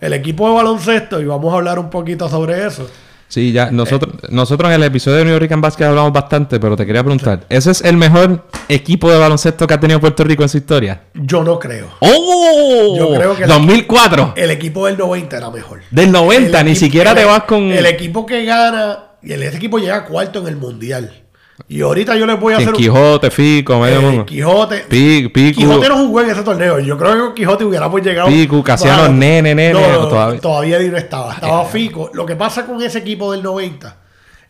El 0.00 0.12
equipo 0.12 0.48
de 0.48 0.54
baloncesto, 0.54 1.20
y 1.20 1.24
vamos 1.24 1.52
a 1.52 1.56
hablar 1.56 1.78
un 1.78 1.90
poquito 1.90 2.28
sobre 2.28 2.66
eso. 2.66 2.88
Sí, 3.28 3.50
ya, 3.50 3.72
nosotros, 3.72 4.14
nosotros 4.30 4.68
en 4.70 4.76
el 4.76 4.84
episodio 4.84 5.18
de 5.18 5.24
New 5.24 5.38
York 5.40 5.52
Basket 5.60 5.84
hablamos 5.86 6.12
bastante, 6.12 6.60
pero 6.60 6.76
te 6.76 6.86
quería 6.86 7.02
preguntar, 7.02 7.40
¿ese 7.48 7.72
es 7.72 7.80
el 7.82 7.96
mejor 7.96 8.44
equipo 8.68 9.10
de 9.10 9.18
baloncesto 9.18 9.66
que 9.66 9.74
ha 9.74 9.80
tenido 9.80 9.98
Puerto 9.98 10.22
Rico 10.22 10.44
en 10.44 10.48
su 10.48 10.58
historia? 10.58 11.02
Yo 11.14 11.42
no 11.42 11.58
creo. 11.58 11.88
¡Oh! 11.98 12.94
Yo 12.96 13.12
creo 13.14 13.34
que 13.36 13.42
el- 13.42 13.48
2004. 13.48 14.34
El 14.36 14.50
equipo 14.52 14.86
del 14.86 14.96
90 14.96 15.36
era 15.38 15.50
mejor. 15.50 15.80
Del 15.90 16.12
90, 16.12 16.60
El 16.60 16.66
ni 16.66 16.70
equipo- 16.72 16.84
siquiera 16.86 17.10
el- 17.10 17.16
te 17.16 17.24
vas 17.24 17.42
con... 17.44 17.64
El 17.72 17.86
equipo 17.86 18.24
que 18.26 18.44
gana, 18.44 18.98
y 19.22 19.32
ese 19.32 19.56
equipo 19.56 19.78
llega 19.78 20.04
cuarto 20.04 20.38
en 20.40 20.46
el 20.46 20.56
mundial. 20.56 21.24
Y 21.68 21.80
ahorita 21.80 22.14
yo 22.16 22.26
les 22.26 22.38
voy 22.38 22.52
a 22.54 22.58
hacer. 22.58 22.72
Quijote, 22.72 23.30
Fico, 23.30 23.80
medio 23.80 23.98
eh, 23.98 24.02
mundo. 24.02 24.26
Quijote. 24.26 24.84
Pi- 24.88 25.28
Picu. 25.28 25.60
Quijote 25.60 25.88
no 25.88 25.96
jugó 26.06 26.20
en 26.20 26.30
ese 26.30 26.42
torneo. 26.42 26.78
Yo 26.80 26.98
creo 26.98 27.28
que 27.34 27.40
Quijote 27.42 27.64
hubiéramos 27.64 28.00
llegado. 28.02 28.28
Picu, 28.28 28.62
Casiano, 28.62 29.02
Bueno, 29.04 29.14
Nene, 29.16 29.54
Nene, 29.54 29.72
no, 29.72 29.80
o 29.80 29.92
no, 30.02 30.08
todavía- 30.08 30.40
todavía. 30.40 30.78
no 30.78 30.96
estaba. 30.98 31.32
Estaba 31.34 31.64
Fico. 31.64 32.10
Lo 32.12 32.26
que 32.26 32.36
pasa 32.36 32.66
con 32.66 32.80
ese 32.82 32.98
equipo 32.98 33.32
del 33.32 33.42
90 33.42 33.96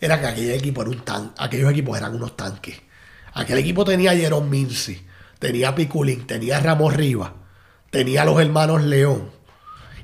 era 0.00 0.20
que 0.20 0.26
aquel 0.26 0.50
equipo 0.50 0.82
era 0.82 0.90
un 0.90 1.00
tan, 1.04 1.32
aquellos 1.38 1.70
equipos 1.70 1.96
eran 1.96 2.14
unos 2.14 2.36
tanques. 2.36 2.76
Aquel 3.34 3.58
equipo 3.58 3.84
tenía 3.84 4.10
a 4.10 4.14
Jerome 4.16 4.48
Mincy, 4.48 5.06
tenía 5.38 5.68
a 5.70 5.74
Piculín, 5.74 6.26
tenía 6.26 6.56
a 6.56 6.60
Ramos 6.60 6.94
Rivas, 6.94 7.30
tenía 7.90 8.22
a 8.22 8.24
los 8.24 8.40
hermanos 8.40 8.82
León. 8.82 9.30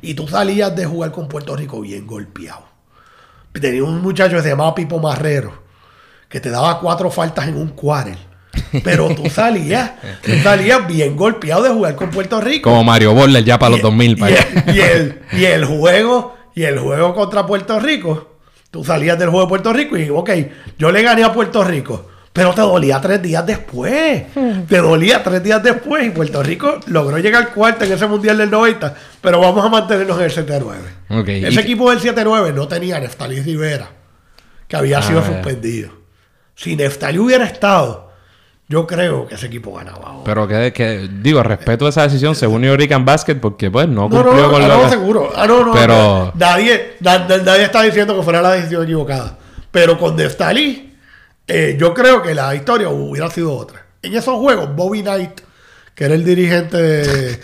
Y 0.02 0.14
tú 0.14 0.28
salías 0.28 0.74
de 0.76 0.84
jugar 0.86 1.12
con 1.12 1.28
Puerto 1.28 1.56
Rico 1.56 1.80
bien 1.80 2.06
golpeado. 2.06 2.64
Tenía 3.52 3.84
un 3.84 4.00
muchacho 4.02 4.36
que 4.36 4.42
se 4.42 4.48
llamaba 4.50 4.74
Pipo 4.74 4.98
Marrero, 4.98 5.61
que 6.32 6.40
te 6.40 6.50
daba 6.50 6.80
cuatro 6.80 7.10
faltas 7.10 7.46
en 7.46 7.56
un 7.58 7.68
quarter. 7.68 8.16
Pero 8.84 9.08
tú 9.14 9.28
salías, 9.30 9.92
tú 10.22 10.32
salías 10.42 10.86
bien 10.86 11.14
golpeado 11.16 11.62
de 11.62 11.70
jugar 11.70 11.94
con 11.94 12.10
Puerto 12.10 12.40
Rico. 12.40 12.70
Como 12.70 12.82
Mario 12.84 13.12
Borler 13.14 13.44
ya 13.44 13.58
para 13.58 13.70
los 13.70 13.80
Y- 13.80 13.82
2000. 13.82 14.10
y, 14.10 14.16
para 14.16 14.34
el, 14.36 14.74
y, 14.74 14.80
el, 14.80 15.20
y 15.32 15.44
el 15.44 15.64
juego, 15.66 16.36
y 16.54 16.62
el 16.64 16.78
juego 16.78 17.14
contra 17.14 17.46
Puerto 17.46 17.78
Rico, 17.78 18.38
tú 18.70 18.82
salías 18.84 19.18
del 19.18 19.28
juego 19.28 19.44
de 19.44 19.48
Puerto 19.50 19.72
Rico 19.74 19.96
y 19.98 20.08
ok, 20.10 20.30
yo 20.78 20.90
le 20.90 21.02
gané 21.02 21.22
a 21.24 21.32
Puerto 21.34 21.62
Rico, 21.64 22.08
pero 22.32 22.52
te 22.54 22.62
dolía 22.62 22.98
tres 23.00 23.20
días 23.22 23.44
después. 23.46 24.22
Te 24.68 24.78
dolía 24.78 25.22
tres 25.22 25.42
días 25.42 25.62
después 25.62 26.06
y 26.06 26.10
Puerto 26.10 26.42
Rico 26.42 26.80
logró 26.86 27.18
llegar 27.18 27.52
cuarto 27.52 27.84
en 27.84 27.92
ese 27.92 28.06
mundial 28.06 28.38
del 28.38 28.50
90, 28.50 28.94
pero 29.20 29.38
vamos 29.40 29.62
a 29.64 29.68
mantenernos 29.68 30.16
en 30.18 30.24
el 30.24 30.30
7-9. 30.32 30.74
Ok, 31.20 31.28
Ese 31.28 31.60
equipo 31.60 31.90
del 31.90 32.00
7-9 32.00 32.54
no 32.54 32.66
tenía 32.68 32.98
Neftalí 33.00 33.40
Rivera, 33.42 33.90
que 34.66 34.76
había 34.76 34.98
Ah, 34.98 35.02
sido 35.02 35.20
ya. 35.20 35.26
suspendido. 35.26 36.01
Si 36.62 36.76
Neftalí 36.76 37.18
hubiera 37.18 37.44
estado, 37.44 38.10
yo 38.68 38.86
creo 38.86 39.26
que 39.26 39.34
ese 39.34 39.46
equipo 39.46 39.74
ganaba. 39.74 40.06
ahora. 40.10 40.24
Pero 40.24 40.46
que, 40.46 40.72
que- 40.72 41.08
digo, 41.20 41.42
respeto 41.42 41.88
esa 41.88 42.02
decisión 42.04 42.34
según 42.36 42.60
New 42.62 42.76
York 42.76 43.04
Basket 43.04 43.34
porque 43.40 43.68
pues 43.70 43.88
no 43.88 44.08
No, 44.08 44.22
cumplió 44.22 44.42
no, 44.46 44.50
con 44.52 44.62
ah, 44.62 44.68
lo 44.68 44.82
no, 44.84 44.88
seguro. 44.88 45.32
Ah, 45.34 45.46
no, 45.46 45.64
no. 45.64 45.72
Pero- 45.72 46.32
Nadie, 46.36 46.94
na- 47.00 47.26
na- 47.26 47.38
nadie 47.38 47.64
está 47.64 47.82
diciendo 47.82 48.16
que 48.16 48.22
fuera 48.22 48.40
la 48.40 48.52
decisión 48.52 48.84
equivocada. 48.84 49.36
Pero 49.72 49.98
con 49.98 50.14
Neftalí, 50.14 50.94
eh, 51.48 51.76
yo 51.78 51.92
creo 51.92 52.22
que 52.22 52.34
la 52.34 52.54
historia 52.54 52.88
hubiera 52.88 53.28
sido 53.30 53.52
otra. 53.56 53.84
En 54.00 54.14
esos 54.14 54.36
juegos, 54.36 54.74
Bobby 54.76 55.02
Knight, 55.02 55.40
que 55.94 56.04
era 56.04 56.14
el 56.14 56.24
dirigente 56.24 56.76
de, 56.76 57.40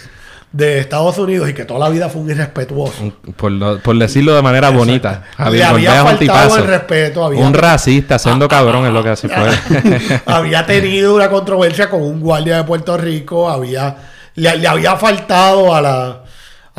de 0.53 0.79
Estados 0.79 1.19
Unidos 1.19 1.49
y 1.51 1.55
que 1.55 1.65
toda 1.65 1.81
la 1.81 1.89
vida 1.91 2.09
fue 2.09 2.23
un 2.23 2.31
irrespetuoso. 2.31 3.13
Por, 3.37 3.53
lo- 3.53 3.81
por 3.81 3.99
decirlo 3.99 4.35
de 4.35 4.43
manera 4.43 4.71
bonita. 4.71 5.23
Le 5.39 5.45
Javier 5.45 5.65
había 5.65 6.05
faltado 6.05 6.57
el 6.57 6.65
respeto. 6.65 7.25
Había, 7.25 7.41
Un 7.45 7.53
racista, 7.55 8.19
siendo 8.19 8.49
cabrón 8.49 8.87
es 8.87 8.93
lo 8.93 9.03
que 9.03 9.11
así 9.11 9.29
fue. 9.29 10.21
había 10.27 10.65
tenido 10.65 11.15
una 11.15 11.29
controversia 11.29 11.91
con 11.91 12.03
un 12.03 12.21
guardia 12.21 12.57
de 12.59 12.65
Puerto 12.65 12.97
Rico, 12.97 13.51
había 13.51 13.97
le, 14.35 14.57
le 14.57 14.69
había 14.69 14.97
faltado 14.97 15.75
a 15.75 15.81
la, 15.83 16.23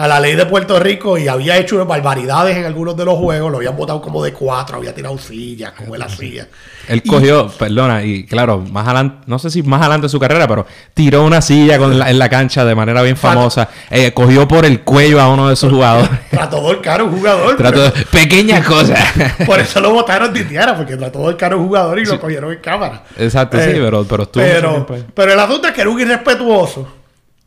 a 0.02 0.08
la 0.08 0.18
ley 0.22 0.34
de 0.36 0.46
Puerto 0.46 0.80
Rico 0.80 1.18
y 1.18 1.28
había 1.28 1.58
hecho 1.58 1.86
barbaridades 1.86 2.56
en 2.56 2.64
algunos 2.64 2.96
de 2.96 3.04
los 3.04 3.16
juegos, 3.18 3.52
lo 3.52 3.58
habían 3.58 3.76
votado 3.76 4.02
como 4.02 4.24
de 4.24 4.32
cuatro, 4.32 4.78
había 4.78 4.96
tirado 4.96 5.18
sillas, 5.18 5.74
como 5.74 5.94
él 5.94 6.02
hacía. 6.02 6.48
Él 6.88 7.02
Y- 7.04 7.10
cogió, 7.10 7.50
perdona, 7.50 8.02
y 8.06 8.26
claro, 8.26 8.60
más 8.72 8.86
adelante, 8.88 9.18
no 9.28 9.38
sé 9.40 9.50
si 9.50 9.62
más 9.62 9.82
adelante 9.82 10.06
de 10.06 10.10
su 10.10 10.18
carrera, 10.18 10.48
pero 10.48 10.66
tiró 10.94 11.26
una 11.26 11.42
silla 11.42 11.78
con 11.78 12.00
la- 12.00 12.10
en 12.10 12.18
la 12.18 12.30
cancha 12.30 12.64
de 12.64 12.76
manera 12.76 13.02
bien 13.02 13.18
famosa. 13.18 13.68
Eh, 13.92 14.14
cogió 14.14 14.48
por 14.48 14.66
el 14.66 14.84
cuello 14.84 15.20
a 15.20 15.28
uno 15.34 15.50
de 15.50 15.58
sus 15.58 15.70
jugadores. 15.70 16.10
Trató 16.32 16.74
de 16.74 16.90
a 16.90 17.04
un 17.04 17.18
jugador. 17.18 17.58
Trató 17.58 17.82
de- 17.84 17.92
pequeñas 18.06 18.66
cosas. 18.68 19.00
Por 19.46 19.60
eso 19.60 19.82
lo 19.82 19.92
votaron 19.92 20.34
de 20.34 20.46
tierra, 20.46 20.78
porque 20.78 20.96
trató 20.96 21.30
de 21.30 21.46
a 21.46 21.56
un 21.58 21.68
jugador 21.68 22.00
y 22.00 22.06
lo 22.06 22.18
cogieron 22.22 22.54
en 22.54 22.60
cámara. 22.60 23.04
Exacto, 23.18 23.58
sí, 23.60 23.72
pero- 23.74 24.06
pero 24.06 24.24
estuvo 24.24 24.44
pero, 24.46 24.88
pero 25.14 25.34
el 25.34 25.40
asunto 25.42 25.68
es 25.68 25.74
que 25.74 25.82
era 25.82 25.90
un 25.90 26.00
irrespetuoso. 26.00 26.88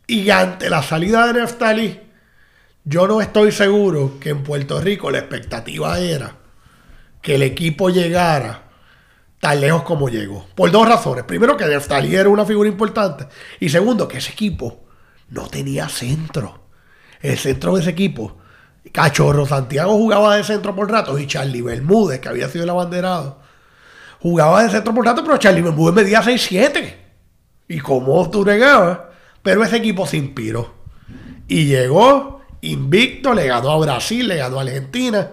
Y 0.05 0.29
ante 0.29 0.69
la 0.69 0.83
salida 0.83 1.25
de 1.25 1.39
Neftali, 1.41 1.99
yo 2.85 3.07
no 3.07 3.21
estoy 3.21 3.51
seguro 3.51 4.19
que 4.19 4.29
en 4.29 4.43
Puerto 4.43 4.79
Rico 4.81 5.09
la 5.09 5.19
expectativa 5.19 5.99
era 5.99 6.35
que 7.21 7.35
el 7.35 7.43
equipo 7.43 7.89
llegara 7.89 8.63
tan 9.39 9.61
lejos 9.61 9.83
como 9.83 10.09
llegó. 10.09 10.45
Por 10.55 10.71
dos 10.71 10.87
razones. 10.87 11.23
Primero, 11.23 11.55
que 11.55 11.65
Neftali 11.65 12.15
era 12.15 12.29
una 12.29 12.45
figura 12.45 12.69
importante. 12.69 13.27
Y 13.59 13.69
segundo, 13.69 14.07
que 14.07 14.17
ese 14.17 14.31
equipo 14.31 14.85
no 15.29 15.47
tenía 15.47 15.87
centro. 15.89 16.67
El 17.21 17.37
centro 17.37 17.75
de 17.75 17.81
ese 17.81 17.91
equipo. 17.91 18.37
Cachorro 18.91 19.45
Santiago 19.45 19.93
jugaba 19.93 20.35
de 20.35 20.43
centro 20.43 20.75
por 20.75 20.91
rato 20.91 21.17
y 21.17 21.25
Charlie 21.25 21.61
Bermúdez, 21.61 22.19
que 22.19 22.29
había 22.29 22.49
sido 22.49 22.65
el 22.65 22.69
abanderado, 22.69 23.39
jugaba 24.19 24.61
de 24.61 24.69
centro 24.69 24.93
por 24.93 25.05
rato, 25.05 25.23
pero 25.23 25.37
Charlie 25.37 25.61
Bermúdez 25.61 25.95
medía 25.95 26.21
6'7". 26.21 26.95
Y 27.69 27.79
como 27.79 28.29
tú 28.29 28.43
negabas, 28.43 28.99
pero 29.41 29.63
ese 29.63 29.77
equipo 29.77 30.05
se 30.05 30.17
inspiró. 30.17 30.73
Y 31.47 31.65
llegó 31.65 32.42
invicto, 32.63 33.33
le 33.33 33.47
ganó 33.47 33.71
a 33.71 33.77
Brasil, 33.79 34.27
le 34.27 34.37
ganó 34.37 34.59
a 34.59 34.63
Argentina. 34.63 35.31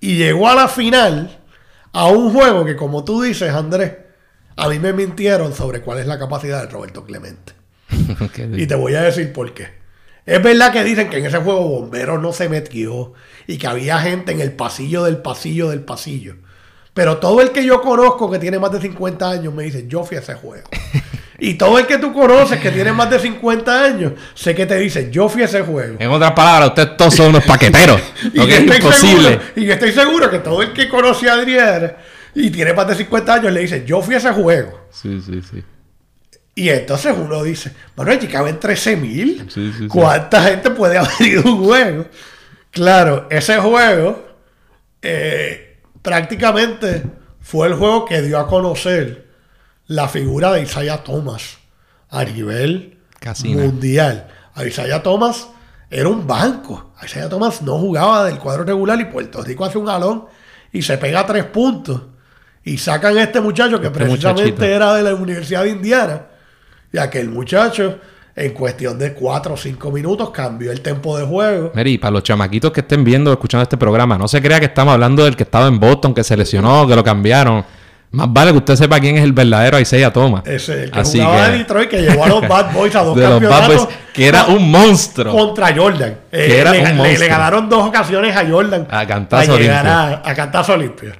Y 0.00 0.16
llegó 0.16 0.48
a 0.48 0.54
la 0.54 0.68
final 0.68 1.40
a 1.92 2.06
un 2.06 2.32
juego 2.32 2.64
que, 2.64 2.76
como 2.76 3.04
tú 3.04 3.22
dices, 3.22 3.52
Andrés, 3.52 3.92
a 4.56 4.68
mí 4.68 4.78
me 4.78 4.92
mintieron 4.92 5.54
sobre 5.54 5.80
cuál 5.80 5.98
es 5.98 6.06
la 6.06 6.18
capacidad 6.18 6.62
de 6.62 6.68
Roberto 6.68 7.04
Clemente. 7.04 7.52
Y 8.56 8.66
te 8.66 8.74
voy 8.74 8.94
a 8.94 9.02
decir 9.02 9.32
por 9.32 9.54
qué. 9.54 9.84
Es 10.26 10.42
verdad 10.42 10.72
que 10.72 10.82
dicen 10.84 11.10
que 11.10 11.18
en 11.18 11.26
ese 11.26 11.38
juego 11.38 11.68
Bomberos 11.68 12.20
no 12.20 12.32
se 12.32 12.48
metió 12.48 13.12
y 13.46 13.58
que 13.58 13.66
había 13.66 13.98
gente 13.98 14.32
en 14.32 14.40
el 14.40 14.52
pasillo 14.52 15.04
del 15.04 15.18
pasillo 15.18 15.68
del 15.68 15.80
pasillo. 15.80 16.36
Pero 16.94 17.18
todo 17.18 17.42
el 17.42 17.50
que 17.50 17.64
yo 17.64 17.82
conozco 17.82 18.30
que 18.30 18.38
tiene 18.38 18.58
más 18.58 18.72
de 18.72 18.80
50 18.80 19.28
años 19.28 19.52
me 19.52 19.64
dice, 19.64 19.86
yo 19.86 20.04
fui 20.04 20.16
a 20.16 20.20
ese 20.20 20.34
juego. 20.34 20.68
y 21.50 21.54
todo 21.54 21.78
el 21.78 21.86
que 21.86 21.98
tú 21.98 22.12
conoces 22.12 22.58
que 22.60 22.70
tiene 22.70 22.92
más 22.92 23.10
de 23.10 23.18
50 23.18 23.84
años, 23.84 24.12
sé 24.34 24.54
que 24.54 24.66
te 24.66 24.76
dice, 24.76 25.10
yo 25.10 25.28
fui 25.28 25.42
a 25.42 25.44
ese 25.46 25.62
juego. 25.62 25.96
En 25.98 26.10
otras 26.10 26.32
palabras, 26.32 26.70
ustedes 26.70 26.96
todos 26.96 27.14
son 27.14 27.28
unos 27.30 27.44
paqueteros. 27.44 28.00
Y 28.32 28.38
Lo 28.38 28.46
que 28.46 28.52
es 28.54 28.60
estoy 28.60 28.76
imposible. 28.76 29.28
seguro- 29.30 29.42
y 29.56 29.66
que 29.66 29.72
estoy 29.72 29.92
seguro 29.92 30.30
que 30.30 30.38
todo 30.38 30.62
el 30.62 30.72
que 30.72 30.88
conoce 30.88 31.28
a 31.28 31.34
Adrián 31.34 31.96
y 32.34 32.50
tiene 32.50 32.72
más 32.72 32.86
de 32.88 32.94
50 32.94 33.34
años 33.34 33.52
le 33.52 33.60
dice, 33.60 33.84
yo 33.86 34.00
fui 34.02 34.14
a 34.14 34.18
ese 34.18 34.30
juego. 34.32 34.86
Sí, 34.90 35.20
sí, 35.24 35.40
sí. 35.50 35.62
Y 36.56 36.68
entonces 36.68 37.14
uno 37.18 37.42
dice, 37.42 37.72
bueno, 37.96 38.12
allí 38.12 38.26
caben 38.28 38.58
13 38.60 38.96
mil. 38.96 39.46
Sí, 39.48 39.70
sí, 39.72 39.78
sí. 39.80 39.86
¿Cuánta 39.88 40.42
gente 40.44 40.70
puede 40.70 40.98
haber 40.98 41.10
ido 41.20 41.42
a 41.42 41.50
un 41.52 41.64
juego? 41.64 42.06
Claro, 42.70 43.26
ese 43.30 43.56
juego 43.58 44.24
eh, 45.02 45.78
prácticamente 46.00 47.02
fue 47.40 47.66
el 47.68 47.74
juego 47.74 48.04
que 48.04 48.22
dio 48.22 48.38
a 48.38 48.46
conocer 48.46 49.23
la 49.86 50.08
figura 50.08 50.52
de 50.52 50.62
Isaiah 50.62 50.98
Thomas 50.98 51.58
a 52.10 52.24
nivel 52.24 52.98
Casina. 53.20 53.62
mundial. 53.62 54.28
A 54.54 54.64
Isaiah 54.64 55.02
Thomas 55.02 55.48
era 55.90 56.08
un 56.08 56.26
banco. 56.26 56.92
Isaiah 57.04 57.28
Thomas 57.28 57.62
no 57.62 57.78
jugaba 57.78 58.24
del 58.24 58.38
cuadro 58.38 58.64
regular 58.64 59.00
y 59.00 59.04
Puerto 59.06 59.42
Rico 59.42 59.64
hace 59.64 59.78
un 59.78 59.84
galón 59.86 60.24
y 60.72 60.82
se 60.82 60.96
pega 60.98 61.26
tres 61.26 61.44
puntos. 61.44 62.02
Y 62.64 62.78
sacan 62.78 63.18
a 63.18 63.22
este 63.24 63.40
muchacho 63.40 63.78
que 63.80 63.88
Este 63.88 63.98
precisamente 63.98 64.42
muchachito. 64.52 64.64
era 64.64 64.94
de 64.94 65.02
la 65.02 65.14
Universidad 65.14 65.64
de 65.64 65.70
Indiana. 65.70 66.22
Y 66.92 66.96
aquel 66.98 67.28
muchacho, 67.28 67.98
en 68.34 68.52
cuestión 68.54 68.98
de 68.98 69.12
cuatro 69.12 69.54
o 69.54 69.56
cinco 69.56 69.90
minutos, 69.90 70.30
cambió 70.30 70.72
el 70.72 70.80
tempo 70.80 71.18
de 71.18 71.26
juego. 71.26 71.72
Mary, 71.74 71.98
para 71.98 72.12
los 72.12 72.22
chamaquitos 72.22 72.72
que 72.72 72.80
estén 72.80 73.04
viendo 73.04 73.30
o 73.30 73.34
escuchando 73.34 73.64
este 73.64 73.76
programa, 73.76 74.16
no 74.16 74.28
se 74.28 74.40
crea 74.40 74.60
que 74.60 74.66
estamos 74.66 74.94
hablando 74.94 75.24
del 75.24 75.36
que 75.36 75.42
estaba 75.42 75.66
en 75.66 75.78
Boston, 75.78 76.14
que 76.14 76.24
se 76.24 76.36
lesionó, 76.38 76.86
que 76.86 76.96
lo 76.96 77.04
cambiaron. 77.04 77.64
Más 78.14 78.32
vale 78.32 78.52
que 78.52 78.58
usted 78.58 78.76
sepa 78.76 79.00
quién 79.00 79.16
es 79.18 79.24
el 79.24 79.32
verdadero 79.32 79.78
Isaiah 79.80 80.12
Thomas. 80.12 80.42
Ese, 80.46 80.84
el 80.84 80.90
que 80.90 81.00
Así 81.00 81.18
jugaba 81.20 81.46
que- 81.46 81.52
de 81.52 81.58
Detroit, 81.58 81.88
que 81.90 82.00
llevó 82.02 82.24
a 82.24 82.28
los 82.28 82.48
Bad 82.48 82.72
Boys 82.72 82.94
a 82.94 83.02
dos 83.02 83.16
de 83.16 83.22
los 83.22 83.40
Bad 83.42 83.48
campeonatos. 83.50 83.84
Boys, 83.86 83.96
que 84.12 84.26
era 84.28 84.44
un 84.46 84.70
monstruo. 84.70 85.32
Contra 85.36 85.74
Jordan. 85.76 86.16
Eh, 86.32 86.46
Que 86.48 86.58
era 86.58 86.70
le, 86.72 86.78
un 86.78 86.84
le- 86.84 86.90
le 86.90 86.96
monstruo. 86.96 87.28
ganaron 87.28 87.68
dos 87.68 87.86
ocasiones 87.88 88.36
a 88.36 88.46
Jordan. 88.48 88.86
A 88.90 89.06
cantazo 89.06 89.58
limpio. 89.58 89.74
a, 89.74 90.22
a 90.24 90.34
cantazo 90.34 90.76
limpio. 90.76 91.12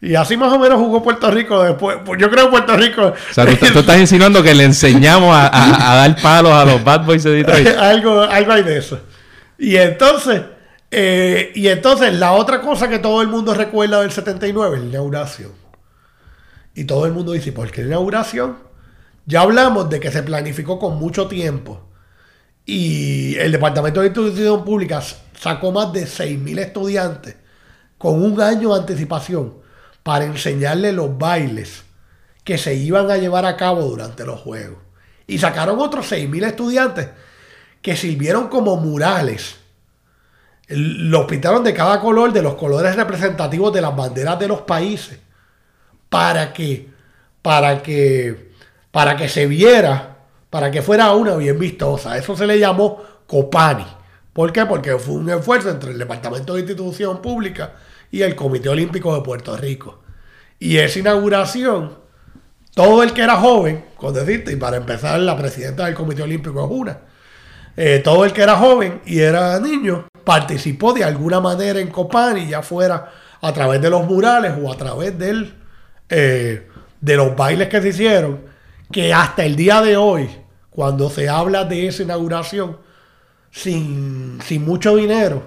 Y 0.00 0.16
así 0.16 0.36
más 0.36 0.52
o 0.52 0.58
menos 0.58 0.78
jugó 0.80 1.00
Puerto 1.02 1.30
Rico 1.30 1.62
después. 1.62 1.98
Pues 2.04 2.20
yo 2.20 2.28
creo 2.28 2.46
que 2.46 2.50
Puerto 2.50 2.76
Rico. 2.76 3.02
O 3.30 3.32
sea, 3.32 3.46
tú, 3.46 3.66
tú 3.72 3.78
estás 3.78 3.98
insinuando 4.00 4.42
que 4.42 4.52
le 4.52 4.64
enseñamos 4.64 5.32
a, 5.34 5.46
a- 5.46 5.92
a 5.92 5.94
dar 5.96 6.16
palos 6.20 6.52
a 6.52 6.64
los 6.64 6.82
Bad 6.82 7.04
Boys 7.04 7.22
de 7.22 7.30
Detroit. 7.30 7.68
algo, 7.78 8.20
algo 8.22 8.52
hay 8.52 8.62
de 8.64 8.78
eso. 8.78 8.98
Y 9.58 9.76
entonces, 9.76 10.42
eh, 10.90 11.52
y 11.54 11.68
entonces 11.68 12.12
la 12.14 12.32
otra 12.32 12.60
cosa 12.60 12.88
que 12.88 12.98
todo 12.98 13.22
el 13.22 13.28
mundo 13.28 13.54
recuerda 13.54 14.00
del 14.00 14.10
79 14.10 14.76
es 14.76 14.82
la 14.82 14.88
inauguración. 14.88 15.61
Y 16.74 16.84
todo 16.84 17.06
el 17.06 17.12
mundo 17.12 17.32
dice, 17.32 17.52
¿por 17.52 17.70
qué 17.70 17.82
la 17.82 17.88
inauguración? 17.88 18.56
Ya 19.26 19.42
hablamos 19.42 19.90
de 19.90 20.00
que 20.00 20.10
se 20.10 20.22
planificó 20.22 20.78
con 20.78 20.98
mucho 20.98 21.28
tiempo. 21.28 21.80
Y 22.64 23.36
el 23.36 23.52
Departamento 23.52 24.00
de 24.00 24.06
Institución 24.08 24.64
Pública 24.64 25.02
sacó 25.38 25.72
más 25.72 25.92
de 25.92 26.04
6.000 26.04 26.58
estudiantes 26.58 27.36
con 27.98 28.22
un 28.22 28.40
año 28.40 28.72
de 28.72 28.80
anticipación 28.80 29.54
para 30.02 30.24
enseñarle 30.24 30.92
los 30.92 31.16
bailes 31.18 31.84
que 32.44 32.58
se 32.58 32.74
iban 32.74 33.10
a 33.10 33.16
llevar 33.16 33.46
a 33.46 33.56
cabo 33.56 33.82
durante 33.82 34.24
los 34.24 34.40
juegos. 34.40 34.78
Y 35.26 35.38
sacaron 35.38 35.78
otros 35.78 36.10
6.000 36.10 36.46
estudiantes 36.46 37.08
que 37.80 37.96
sirvieron 37.96 38.48
como 38.48 38.76
murales. 38.76 39.56
Los 40.68 41.26
pintaron 41.26 41.62
de 41.64 41.74
cada 41.74 42.00
color, 42.00 42.32
de 42.32 42.42
los 42.42 42.54
colores 42.54 42.96
representativos 42.96 43.72
de 43.72 43.82
las 43.82 43.94
banderas 43.94 44.38
de 44.38 44.48
los 44.48 44.62
países, 44.62 45.18
para 46.12 46.52
que, 46.52 46.90
para 47.40 47.82
que, 47.82 48.52
para 48.90 49.16
que 49.16 49.30
se 49.30 49.46
viera, 49.46 50.18
para 50.50 50.70
que 50.70 50.82
fuera 50.82 51.10
una 51.12 51.36
bien 51.36 51.58
vistosa. 51.58 52.18
Eso 52.18 52.36
se 52.36 52.46
le 52.46 52.58
llamó 52.58 53.02
Copani. 53.26 53.86
¿Por 54.34 54.52
qué? 54.52 54.66
Porque 54.66 54.98
fue 54.98 55.14
un 55.14 55.30
esfuerzo 55.30 55.70
entre 55.70 55.92
el 55.92 55.98
Departamento 55.98 56.52
de 56.52 56.60
Institución 56.60 57.22
Pública 57.22 57.72
y 58.10 58.20
el 58.20 58.36
Comité 58.36 58.68
Olímpico 58.68 59.14
de 59.14 59.22
Puerto 59.22 59.56
Rico. 59.56 60.02
Y 60.58 60.76
esa 60.76 60.98
inauguración, 60.98 61.94
todo 62.74 63.02
el 63.02 63.14
que 63.14 63.22
era 63.22 63.36
joven, 63.36 63.82
con 63.96 64.12
decirte, 64.12 64.52
y 64.52 64.56
para 64.56 64.76
empezar, 64.76 65.18
la 65.18 65.38
presidenta 65.38 65.86
del 65.86 65.94
Comité 65.94 66.24
Olímpico 66.24 66.62
es 66.62 66.70
una, 66.70 66.98
eh, 67.74 68.02
todo 68.04 68.26
el 68.26 68.34
que 68.34 68.42
era 68.42 68.56
joven 68.56 69.00
y 69.06 69.20
era 69.20 69.58
niño 69.60 70.08
participó 70.24 70.92
de 70.92 71.04
alguna 71.04 71.40
manera 71.40 71.80
en 71.80 71.88
Copani, 71.88 72.48
ya 72.48 72.60
fuera 72.60 73.10
a 73.40 73.52
través 73.54 73.80
de 73.80 73.88
los 73.88 74.04
murales 74.04 74.52
o 74.62 74.70
a 74.70 74.76
través 74.76 75.18
del, 75.18 75.61
eh, 76.12 76.68
de 77.00 77.16
los 77.16 77.34
bailes 77.36 77.68
que 77.68 77.80
se 77.82 77.88
hicieron, 77.88 78.40
que 78.90 79.12
hasta 79.12 79.44
el 79.44 79.56
día 79.56 79.80
de 79.80 79.96
hoy, 79.96 80.28
cuando 80.70 81.08
se 81.10 81.28
habla 81.28 81.64
de 81.64 81.86
esa 81.88 82.02
inauguración, 82.02 82.76
sin, 83.50 84.38
sin 84.44 84.64
mucho 84.64 84.96
dinero, 84.96 85.42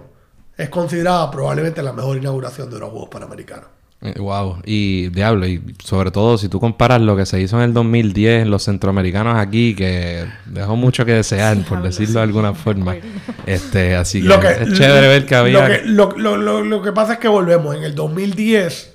es 0.58 0.70
considerada 0.70 1.30
probablemente 1.32 1.82
la 1.82 1.94
mejor 1.94 2.18
inauguración 2.18 2.70
de 2.70 2.80
los 2.80 2.90
Juegos 2.90 3.10
Panamericanos. 3.10 3.66
Eh, 4.02 4.14
Wow, 4.20 4.58
y 4.66 5.08
diablo, 5.10 5.48
y 5.48 5.62
sobre 5.84 6.12
todo 6.12 6.38
si 6.38 6.50
tú 6.50 6.60
comparas 6.60 7.02
lo 7.02 7.16
que 7.16 7.26
se 7.26 7.40
hizo 7.42 7.58
en 7.58 7.64
el 7.64 7.74
2010 7.74 8.44
en 8.44 8.52
los 8.52 8.64
centroamericanos 8.64 9.38
aquí, 9.38 9.74
que 9.76 10.26
dejó 10.46 10.76
mucho 10.76 11.06
que 11.06 11.14
desear, 11.14 11.58
por 11.68 11.82
decirlo 11.82 12.08
sí, 12.08 12.14
de 12.14 12.22
alguna 12.22 12.54
forma. 12.54 12.96
Este, 13.46 13.96
así 13.96 14.22
que, 14.22 14.28
Lo 14.28 14.40
que- 14.40 14.48
es 14.50 14.74
chévere 14.74 15.08
ver 15.08 15.26
que 15.26 15.36
había. 15.36 15.62
Lo 15.62 15.68
que, 15.68 15.82
lo, 15.86 16.12
lo- 16.18 16.38
lo- 16.38 16.64
lo 16.64 16.82
que 16.82 16.92
pasa 16.92 17.14
es 17.14 17.20
que 17.20 17.28
volvemos 17.28 17.76
en 17.76 17.84
el 17.84 17.96
2010 17.96 18.95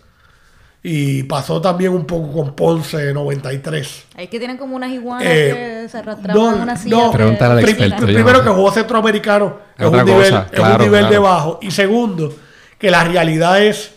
y 0.83 1.25
pasó 1.25 1.61
también 1.61 1.93
un 1.93 2.07
poco 2.07 2.33
con 2.33 2.55
Ponce 2.55 3.13
93. 3.13 4.07
Ahí 4.17 4.29
que 4.29 4.39
tienen 4.39 4.57
como 4.57 4.77
unas 4.77 4.91
iguanas 4.91 5.25
Eh, 5.27 5.83
que 5.83 5.89
se 5.91 5.99
arrastraban 5.99 6.43
no, 6.43 6.57
en 6.57 6.63
una 6.63 6.77
silla. 6.77 6.97
no. 6.97 7.13
de- 7.13 7.45
al 7.45 7.59
experto, 7.61 8.07
primero 8.07 8.39
no 8.39 8.45
que 8.45 8.51
jugó 8.51 8.71
centroamericano 8.73 9.59
Es 9.77 9.85
es, 9.87 9.93
un 9.93 10.05
nivel, 10.05 10.31
cosa, 10.31 10.47
es 10.51 10.59
un 10.59 10.65
claro, 10.65 10.85
nivel 10.85 11.03
de 11.05 11.09
claro. 11.09 11.23
bajo. 11.23 11.59
Y 11.63 11.71
segundo, 11.71 12.35
que 12.79 12.91
la 12.91 13.05
realidad 13.05 13.63
es 13.63 13.93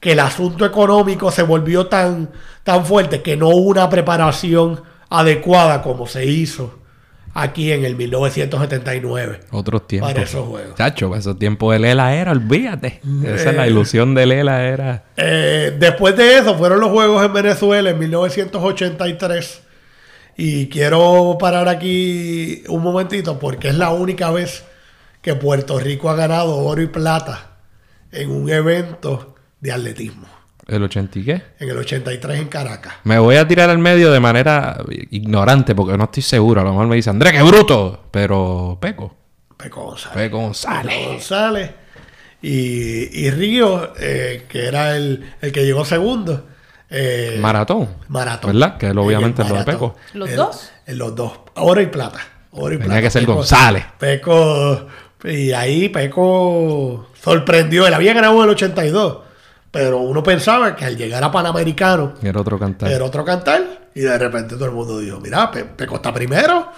que 0.00 0.12
el 0.12 0.20
asunto 0.20 0.66
económico 0.66 1.30
se 1.30 1.42
volvió 1.44 1.86
tan, 1.86 2.30
tan 2.64 2.84
fuerte 2.84 3.22
que 3.22 3.36
no 3.36 3.48
hubo 3.48 3.70
una 3.70 3.88
preparación 3.88 4.82
adecuada 5.08 5.82
como 5.82 6.06
se 6.06 6.26
hizo 6.26 6.80
aquí 7.34 7.72
en 7.72 7.84
el 7.84 7.96
1979 7.96 9.40
Otros 9.50 9.86
tiempos. 9.86 10.12
para 10.12 10.24
esos 10.24 10.46
juegos. 10.46 10.76
Chacho, 10.76 11.14
esos 11.16 11.38
tiempos 11.38 11.72
de 11.72 11.80
Lela 11.80 12.14
era, 12.14 12.30
olvídate. 12.30 13.00
Esa 13.24 13.50
es 13.50 13.56
la 13.56 13.66
ilusión 13.66 14.14
de 14.14 14.26
Lela 14.26 14.64
era. 14.64 15.04
Eh, 15.16 15.76
después 15.78 16.16
de 16.16 16.38
eso 16.38 16.56
fueron 16.56 16.80
los 16.80 16.90
juegos 16.90 17.24
en 17.24 17.32
Venezuela 17.32 17.90
en 17.90 17.98
1983. 17.98 19.60
Y 20.36 20.68
quiero 20.68 21.36
parar 21.38 21.68
aquí 21.68 22.62
un 22.68 22.82
momentito 22.82 23.38
porque 23.38 23.68
es 23.68 23.74
la 23.74 23.90
única 23.90 24.30
vez 24.30 24.64
que 25.20 25.34
Puerto 25.34 25.78
Rico 25.78 26.10
ha 26.10 26.16
ganado 26.16 26.56
oro 26.56 26.82
y 26.82 26.86
plata 26.86 27.58
en 28.12 28.30
un 28.30 28.48
evento 28.50 29.34
de 29.60 29.72
atletismo. 29.72 30.26
¿El 30.66 30.82
80 30.82 31.18
y 31.18 31.24
qué? 31.24 31.42
En 31.60 31.68
el 31.70 31.76
83 31.78 32.38
en 32.40 32.48
Caracas. 32.48 32.94
Me 33.04 33.18
voy 33.18 33.36
a 33.36 33.46
tirar 33.46 33.68
al 33.70 33.78
medio 33.78 34.10
de 34.10 34.20
manera 34.20 34.78
ignorante 35.10 35.74
porque 35.74 35.96
no 35.98 36.04
estoy 36.04 36.22
seguro. 36.22 36.60
A 36.60 36.64
lo 36.64 36.70
mejor 36.70 36.86
me 36.86 36.96
dice, 36.96 37.10
Andrés, 37.10 37.32
qué 37.32 37.42
bruto. 37.42 38.04
Pero 38.10 38.78
Peco. 38.80 39.14
Peco 39.56 39.82
González. 39.84 40.14
Peco 40.16 40.38
González. 40.38 40.94
Peco 40.96 41.08
González. 41.10 41.70
Y, 42.42 43.24
y 43.26 43.30
Río, 43.30 43.92
eh, 43.98 44.44
que 44.48 44.66
era 44.66 44.96
el, 44.96 45.32
el 45.40 45.52
que 45.52 45.64
llegó 45.64 45.84
segundo. 45.84 46.46
eh, 46.90 47.38
Maratón. 47.40 47.88
Maratón. 48.08 48.52
¿Verdad? 48.52 48.76
Que 48.78 48.88
él 48.88 48.98
obviamente 48.98 49.42
lo 49.48 49.56
de. 49.56 49.64
Peco. 49.64 49.96
¿Los 50.14 50.34
dos? 50.34 50.70
En 50.86 50.98
los 50.98 51.14
dos. 51.14 51.32
Oro 51.56 51.80
y 51.80 51.86
plata. 51.86 52.20
Oro 52.52 52.74
y 52.74 52.78
Tenía 52.78 52.86
plata. 52.86 53.02
que 53.02 53.10
ser 53.10 53.22
Peco- 53.22 53.34
González. 53.36 53.84
Peco. 53.98 54.86
Y 55.24 55.52
ahí 55.52 55.88
Peco 55.88 57.08
sorprendió. 57.22 57.86
Él 57.86 57.94
había 57.94 58.12
ganado 58.12 58.36
en 58.38 58.44
el 58.44 58.50
82. 58.50 59.18
Pero 59.74 59.98
uno 59.98 60.22
pensaba 60.22 60.74
que 60.74 60.84
al 60.86 60.96
llegar 60.96 61.22
a 61.22 61.30
Panamericano 61.30 62.14
Era 62.22 62.40
otro 62.40 62.58
cantar. 62.58 62.90
era 62.90 63.04
otro 63.04 63.24
cantar. 63.24 63.88
Y 63.94 64.00
de 64.00 64.16
repente 64.16 64.54
todo 64.54 64.64
el 64.66 64.70
mundo 64.70 64.98
dijo: 65.00 65.20
Mira, 65.20 65.50
Pe- 65.50 65.64
Peco 65.64 65.96
está 65.96 66.14
primero. 66.14 66.68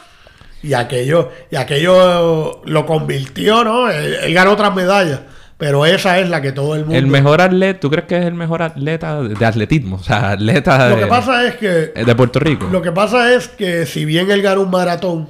Y 0.63 0.73
aquello, 0.75 1.31
y 1.51 1.57
aquello 1.57 2.63
lo 2.65 2.87
convirtió, 2.87 3.63
¿no? 3.63 3.89
Él, 3.91 4.15
él 4.23 4.35
ganó 4.35 4.53
otras 4.53 4.75
medallas. 4.75 5.21
Pero 5.59 5.87
esa 5.87 6.19
es 6.19 6.29
la 6.29 6.43
que 6.43 6.53
todo 6.53 6.75
el 6.75 6.81
mundo. 6.83 6.97
El 6.97 7.07
mejor 7.07 7.41
atleta, 7.41 7.81
¿tú 7.81 7.89
crees 7.91 8.07
que 8.07 8.19
es 8.19 8.25
el 8.27 8.35
mejor 8.35 8.63
atleta 8.63 9.23
de 9.23 9.47
atletismo? 9.47 9.97
O 9.97 10.03
sea, 10.03 10.33
atleta 10.33 10.89
Lo 10.91 10.97
de, 10.97 11.03
que 11.03 11.07
pasa 11.09 11.47
es 11.47 11.55
que. 11.57 11.69
de 12.05 12.15
Puerto 12.17 12.41
Rico. 12.41 12.67
Lo 12.73 12.83
que 12.83 12.93
pasa 12.93 13.33
es 13.35 13.49
que 13.49 13.87
si 13.87 14.05
bien 14.05 14.31
él 14.31 14.43
ganó 14.43 14.63
un 14.63 14.71
maratón, 14.71 15.29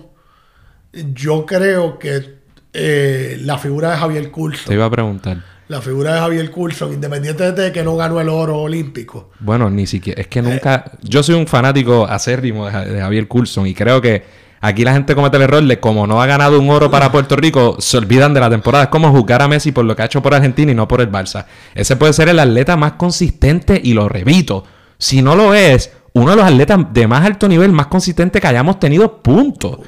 yo 0.92 1.44
creo 1.46 1.98
que 1.98 2.36
eh, 2.72 3.38
la 3.42 3.58
figura 3.58 3.90
de 3.92 3.96
Javier 3.98 4.24
Te 4.24 4.30
Coulson, 4.30 4.72
iba 4.74 4.84
a 4.84 4.90
preguntar. 4.90 5.55
La 5.68 5.80
figura 5.80 6.14
de 6.14 6.20
Javier 6.20 6.50
Coulson, 6.50 6.92
independientemente 6.92 7.62
de 7.62 7.72
que 7.72 7.82
no 7.82 7.96
ganó 7.96 8.20
el 8.20 8.28
oro 8.28 8.58
olímpico, 8.58 9.30
Bueno, 9.40 9.68
ni 9.68 9.86
siquiera. 9.86 10.20
Es 10.20 10.28
que 10.28 10.42
nunca. 10.42 10.92
Yo 11.02 11.22
soy 11.22 11.34
un 11.34 11.46
fanático 11.46 12.06
acérrimo 12.06 12.66
de 12.66 13.00
Javier 13.00 13.26
Coulson 13.26 13.66
y 13.66 13.74
creo 13.74 14.00
que 14.00 14.24
aquí 14.60 14.84
la 14.84 14.92
gente 14.92 15.14
comete 15.14 15.36
el 15.36 15.42
error 15.42 15.62
de 15.62 15.80
como 15.80 16.06
no 16.06 16.22
ha 16.22 16.26
ganado 16.26 16.60
un 16.60 16.70
oro 16.70 16.90
para 16.90 17.10
Puerto 17.10 17.36
Rico, 17.36 17.76
se 17.80 17.96
olvidan 17.96 18.32
de 18.32 18.40
la 18.40 18.50
temporada. 18.50 18.84
Es 18.84 18.90
como 18.90 19.10
juzgar 19.10 19.42
a 19.42 19.48
Messi 19.48 19.72
por 19.72 19.84
lo 19.84 19.96
que 19.96 20.02
ha 20.02 20.06
hecho 20.06 20.22
por 20.22 20.34
Argentina 20.34 20.70
y 20.70 20.74
no 20.74 20.86
por 20.86 21.00
el 21.00 21.10
Barça. 21.10 21.46
Ese 21.74 21.96
puede 21.96 22.12
ser 22.12 22.28
el 22.28 22.38
atleta 22.38 22.76
más 22.76 22.92
consistente 22.92 23.80
y 23.82 23.94
lo 23.94 24.08
repito. 24.08 24.64
Si 24.98 25.20
no 25.20 25.34
lo 25.34 25.52
es, 25.52 25.92
uno 26.12 26.30
de 26.30 26.36
los 26.36 26.46
atletas 26.46 26.78
de 26.92 27.06
más 27.06 27.26
alto 27.26 27.48
nivel, 27.48 27.72
más 27.72 27.88
consistente 27.88 28.40
que 28.40 28.46
hayamos 28.46 28.78
tenido, 28.78 29.20
punto. 29.20 29.80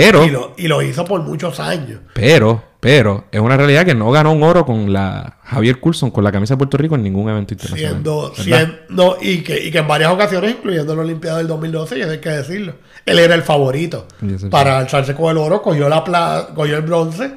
Pero. 0.00 0.24
y, 0.24 0.30
lo, 0.30 0.54
y 0.56 0.68
lo 0.68 0.82
hizo 0.82 1.04
por 1.04 1.22
muchos 1.22 1.58
años. 1.60 2.00
Pero, 2.14 2.62
pero, 2.80 3.24
es 3.32 3.40
una 3.40 3.56
realidad 3.56 3.84
que 3.84 3.94
no 3.94 4.10
ganó 4.10 4.32
un 4.32 4.42
oro 4.42 4.64
con 4.66 4.92
la 4.92 5.38
Javier 5.44 5.80
Coulson, 5.80 6.10
con 6.10 6.22
la 6.24 6.30
camisa 6.32 6.54
de 6.54 6.58
Puerto 6.58 6.76
Rico 6.76 6.94
en 6.96 7.02
ningún 7.02 7.28
evento 7.30 7.54
internacional. 7.54 7.92
Siendo, 7.94 8.32
siendo 8.34 9.16
y, 9.20 9.42
que, 9.42 9.64
y 9.64 9.70
que 9.70 9.78
en 9.78 9.88
varias 9.88 10.10
ocasiones, 10.12 10.52
incluyendo 10.52 10.94
la 10.94 11.02
Olimpiada 11.02 11.38
del 11.38 11.48
2012, 11.48 11.98
y 11.98 12.00
eso 12.02 12.10
hay 12.10 12.18
que 12.20 12.28
decirlo, 12.30 12.74
él 13.04 13.18
era 13.18 13.34
el 13.34 13.42
favorito 13.42 14.06
para 14.50 14.78
alzarse 14.78 15.14
con 15.14 15.30
el 15.30 15.38
oro, 15.38 15.62
cogió, 15.62 15.88
la 15.88 16.04
pla- 16.04 16.48
cogió 16.54 16.76
el 16.76 16.82
bronce, 16.82 17.30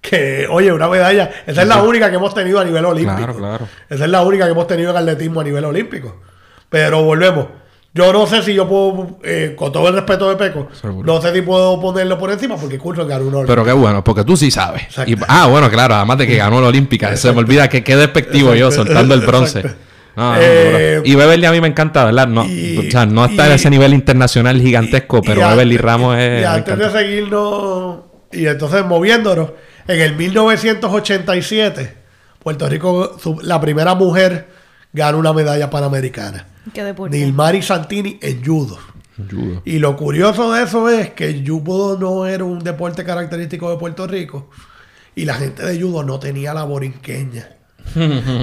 que, 0.00 0.46
oye, 0.50 0.72
una 0.72 0.88
medalla, 0.88 1.30
esa 1.46 1.62
es 1.62 1.68
la 1.68 1.82
única 1.82 2.08
que 2.08 2.16
hemos 2.16 2.32
tenido 2.32 2.58
a 2.58 2.64
nivel 2.64 2.84
olímpico. 2.86 3.16
Claro, 3.18 3.34
claro. 3.36 3.68
Esa 3.90 4.04
es 4.06 4.10
la 4.10 4.22
única 4.22 4.46
que 4.46 4.52
hemos 4.52 4.66
tenido 4.66 4.90
en 4.92 4.96
atletismo 4.96 5.40
a 5.40 5.44
nivel 5.44 5.64
olímpico. 5.66 6.20
Pero 6.70 7.02
volvemos. 7.02 7.46
Yo 7.92 8.12
no 8.12 8.24
sé 8.26 8.42
si 8.42 8.54
yo 8.54 8.68
puedo, 8.68 9.18
eh, 9.24 9.54
con 9.58 9.72
todo 9.72 9.88
el 9.88 9.94
respeto 9.94 10.28
de 10.30 10.36
Peco, 10.36 10.68
Seguro. 10.80 11.04
no 11.12 11.20
sé 11.20 11.34
si 11.34 11.42
puedo 11.42 11.80
ponerlo 11.80 12.16
por 12.18 12.30
encima 12.30 12.56
porque 12.56 12.78
Coulson 12.78 13.08
ganó 13.08 13.26
un 13.26 13.34
oro. 13.34 13.46
Pero 13.48 13.64
qué 13.64 13.72
bueno, 13.72 14.04
porque 14.04 14.22
tú 14.22 14.36
sí 14.36 14.50
sabes. 14.52 14.82
Y- 15.06 15.16
ah, 15.26 15.46
bueno, 15.48 15.68
claro, 15.68 15.96
además 15.96 16.18
de 16.18 16.26
que 16.28 16.36
ganó 16.36 16.60
la 16.60 16.68
Olímpica. 16.68 17.16
Se 17.16 17.32
me 17.32 17.38
olvida 17.40 17.68
que 17.68 17.82
qué 17.82 17.96
despectivo 17.96 18.54
yo 18.54 18.70
soltando 18.70 19.14
el 19.14 19.22
bronce. 19.22 19.58
Exacto. 19.60 19.78
No, 20.16 20.34
no, 20.34 20.38
Eh, 20.40 21.00
y 21.04 21.14
Beverly 21.14 21.46
a 21.46 21.52
mí 21.52 21.60
me 21.60 21.68
encanta, 21.68 22.04
¿verdad? 22.04 22.26
No, 22.28 22.44
y- 22.44 22.78
o 22.78 22.90
sea, 22.90 23.06
no 23.06 23.24
está 23.24 23.44
y- 23.44 23.48
en 23.48 23.52
ese 23.54 23.70
nivel 23.70 23.94
internacional 23.94 24.60
gigantesco, 24.60 25.18
Y- 25.18 25.26
pero 25.26 25.48
Beverly 25.48 25.76
Ramos 25.76 26.16
es. 26.18 26.42
Y 26.42 26.44
antes 26.44 26.78
de 26.78 26.90
seguirnos, 26.90 28.00
y 28.32 28.46
entonces 28.46 28.84
moviéndonos, 28.84 29.50
en 29.88 30.00
el 30.00 30.14
1987, 30.16 31.94
Puerto 32.40 32.68
Rico, 32.68 33.16
la 33.42 33.60
primera 33.60 33.94
mujer 33.94 34.48
ganó 34.92 35.18
una 35.18 35.32
medalla 35.32 35.70
panamericana. 35.70 36.46
¿Qué 36.72 36.84
deporte? 36.84 37.16
Nilmari 37.18 37.62
Santini 37.62 38.18
en 38.20 38.44
judo. 38.44 38.78
Judo. 39.30 39.62
Y 39.64 39.78
lo 39.78 39.96
curioso 39.96 40.52
de 40.52 40.62
eso 40.64 40.88
es 40.88 41.10
que 41.10 41.26
el 41.28 41.46
judo 41.48 41.98
no 41.98 42.26
era 42.26 42.44
un 42.44 42.58
deporte 42.60 43.04
característico 43.04 43.70
de 43.70 43.76
Puerto 43.76 44.06
Rico. 44.06 44.48
Y 45.14 45.24
la 45.24 45.34
gente 45.34 45.64
de 45.64 45.80
judo 45.80 46.02
no 46.02 46.18
tenía 46.18 46.54
la 46.54 46.64
borinqueña. 46.64 47.48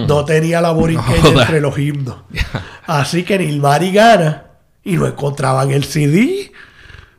No 0.08 0.25
tenía 0.25 0.60
la 0.62 0.71
borinqueña 0.71 1.41
entre 1.41 1.62
los 1.62 1.77
himnos. 1.80 2.17
Así 2.86 3.23
que 3.23 3.38
Nilmari 3.38 3.91
gana 3.93 4.45
y 4.84 4.97
no 4.97 5.06
encontraban 5.08 5.71
el 5.71 5.84
CD. 5.86 6.51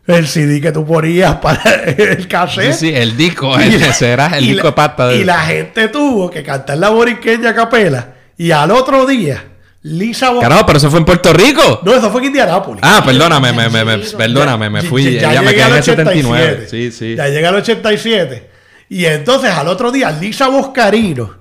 El 0.07 0.27
CD 0.27 0.61
que 0.61 0.73
tú 0.73 0.85
ponías 0.87 1.37
para 1.37 1.63
el 1.87 2.23
Sí, 2.23 2.29
cassette. 2.29 2.73
sí, 2.75 2.91
el 2.95 3.17
disco, 3.17 3.59
ese 3.59 4.09
era 4.11 4.27
el 4.39 4.45
Y 4.45 4.49
disco 4.49 4.65
la- 4.65 4.71
de 4.71 4.77
pasta 4.77 5.07
de. 5.09 5.17
Y 5.19 5.25
la 5.25 5.39
gente 5.41 5.89
tuvo 5.89 6.31
que 6.31 6.43
cantar 6.43 6.79
la 6.79 6.91
borinqueña 6.91 7.51
a 7.51 7.55
capela. 7.55 8.15
Y 8.37 8.51
al 8.51 8.71
otro 8.71 9.05
día, 9.07 9.45
Lisa 9.83 10.31
Bo- 10.31 10.41
Carajo, 10.41 10.67
pero 10.67 10.79
eso 10.79 10.91
fue 10.91 10.99
en 10.99 11.05
Puerto 11.05 11.33
Rico. 11.33 11.81
No, 11.85 11.95
eso 11.95 12.11
fue 12.11 12.21
en 12.23 12.27
Indianápolis. 12.29 12.81
Ah, 12.85 13.03
perdóname, 13.05 13.53
me, 13.53 13.69
me, 13.69 13.85
me- 13.85 14.05
Sí, 14.05 14.17
perdóname, 14.17 14.69
me 14.71 14.83
fui. 14.83 15.15
ya 15.15 15.33
Ya, 15.33 15.41
me 15.43 15.49
llegué 15.51 15.57
quedé 15.63 15.69
en 15.71 15.75
el 15.77 15.83
79. 15.85 16.45
87. 16.67 16.69
Sí, 16.69 16.91
sí. 16.93 17.15
Ya 17.17 17.29
llega 17.29 17.49
al 17.51 17.55
87. 17.57 18.51
Y 18.91 19.05
entonces 19.05 19.51
al 19.51 19.69
otro 19.69 19.93
día, 19.93 20.11
Lisa 20.11 20.49
Boscarino 20.49 21.37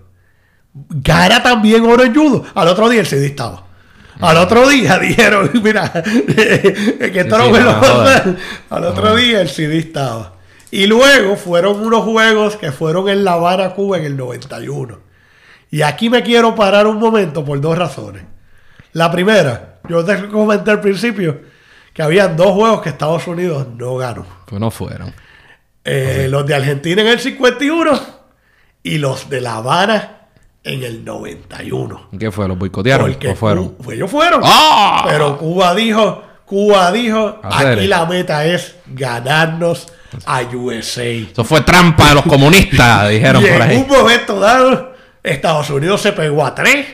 gana 0.74 1.42
también 1.42 1.84
oro 1.86 2.04
en 2.04 2.14
judo. 2.14 2.46
Al 2.54 2.68
otro 2.68 2.90
día 2.90 3.00
el 3.02 3.08
CD 3.08 3.26
estaba. 3.28 3.66
Al 4.20 4.38
otro 4.38 4.68
día 4.68 4.98
dijeron, 5.02 5.50
mira, 5.64 5.92
que 6.04 7.14
esto 7.16 7.36
Sí, 7.36 7.42
no 7.42 7.46
sí, 7.46 7.52
me 7.52 7.60
lo. 7.62 8.38
Al 8.70 8.84
otro 8.86 9.16
día 9.16 9.42
el 9.42 9.50
CD 9.50 9.78
estaba. 9.80 10.34
Y 10.70 10.86
luego 10.86 11.38
fueron 11.38 11.80
unos 11.80 12.04
juegos 12.04 12.58
que 12.58 12.72
fueron 12.72 13.08
en 13.10 13.24
La 13.24 13.34
Habana, 13.34 13.70
Cuba, 13.72 13.98
en 13.98 14.06
el 14.06 14.18
91. 14.18 15.00
Y 15.70 15.82
aquí 15.82 16.10
me 16.10 16.24
quiero 16.24 16.56
parar 16.56 16.88
un 16.88 16.98
momento 16.98 17.44
por 17.44 17.60
dos 17.60 17.78
razones. 17.78 18.24
La 18.94 19.12
primera, 19.12 19.80
yo 19.90 20.04
te 20.04 20.28
comenté 20.28 20.72
al 20.72 20.80
principio 20.82 21.40
que 21.94 22.02
había 22.02 22.28
dos 22.28 22.52
juegos 22.52 22.82
que 22.82 22.90
Estados 22.90 23.28
Unidos 23.28 23.68
no 23.76 23.96
ganó. 23.98 24.26
Pues 24.46 24.60
no 24.62 24.72
fueron. 24.72 25.14
Eh, 25.84 26.28
Los 26.30 26.46
de 26.46 26.56
Argentina 26.56 27.02
en 27.02 27.08
el 27.08 27.20
51 27.20 28.00
y 28.84 28.98
los 28.98 29.30
de 29.30 29.42
La 29.42 29.56
Habana 29.56 30.12
en 30.64 30.84
el 30.84 31.04
91. 31.04 32.10
¿Qué 32.20 32.32
fue? 32.32 32.48
¿Los 32.48 32.58
boicotearon 32.58 33.10
Porque 33.12 33.30
o 33.30 33.36
fueron? 33.36 33.70
Cu- 33.76 33.92
ellos 33.92 34.10
fueron. 34.12 34.42
¡Ah! 34.44 35.06
Pero 35.08 35.38
Cuba 35.38 35.74
dijo, 35.76 36.24
Cuba 36.46 36.92
dijo, 36.92 37.40
Hacer. 37.44 37.78
aquí 37.80 37.88
la 37.88 38.06
meta 38.06 38.46
es 38.46 38.76
ganarnos 38.88 39.88
a 40.26 40.42
USA. 40.42 41.04
Eso 41.32 41.44
fue 41.44 41.62
trampa 41.62 42.10
de 42.10 42.16
los 42.16 42.24
comunistas, 42.26 43.10
dijeron 43.10 43.42
y 43.44 43.48
por 43.48 43.56
en 43.56 43.62
ahí. 43.62 43.78
un 43.78 43.88
momento 43.88 44.40
dado, 44.40 44.94
Estados 45.24 45.70
Unidos 45.70 46.02
se 46.02 46.14
pegó 46.14 46.46
a 46.46 46.54
tres 46.56 46.86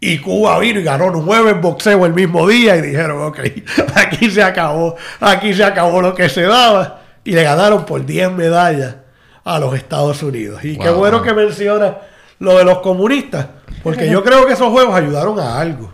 y 0.00 0.18
Cuba 0.18 0.58
vino 0.58 0.80
y 0.80 0.82
ganó 0.82 1.10
nueve 1.10 1.50
en 1.50 1.60
boxeo 1.60 2.06
el 2.06 2.14
mismo 2.14 2.48
día 2.48 2.76
y 2.76 2.80
dijeron, 2.82 3.22
ok, 3.22 3.38
aquí 3.94 4.30
se 4.30 4.42
acabó, 4.42 4.96
aquí 5.20 5.52
se 5.54 5.62
acabó 5.64 6.00
lo 6.00 6.14
que 6.14 6.28
se 6.28 6.42
daba 6.42 7.02
y 7.22 7.32
le 7.32 7.42
ganaron 7.42 7.84
por 7.84 8.04
10 8.06 8.32
medallas 8.32 8.96
a 9.44 9.58
los 9.58 9.74
Estados 9.74 10.22
Unidos. 10.22 10.64
Y 10.64 10.78
qué 10.78 10.88
Wow. 10.88 10.98
bueno 10.98 11.22
que 11.22 11.34
menciona 11.34 11.98
lo 12.38 12.56
de 12.56 12.64
los 12.64 12.78
comunistas, 12.78 13.46
porque 13.82 14.10
yo 14.10 14.24
creo 14.24 14.46
que 14.46 14.54
esos 14.54 14.70
juegos 14.70 14.94
ayudaron 14.94 15.38
a 15.38 15.60
algo. 15.60 15.92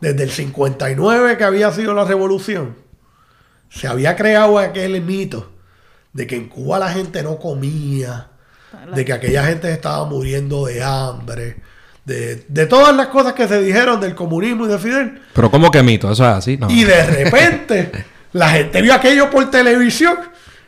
Desde 0.00 0.22
el 0.24 0.30
59 0.30 1.36
que 1.36 1.44
había 1.44 1.70
sido 1.70 1.92
la 1.94 2.04
revolución, 2.04 2.76
se 3.68 3.86
había 3.88 4.16
creado 4.16 4.58
aquel 4.58 5.00
mito 5.02 5.52
de 6.14 6.26
que 6.26 6.36
en 6.36 6.48
Cuba 6.48 6.78
la 6.78 6.90
gente 6.90 7.22
no 7.22 7.38
comía, 7.38 8.28
de 8.94 9.04
que 9.04 9.12
aquella 9.12 9.44
gente 9.44 9.70
estaba 9.72 10.04
muriendo 10.04 10.66
de 10.66 10.82
hambre, 10.82 11.56
de, 12.04 12.44
de 12.48 12.66
todas 12.66 12.94
las 12.96 13.06
cosas 13.08 13.32
que 13.32 13.46
se 13.48 13.60
dijeron 13.62 14.00
del 14.00 14.14
comunismo 14.14 14.64
y 14.66 14.68
de 14.68 14.78
Fidel. 14.78 15.22
Pero 15.32 15.50
¿cómo 15.50 15.70
que 15.70 15.82
mito? 15.82 16.10
Eso 16.10 16.24
es 16.28 16.34
así, 16.36 16.56
¿no? 16.56 16.70
Y 16.70 16.84
de 16.84 17.06
repente 17.06 17.92
la 18.32 18.48
gente 18.50 18.82
vio 18.82 18.94
aquello 18.94 19.30
por 19.30 19.50
televisión 19.50 20.16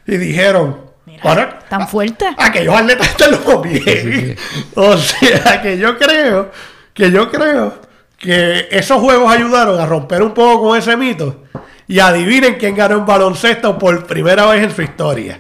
y 0.06 0.16
dijeron, 0.16 0.80
Mira, 1.06 1.22
"Para- 1.22 1.58
tan 1.60 1.88
fuerte. 1.88 2.26
aquellos 2.38 2.74
atletas 2.76 3.08
están 3.10 3.32
lo 3.32 3.60
bien. 3.62 4.36
O 4.74 4.96
sea, 4.96 5.60
que 5.62 5.76
yo 5.78 5.98
creo 5.98 6.50
que 6.92 7.10
yo 7.10 7.30
creo 7.30 7.80
que 8.18 8.68
esos 8.70 9.00
juegos 9.00 9.30
ayudaron 9.30 9.78
a 9.80 9.86
romper 9.86 10.22
un 10.22 10.32
poco 10.32 10.68
con 10.68 10.78
ese 10.78 10.96
mito. 10.96 11.42
Y 11.86 11.98
adivinen 11.98 12.54
quién 12.54 12.74
ganó 12.74 12.96
en 12.96 13.04
baloncesto 13.04 13.78
por 13.78 14.06
primera 14.06 14.46
vez 14.46 14.62
en 14.64 14.70
su 14.74 14.80
historia. 14.80 15.38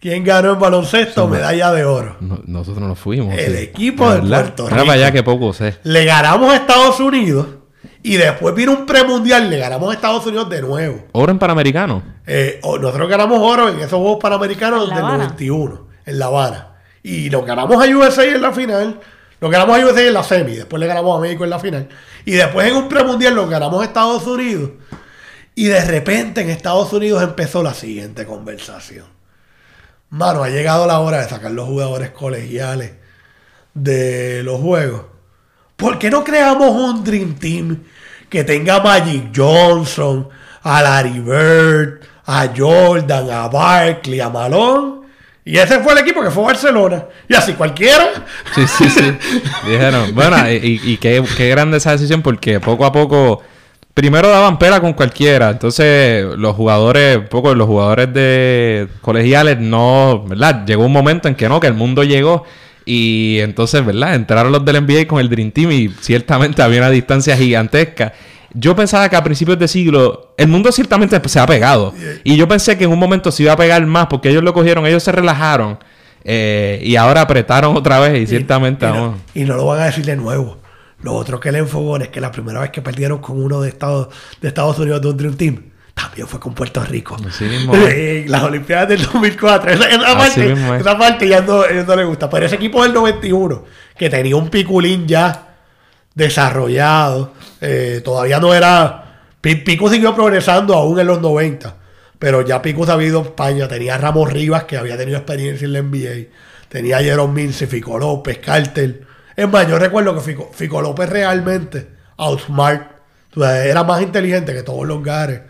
¿Quién 0.00 0.22
ganó 0.22 0.52
en 0.52 0.60
baloncesto? 0.60 1.26
Medalla 1.26 1.72
de 1.72 1.84
oro. 1.84 2.16
No- 2.20 2.40
nosotros 2.46 2.86
nos 2.86 2.98
fuimos. 2.98 3.36
El 3.36 3.56
sí. 3.56 3.62
equipo 3.64 4.08
de. 4.12 4.20
Puerto 4.20 4.68
Rico. 4.68 4.80
para 4.80 4.92
allá 4.92 5.10
que 5.12 5.22
poco 5.24 5.52
sé. 5.52 5.76
Le 5.82 6.04
ganamos 6.04 6.52
a 6.52 6.56
Estados 6.56 7.00
Unidos. 7.00 7.46
Y 8.02 8.16
después 8.16 8.54
vino 8.54 8.72
un 8.72 8.86
premundial. 8.86 9.50
Le 9.50 9.58
ganamos 9.58 9.90
a 9.90 9.94
Estados 9.94 10.24
Unidos 10.26 10.48
de 10.50 10.62
nuevo. 10.62 11.04
Oro 11.12 11.32
en 11.32 11.38
Panamericano. 11.38 12.02
Eh, 12.26 12.60
nosotros 12.62 13.08
ganamos 13.08 13.40
oro 13.40 13.68
en 13.68 13.76
esos 13.80 13.98
Juegos 13.98 14.18
Panamericanos 14.20 14.88
del 14.88 14.98
Habana. 14.98 15.16
91, 15.24 15.88
en 16.06 16.18
La 16.18 16.26
Habana. 16.26 16.74
Y 17.02 17.28
nos 17.30 17.44
ganamos 17.44 17.82
a 17.84 17.88
USA 17.88 18.24
en 18.24 18.40
la 18.40 18.52
final. 18.52 19.00
Nos 19.40 19.50
ganamos 19.50 19.78
a 19.80 19.84
USA 19.84 20.02
en 20.06 20.14
la 20.14 20.22
semi. 20.22 20.54
Después 20.54 20.78
le 20.78 20.86
ganamos 20.86 21.18
a 21.18 21.20
México 21.20 21.42
en 21.44 21.50
la 21.50 21.58
final. 21.58 21.88
Y 22.24 22.32
después 22.32 22.68
en 22.68 22.76
un 22.76 22.88
premundial 22.88 23.34
nos 23.34 23.50
ganamos 23.50 23.82
a 23.82 23.84
Estados 23.84 24.26
Unidos. 24.28 24.70
Y 25.56 25.64
de 25.64 25.84
repente 25.84 26.40
en 26.42 26.50
Estados 26.50 26.92
Unidos 26.92 27.20
empezó 27.22 27.62
la 27.64 27.74
siguiente 27.74 28.24
conversación. 28.26 29.06
Mano, 30.10 30.42
ha 30.42 30.48
llegado 30.48 30.86
la 30.86 31.00
hora 31.00 31.22
de 31.22 31.28
sacar 31.28 31.50
los 31.50 31.66
jugadores 31.66 32.10
colegiales 32.10 32.92
de 33.74 34.42
los 34.42 34.60
juegos. 34.60 35.02
¿Por 35.76 35.98
qué 35.98 36.10
no 36.10 36.24
creamos 36.24 36.70
un 36.70 37.04
Dream 37.04 37.34
Team 37.34 37.84
que 38.28 38.42
tenga 38.42 38.76
a 38.76 38.82
Magic 38.82 39.30
Johnson, 39.34 40.28
a 40.62 40.82
Larry 40.82 41.20
Bird, 41.20 42.00
a 42.24 42.48
Jordan, 42.56 43.30
a 43.30 43.48
Barkley, 43.48 44.20
a 44.20 44.30
Malone? 44.30 45.06
Y 45.44 45.56
ese 45.56 45.80
fue 45.80 45.92
el 45.92 46.00
equipo 46.00 46.22
que 46.22 46.30
fue 46.30 46.42
Barcelona. 46.42 47.06
Y 47.28 47.34
así 47.34 47.52
cualquiera. 47.52 48.26
Sí, 48.54 48.66
sí, 48.66 48.90
sí. 48.90 49.18
Dijeron, 49.66 50.14
bueno, 50.14 50.36
y, 50.50 50.80
y 50.82 50.96
qué, 50.96 51.22
qué 51.36 51.48
grande 51.48 51.78
esa 51.78 51.92
decisión 51.92 52.22
porque 52.22 52.60
poco 52.60 52.84
a 52.84 52.92
poco, 52.92 53.42
primero 53.98 54.28
daban 54.28 54.60
pela 54.60 54.80
con 54.80 54.92
cualquiera, 54.92 55.50
entonces 55.50 56.24
los 56.36 56.54
jugadores, 56.54 57.18
poco 57.28 57.52
los 57.52 57.66
jugadores 57.66 58.14
de 58.14 58.86
colegiales 59.00 59.58
no, 59.58 60.24
¿verdad? 60.24 60.64
Llegó 60.64 60.86
un 60.86 60.92
momento 60.92 61.26
en 61.26 61.34
que 61.34 61.48
no, 61.48 61.58
que 61.58 61.66
el 61.66 61.74
mundo 61.74 62.04
llegó 62.04 62.44
y 62.84 63.38
entonces, 63.40 63.84
¿verdad? 63.84 64.14
Entraron 64.14 64.52
los 64.52 64.64
del 64.64 64.84
NBA 64.86 65.08
con 65.08 65.18
el 65.18 65.28
Dream 65.28 65.50
Team 65.50 65.72
y 65.72 65.88
ciertamente 66.00 66.62
había 66.62 66.78
una 66.78 66.90
distancia 66.90 67.36
gigantesca. 67.36 68.12
Yo 68.54 68.76
pensaba 68.76 69.08
que 69.08 69.16
a 69.16 69.24
principios 69.24 69.58
de 69.58 69.66
siglo 69.66 70.32
el 70.36 70.46
mundo 70.46 70.70
ciertamente 70.70 71.20
se 71.28 71.40
ha 71.40 71.46
pegado. 71.46 71.92
Y 72.22 72.36
yo 72.36 72.46
pensé 72.46 72.78
que 72.78 72.84
en 72.84 72.92
un 72.92 73.00
momento 73.00 73.32
se 73.32 73.42
iba 73.42 73.54
a 73.54 73.56
pegar 73.56 73.84
más 73.84 74.06
porque 74.06 74.30
ellos 74.30 74.44
lo 74.44 74.54
cogieron, 74.54 74.86
ellos 74.86 75.02
se 75.02 75.10
relajaron 75.10 75.76
eh, 76.22 76.80
y 76.84 76.94
ahora 76.94 77.22
apretaron 77.22 77.76
otra 77.76 77.98
vez 77.98 78.22
y 78.22 78.26
ciertamente 78.28 78.86
y, 78.86 78.90
no, 78.90 79.16
y 79.34 79.40
no 79.40 79.56
lo 79.56 79.66
van 79.66 79.80
a 79.80 79.86
decir 79.86 80.04
de 80.04 80.14
nuevo. 80.14 80.57
Lo 81.02 81.14
otro 81.14 81.38
que 81.38 81.52
le 81.52 81.58
enfogó 81.58 81.96
es 81.98 82.08
que 82.08 82.20
la 82.20 82.30
primera 82.32 82.60
vez 82.60 82.70
que 82.70 82.82
perdieron 82.82 83.18
con 83.18 83.40
uno 83.42 83.60
de 83.60 83.68
Estados, 83.68 84.08
de 84.40 84.48
Estados 84.48 84.78
Unidos 84.78 85.00
de 85.00 85.08
un 85.08 85.16
Dream 85.16 85.34
Team, 85.36 85.62
también 85.94 86.26
fue 86.28 86.38
con 86.40 86.54
Puerto 86.54 86.82
Rico. 86.84 87.16
Así 87.26 87.44
mismo 87.44 87.74
Eh, 87.88 88.24
Las 88.28 88.42
Olimpiadas 88.44 88.88
del 88.88 89.02
2004. 89.02 89.70
Esa, 89.72 89.88
esa 89.90 90.06
parte, 90.18 90.40
esa 90.80 90.98
ya 91.26 91.40
no, 91.40 91.96
les 91.96 92.06
gusta. 92.06 92.28
Pero 92.30 92.46
ese 92.46 92.56
equipo 92.56 92.82
del 92.82 92.92
91, 92.94 93.64
que 93.96 94.08
tenía 94.10 94.36
un 94.36 94.48
piculín 94.48 95.06
ya 95.06 95.56
desarrollado, 96.14 97.32
eh, 97.60 98.00
todavía 98.04 98.38
no 98.40 98.54
era... 98.54 99.04
Pi- 99.40 99.56
Pico 99.56 99.88
siguió 99.88 100.14
progresando 100.14 100.74
aún 100.74 100.98
en 100.98 101.06
los 101.06 101.20
90. 101.20 101.76
Pero 102.18 102.42
ya 102.42 102.60
Pico 102.60 102.84
se 102.84 102.92
había 102.92 103.08
ido 103.08 103.20
a 103.20 103.22
España. 103.22 103.68
Tenía 103.68 103.94
a 103.94 103.98
Ramos 103.98 104.32
Rivas, 104.32 104.64
que 104.64 104.76
había 104.76 104.96
tenido 104.96 105.16
experiencia 105.18 105.64
en 105.64 105.72
la 105.72 105.82
NBA. 105.82 106.28
Tenía 106.68 106.98
a 106.98 107.02
Jerome 107.02 107.42
Mince, 107.42 107.66
Fico 107.68 107.98
López, 107.98 108.38
Carter. 108.38 109.02
Es 109.38 109.48
más, 109.48 109.68
yo 109.68 109.78
recuerdo 109.78 110.16
que 110.16 110.20
Fico, 110.20 110.50
Fico 110.52 110.82
López 110.82 111.08
realmente, 111.08 111.86
outsmart, 112.16 112.90
o 113.36 113.40
sea, 113.40 113.64
era 113.66 113.84
más 113.84 114.02
inteligente 114.02 114.52
que 114.52 114.64
todos 114.64 114.84
los 114.84 115.00
gares 115.00 115.42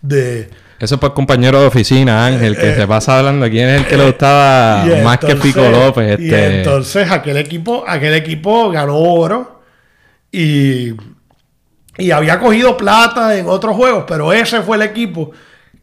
de... 0.00 0.48
Eso 0.80 0.98
por 0.98 1.12
compañero 1.12 1.60
de 1.60 1.66
oficina, 1.66 2.24
Ángel, 2.24 2.56
que 2.56 2.74
se 2.74 2.86
pasa 2.86 3.18
hablando 3.18 3.46
quién 3.50 3.68
es 3.68 3.82
el 3.82 3.86
que 3.86 3.98
le 3.98 4.06
gustaba 4.06 4.86
más 5.04 5.18
que 5.18 5.36
Pico 5.36 5.60
López. 5.60 6.18
Y 6.20 6.24
Este... 6.24 6.56
entonces 6.56 7.10
aquel 7.10 7.36
equipo, 7.36 7.84
aquel 7.86 8.14
equipo 8.14 8.70
ganó 8.70 8.96
oro 8.96 9.60
y, 10.32 10.94
y 11.98 12.10
había 12.12 12.40
cogido 12.40 12.78
plata 12.78 13.36
en 13.36 13.46
otros 13.46 13.76
juegos, 13.76 14.04
pero 14.08 14.32
ese 14.32 14.62
fue 14.62 14.78
el 14.78 14.82
equipo 14.84 15.32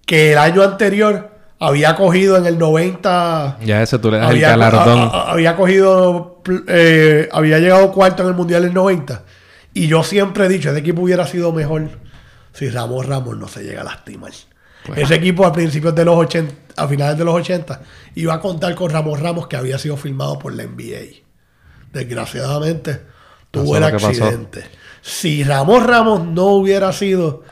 que 0.03 0.31
el 0.31 0.39
año 0.39 0.63
anterior 0.63 1.30
había 1.61 1.95
cogido 1.95 2.35
en 2.37 2.45
el 2.47 2.57
90. 2.57 3.59
Ya 3.63 3.81
ese 3.81 3.99
tú 3.99 4.09
le 4.11 4.17
das 4.17 4.25
el 4.31 4.35
Había, 4.37 4.49
galardón. 4.49 4.99
a- 4.99 5.03
a- 5.03 5.31
había 5.31 5.55
cogido, 5.55 6.41
eh, 6.67 7.29
había 7.31 7.59
llegado 7.59 7.91
cuarto 7.91 8.23
en 8.23 8.29
el 8.29 8.35
Mundial 8.35 8.63
del 8.63 8.73
90. 8.73 9.23
Y 9.73 9.87
yo 9.87 10.03
siempre 10.03 10.45
he 10.45 10.49
dicho, 10.49 10.69
ese 10.71 10.79
equipo 10.79 11.01
hubiera 11.03 11.25
sido 11.27 11.53
mejor 11.53 11.87
si 12.51 12.69
Ramos 12.69 13.05
Ramos 13.05 13.37
no 13.37 13.47
se 13.47 13.63
llega 13.63 13.81
a 13.81 13.85
lastimar. 13.85 14.31
Ese 14.95 15.13
equipo 15.15 15.45
a 15.45 15.53
principios 15.53 15.93
de 15.93 16.03
los 16.03 16.15
80, 16.17 16.53
a 16.75 16.87
finales 16.87 17.15
de 17.17 17.23
los 17.23 17.35
80, 17.35 17.81
iba 18.15 18.33
a 18.33 18.39
contar 18.41 18.73
con 18.73 18.89
Ramos 18.89 19.19
Ramos 19.19 19.47
que 19.47 19.55
había 19.55 19.77
sido 19.77 19.95
filmado 19.95 20.39
por 20.39 20.53
la 20.55 20.63
NBA. 20.63 21.21
Desgraciadamente, 21.93 23.01
tuvo 23.51 23.77
el 23.77 23.83
accidente. 23.83 24.63
Si 25.01 25.43
Ramos 25.43 25.85
Ramos 25.85 26.25
no 26.25 26.45
hubiera 26.47 26.91
sido, 26.93 27.43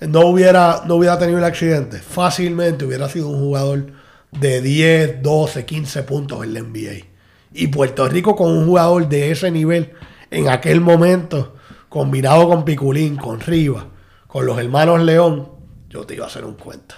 no 0.00 0.26
hubiera, 0.26 0.82
no 0.86 0.96
hubiera 0.96 1.18
tenido 1.18 1.38
el 1.38 1.44
accidente, 1.44 1.98
fácilmente 1.98 2.84
hubiera 2.84 3.08
sido 3.08 3.28
un 3.28 3.40
jugador 3.40 3.86
de 4.32 4.60
10, 4.60 5.22
12, 5.22 5.64
15 5.64 6.02
puntos 6.04 6.44
en 6.44 6.54
la 6.54 6.60
NBA. 6.60 7.06
Y 7.52 7.68
Puerto 7.68 8.08
Rico 8.08 8.36
con 8.36 8.52
un 8.52 8.66
jugador 8.66 9.08
de 9.08 9.30
ese 9.30 9.50
nivel 9.50 9.92
en 10.30 10.48
aquel 10.48 10.80
momento, 10.80 11.56
combinado 11.88 12.48
con 12.48 12.64
Piculín, 12.64 13.16
con 13.16 13.40
Rivas, 13.40 13.84
con 14.26 14.44
los 14.46 14.58
hermanos 14.58 15.02
León, 15.02 15.48
yo 15.88 16.04
te 16.04 16.14
iba 16.14 16.24
a 16.24 16.28
hacer 16.28 16.44
un 16.44 16.54
cuento. 16.54 16.94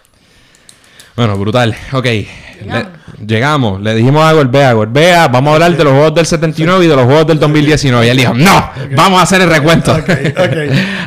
Bueno, 1.20 1.36
brutal. 1.36 1.76
Ok. 1.92 2.04
Le- 2.04 2.86
llegamos. 3.26 3.78
Le 3.82 3.94
dijimos 3.94 4.24
a 4.24 4.32
Gorbea, 4.32 4.72
Gorbea, 4.72 5.28
vamos 5.28 5.50
a 5.50 5.54
hablar 5.54 5.76
de 5.76 5.84
los 5.84 5.92
juegos 5.92 6.14
del 6.14 6.24
79 6.24 6.86
y 6.86 6.88
de 6.88 6.96
los 6.96 7.04
juegos 7.04 7.26
del 7.26 7.38
2019. 7.38 8.06
Y 8.06 8.08
él 8.08 8.16
dijo, 8.16 8.32
no, 8.32 8.70
vamos 8.96 9.20
a 9.20 9.22
hacer 9.24 9.42
el 9.42 9.50
recuento. 9.50 9.92
Así 9.92 10.02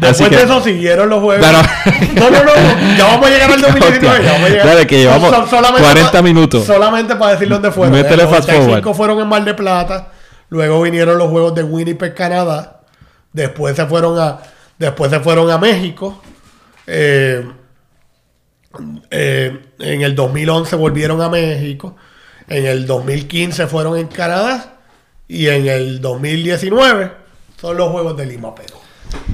Después 0.02 0.30
que- 0.30 0.36
de 0.38 0.44
eso 0.44 0.62
siguieron 0.62 1.10
los 1.10 1.20
juegos. 1.22 1.44
Claro. 1.48 1.68
No, 2.14 2.30
no, 2.30 2.44
no. 2.44 2.52
Ya 2.96 3.06
vamos 3.08 3.26
a 3.26 3.30
llegar 3.32 3.52
al 3.54 3.62
2019. 3.62 4.24
Ya 4.24 4.32
vamos 4.34 4.46
a 4.48 4.50
llegar. 4.52 4.68
Dale, 4.68 4.86
que 4.88 4.98
llevamos 5.00 5.30
Son- 5.32 5.50
son 5.50 5.64
40 5.80 6.12
pa- 6.12 6.22
minutos. 6.22 6.64
Solamente 6.66 7.16
para 7.16 7.32
decir 7.32 7.50
dónde 7.50 7.72
fueron. 7.72 7.92
95 8.00 8.44
forward. 8.44 8.94
fueron 8.96 9.20
en 9.20 9.28
Mar 9.28 9.44
de 9.44 9.54
Plata. 9.56 10.10
Luego 10.50 10.80
vinieron 10.84 11.18
los 11.18 11.30
juegos 11.30 11.56
de 11.56 11.64
Winnipeg, 11.64 12.14
Canadá. 12.14 12.82
Después 13.32 13.76
se 13.76 13.88
fueron 13.88 14.20
a, 14.20 14.38
después 14.78 15.10
se 15.10 15.20
fueron 15.22 15.50
a 15.50 15.58
México. 15.58 16.22
Eh, 16.86 17.44
eh, 19.12 19.60
en 19.80 20.02
el 20.02 20.16
2011 20.16 20.76
volvieron 20.76 21.22
a 21.22 21.30
México. 21.30 21.96
En 22.48 22.66
el 22.66 22.86
2015 22.86 23.68
fueron 23.68 23.98
en 23.98 24.08
Canadá. 24.08 24.78
Y 25.28 25.48
en 25.48 25.68
el 25.68 26.02
2019 26.02 27.12
son 27.60 27.78
los 27.78 27.90
Juegos 27.92 28.18
de 28.18 28.26
Lima, 28.26 28.54
Perú. 28.54 28.76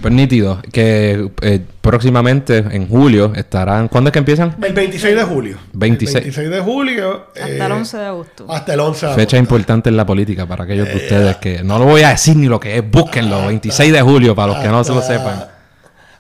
Pues 0.02 0.14
nítido. 0.14 0.62
Que 0.72 1.30
eh, 1.42 1.62
próximamente, 1.82 2.58
en 2.58 2.88
julio, 2.88 3.34
estarán... 3.36 3.88
¿Cuándo 3.88 4.10
es 4.10 4.14
que 4.14 4.20
empiezan? 4.20 4.56
El 4.62 4.74
26 4.74 5.16
de 5.16 5.24
julio. 5.24 5.58
26. 5.74 6.16
El 6.16 6.22
26 6.24 6.50
de 6.50 6.60
julio. 6.62 7.28
Hasta 7.36 7.48
eh, 7.50 7.56
el 7.66 7.72
11 7.72 7.98
de 7.98 8.06
agosto. 8.06 8.46
Hasta 8.50 8.74
el 8.74 8.80
11 8.82 9.06
de 9.08 9.12
Fecha 9.14 9.22
agosto. 9.22 9.38
importante 9.38 9.90
en 9.90 9.98
la 9.98 10.06
política 10.06 10.46
para 10.46 10.66
aquellos 10.66 10.88
Eh, 10.88 10.92
de 10.92 10.98
ustedes 10.98 11.38
que... 11.38 11.64
No 11.64 11.80
lo 11.80 11.86
voy 11.86 12.04
a 12.04 12.10
decir 12.10 12.36
ni 12.38 12.48
lo 12.48 12.60
que 12.60 12.78
es. 12.78 12.90
Búsquenlo. 12.92 13.48
26 13.48 13.92
de 13.92 14.02
julio 14.02 14.36
para 14.36 14.54
los 14.54 14.62
que 14.62 14.68
no 14.68 14.84
se 14.84 14.94
lo 14.94 15.00
Hasta- 15.00 15.18
sepan. 15.18 15.46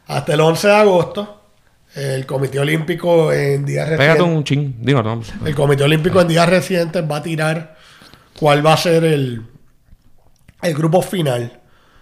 Hasta 0.07 0.33
el 0.33 0.41
11 0.41 0.67
de 0.67 0.73
agosto. 0.75 1.38
El 1.95 2.25
Comité 2.25 2.59
Olímpico 2.59 3.33
en 3.33 3.65
días 3.65 3.87
Pégate 3.89 4.03
recientes. 4.19 4.37
un 4.37 4.43
ching. 4.43 4.75
Digo, 4.79 5.01
no. 5.01 5.21
El 5.45 5.55
Comité 5.55 5.83
Olímpico 5.83 6.21
en 6.21 6.27
días 6.27 6.47
recientes 6.47 7.03
va 7.09 7.17
a 7.17 7.23
tirar 7.23 7.75
cuál 8.39 8.65
va 8.65 8.73
a 8.73 8.77
ser 8.77 9.03
el, 9.03 9.43
el 10.61 10.73
grupo 10.75 11.01
final. 11.01 11.59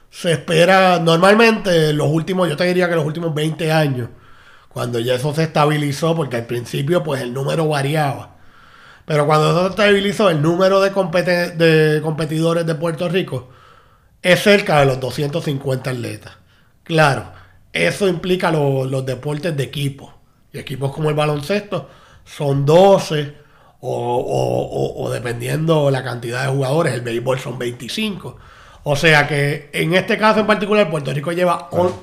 Se 0.09 0.33
espera, 0.33 0.99
normalmente, 0.99 1.93
los 1.93 2.07
últimos, 2.09 2.49
yo 2.49 2.57
te 2.57 2.65
diría 2.65 2.89
que 2.89 2.95
los 2.95 3.05
últimos 3.05 3.33
20 3.33 3.71
años, 3.71 4.09
cuando 4.69 4.99
ya 4.99 5.15
eso 5.15 5.33
se 5.33 5.43
estabilizó, 5.43 6.15
porque 6.15 6.37
al 6.37 6.45
principio, 6.45 7.03
pues 7.03 7.21
el 7.21 7.33
número 7.33 7.67
variaba. 7.67 8.35
Pero 9.05 9.25
cuando 9.25 9.51
eso 9.51 9.63
se 9.63 9.69
estabilizó, 9.69 10.29
el 10.29 10.41
número 10.41 10.81
de, 10.81 10.89
de 10.89 12.01
competidores 12.01 12.65
de 12.65 12.75
Puerto 12.75 13.07
Rico 13.07 13.49
es 14.21 14.41
cerca 14.41 14.79
de 14.81 14.85
los 14.85 14.99
250 14.99 15.89
atletas. 15.89 16.33
Claro, 16.83 17.31
eso 17.73 18.07
implica 18.07 18.51
lo- 18.51 18.85
los 18.85 19.05
deportes 19.05 19.55
de 19.55 19.63
equipo. 19.63 20.13
Y 20.53 20.59
equipos 20.59 20.93
como 20.93 21.09
el 21.09 21.15
baloncesto 21.15 21.89
son 22.25 22.65
12 22.65 23.33
o, 23.79 23.89
o- 23.91 24.63
o- 24.63 25.03
o 25.05 25.09
dependiendo 25.11 25.91
la 25.91 26.03
cantidad 26.03 26.43
de 26.43 26.49
jugadores, 26.51 26.93
el 26.93 27.01
béisbol 27.01 27.39
son 27.39 27.57
25. 27.59 28.37
O 28.83 28.95
sea 28.95 29.27
que 29.27 29.69
en 29.73 29.93
este 29.93 30.17
caso 30.17 30.39
en 30.39 30.47
particular 30.47 30.89
Puerto 30.89 31.13
Rico 31.13 31.31
lleva 31.31 31.67
on- 31.71 31.93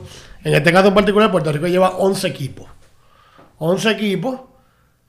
en 0.44 0.54
este 0.54 0.72
caso 0.72 0.88
en 0.88 0.94
particular 0.94 1.30
Puerto 1.30 1.50
Rico 1.50 1.66
lleva 1.66 1.96
11 1.96 2.28
equipos. 2.28 2.66
11 3.58 3.90
equipos. 3.90 4.40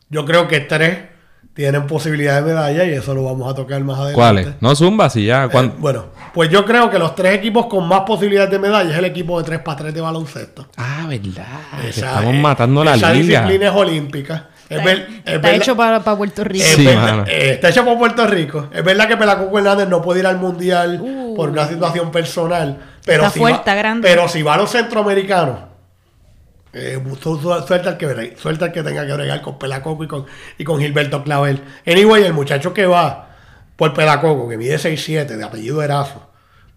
Yo 0.10 0.24
creo 0.26 0.48
que 0.48 0.62
tres 0.62 1.00
tienen 1.56 1.88
posibilidad 1.88 2.36
de 2.36 2.54
medalla 2.54 2.84
y 2.84 2.92
eso 2.92 3.16
lo 3.16 3.24
vamos 3.24 3.50
a 3.52 3.56
tocar 3.56 3.82
más 3.82 3.96
adelante. 3.96 4.14
¿Cuáles? 4.16 4.48
No, 4.60 4.76
Zumba, 4.76 5.10
si 5.10 5.26
ya. 5.26 5.46
Eh, 5.46 5.72
bueno, 5.80 6.06
pues 6.34 6.50
yo 6.50 6.66
creo 6.66 6.90
que 6.92 7.00
los 7.00 7.16
tres 7.16 7.34
equipos 7.36 7.66
con 7.68 7.88
más 7.88 8.02
posibilidades 8.02 8.52
de 8.52 8.60
medalla 8.60 8.92
es 8.92 8.98
el 8.98 9.06
equipo 9.06 9.42
de 9.42 9.50
3x3 9.60 9.92
de 9.94 10.02
baloncesto. 10.02 10.68
Ah, 10.78 11.06
verdad. 11.08 11.46
Esa- 11.88 12.08
estamos 12.08 12.34
eh, 12.36 12.40
matando 12.40 12.84
la 12.84 12.96
esa 12.96 13.14
liga. 13.14 13.42
disciplina 13.44 13.72
es 13.72 13.76
olímpica. 13.76 14.50
Es 14.68 14.72
Está, 14.80 14.84
ver- 14.84 14.98
es 14.98 15.16
está 15.18 15.32
verdad- 15.38 15.54
hecho 15.56 15.76
para, 15.78 16.00
para 16.04 16.18
Puerto 16.18 16.44
Rico. 16.44 16.66
es 16.66 16.72
Sí, 16.76 16.86
verdad- 16.86 17.02
mano. 17.04 17.24
eh, 17.28 17.52
está 17.54 17.70
hecho 17.70 17.86
por 17.86 17.98
Puerto 18.00 18.28
Rico. 18.28 18.68
Es 18.74 18.84
verdad 18.84 19.08
que 19.08 19.16
Pelacuco 19.16 19.58
Hernández 19.58 19.88
no 19.88 20.02
puede 20.02 20.20
ir 20.22 20.28
al 20.28 20.38
mundial 20.38 21.00
Uh. 21.02 21.36
por 21.36 21.50
una 21.50 21.68
situación 21.68 22.12
personal. 22.12 22.78
Pero 23.06 23.24
Está 23.24 23.34
si 23.34 23.40
fuerte, 23.40 23.70
va, 23.72 23.76
grande. 23.76 24.08
Pero 24.10 24.28
si 24.28 24.42
va 24.42 24.56
a 24.56 24.58
los 24.58 24.72
centroamericanos, 24.72 25.60
eh, 26.76 27.02
su- 27.22 27.40
su- 27.40 27.64
suelta, 27.66 27.92
el 27.92 27.98
que, 27.98 28.72
que 28.74 28.84
tenga 28.84 29.08
que 29.08 29.14
bregar 29.14 29.42
con 29.42 29.58
Pelacoco 29.58 30.04
y 30.04 30.08
con, 30.08 30.26
y 30.58 30.64
con 30.66 30.80
Gilberto 30.80 31.24
Clavel. 31.24 31.62
Anyway, 31.88 32.24
el 32.24 32.34
muchacho 32.34 32.74
que 32.74 32.86
va 32.86 33.30
por 33.78 33.94
Pelacoco, 33.94 34.50
que 34.50 34.58
mide 34.58 34.78
6'7", 34.78 35.26
de 35.38 35.44
apellido 35.44 35.82
Erazo, 35.82 36.30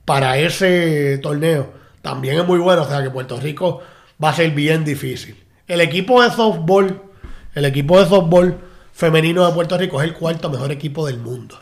para 0.04 0.38
ese 0.38 1.18
torneo, 1.18 1.72
también 2.00 2.38
es 2.38 2.46
muy 2.46 2.58
bueno. 2.60 2.82
O 2.82 2.88
sea 2.88 3.02
que 3.02 3.10
Puerto 3.10 3.38
Rico 3.40 3.82
va 4.22 4.30
a 4.30 4.34
ser 4.34 4.52
bien 4.52 4.84
difícil. 4.84 5.36
El 5.66 5.80
equipo 5.80 6.22
de 6.22 6.30
softball, 6.30 7.02
el 7.54 7.64
equipo 7.64 7.98
de 8.00 8.06
softball 8.08 8.56
femenino 8.92 9.46
de 9.46 9.52
Puerto 9.52 9.76
Rico 9.76 10.00
es 10.00 10.08
el 10.08 10.14
cuarto 10.14 10.48
mejor 10.48 10.70
equipo 10.72 11.06
del 11.06 11.18
mundo. 11.18 11.60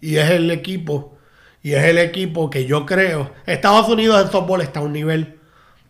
Y 0.00 0.16
es 0.16 0.30
el 0.30 0.50
equipo, 0.50 1.16
y 1.62 1.72
es 1.72 1.84
el 1.84 1.98
equipo 1.98 2.50
que 2.50 2.66
yo 2.66 2.84
creo. 2.86 3.32
Estados 3.46 3.88
Unidos 3.88 4.22
en 4.24 4.30
softball 4.30 4.60
está 4.60 4.80
a 4.80 4.82
un 4.82 4.92
nivel 4.92 5.38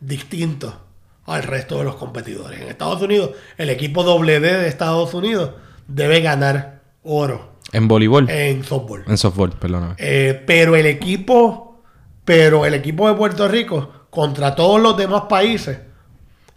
distinto 0.00 0.84
al 1.28 1.42
resto 1.42 1.78
de 1.78 1.84
los 1.84 1.96
competidores. 1.96 2.60
En 2.60 2.68
Estados 2.68 3.00
Unidos, 3.02 3.30
el 3.56 3.70
equipo 3.70 4.02
doble 4.02 4.40
D 4.40 4.56
de 4.56 4.68
Estados 4.68 5.12
Unidos 5.14 5.52
debe 5.86 6.20
ganar 6.20 6.82
oro 7.02 7.52
En 7.72 7.86
voleibol. 7.88 8.28
en 8.30 8.64
softball. 8.64 9.04
En 9.06 9.16
softball, 9.18 9.50
perdóname. 9.52 9.94
Eh, 9.98 10.42
pero 10.46 10.74
el 10.76 10.86
equipo, 10.86 11.82
pero 12.24 12.64
el 12.66 12.74
equipo 12.74 13.08
de 13.08 13.14
Puerto 13.14 13.46
Rico 13.48 14.06
contra 14.10 14.54
todos 14.54 14.80
los 14.80 14.96
demás 14.96 15.22
países 15.28 15.78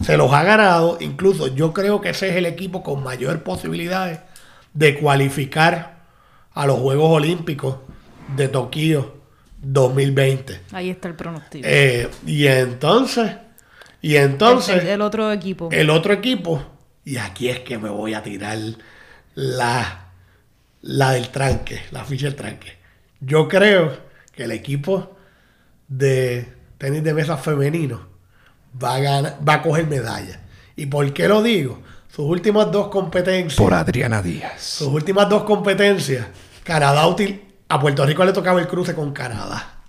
se 0.02 0.18
los 0.18 0.32
ha 0.34 0.44
ganado. 0.44 0.98
Incluso 1.00 1.48
yo 1.48 1.74
creo 1.74 2.02
que 2.02 2.10
ese 2.10 2.30
es 2.30 2.36
el 2.36 2.46
equipo 2.46 2.82
con 2.82 3.04
mayor 3.04 3.44
posibilidades 3.44 4.20
de 4.74 4.98
cualificar 4.98 6.02
a 6.54 6.66
los 6.66 6.80
Juegos 6.80 7.12
Olímpicos 7.12 7.76
de 8.36 8.48
Tokio 8.48 9.18
2020. 9.62 10.62
Ahí 10.72 10.90
está 10.90 11.08
el 11.08 11.16
pronóstico. 11.16 11.68
Eh, 11.70 12.10
y 12.26 12.48
entonces, 12.48 13.32
y 14.02 14.16
entonces 14.16 14.84
el, 14.84 14.88
el 14.88 15.02
otro 15.02 15.32
equipo. 15.32 15.70
el 15.72 15.90
otro 15.90 16.14
equipo, 16.14 16.64
y 17.06 17.18
aquí 17.18 17.50
es 17.50 17.60
que 17.60 17.78
me 17.78 17.90
voy 17.90 18.14
a 18.14 18.24
tirar 18.24 18.58
la, 19.36 20.12
la 20.82 21.12
del 21.12 21.30
tranque, 21.30 21.82
la 21.92 22.04
ficha 22.04 22.26
del 22.26 22.36
tranque. 22.36 22.78
Yo 23.20 23.48
creo 23.48 23.98
que 24.34 24.44
el 24.44 24.52
equipo 24.52 25.16
de 25.88 26.52
tenis 26.78 27.04
de 27.04 27.14
mesa 27.14 27.38
femenino 27.38 28.08
va 28.82 28.96
a, 28.96 29.00
ganar, 29.00 29.38
va 29.48 29.56
a 29.56 29.62
coger 29.62 29.88
medalla. 29.88 30.42
¿Y 30.76 30.88
por 30.88 31.12
qué 31.14 31.28
lo 31.28 31.44
digo? 31.44 31.82
Sus 32.08 32.26
últimas 32.26 32.72
dos 32.72 32.88
competencias. 32.88 33.72
Adriana 33.72 34.22
Díaz. 34.22 34.62
Sus 34.62 34.88
últimas 34.88 35.30
dos 35.30 35.44
competencias, 35.44 36.28
Canadá 36.64 37.06
útil, 37.08 37.42
a 37.70 37.80
Puerto 37.80 38.06
Rico 38.06 38.26
le 38.26 38.34
tocaba 38.34 38.60
el 38.60 38.68
cruce 38.68 38.94
con 38.94 39.14
Canadá. 39.14 39.81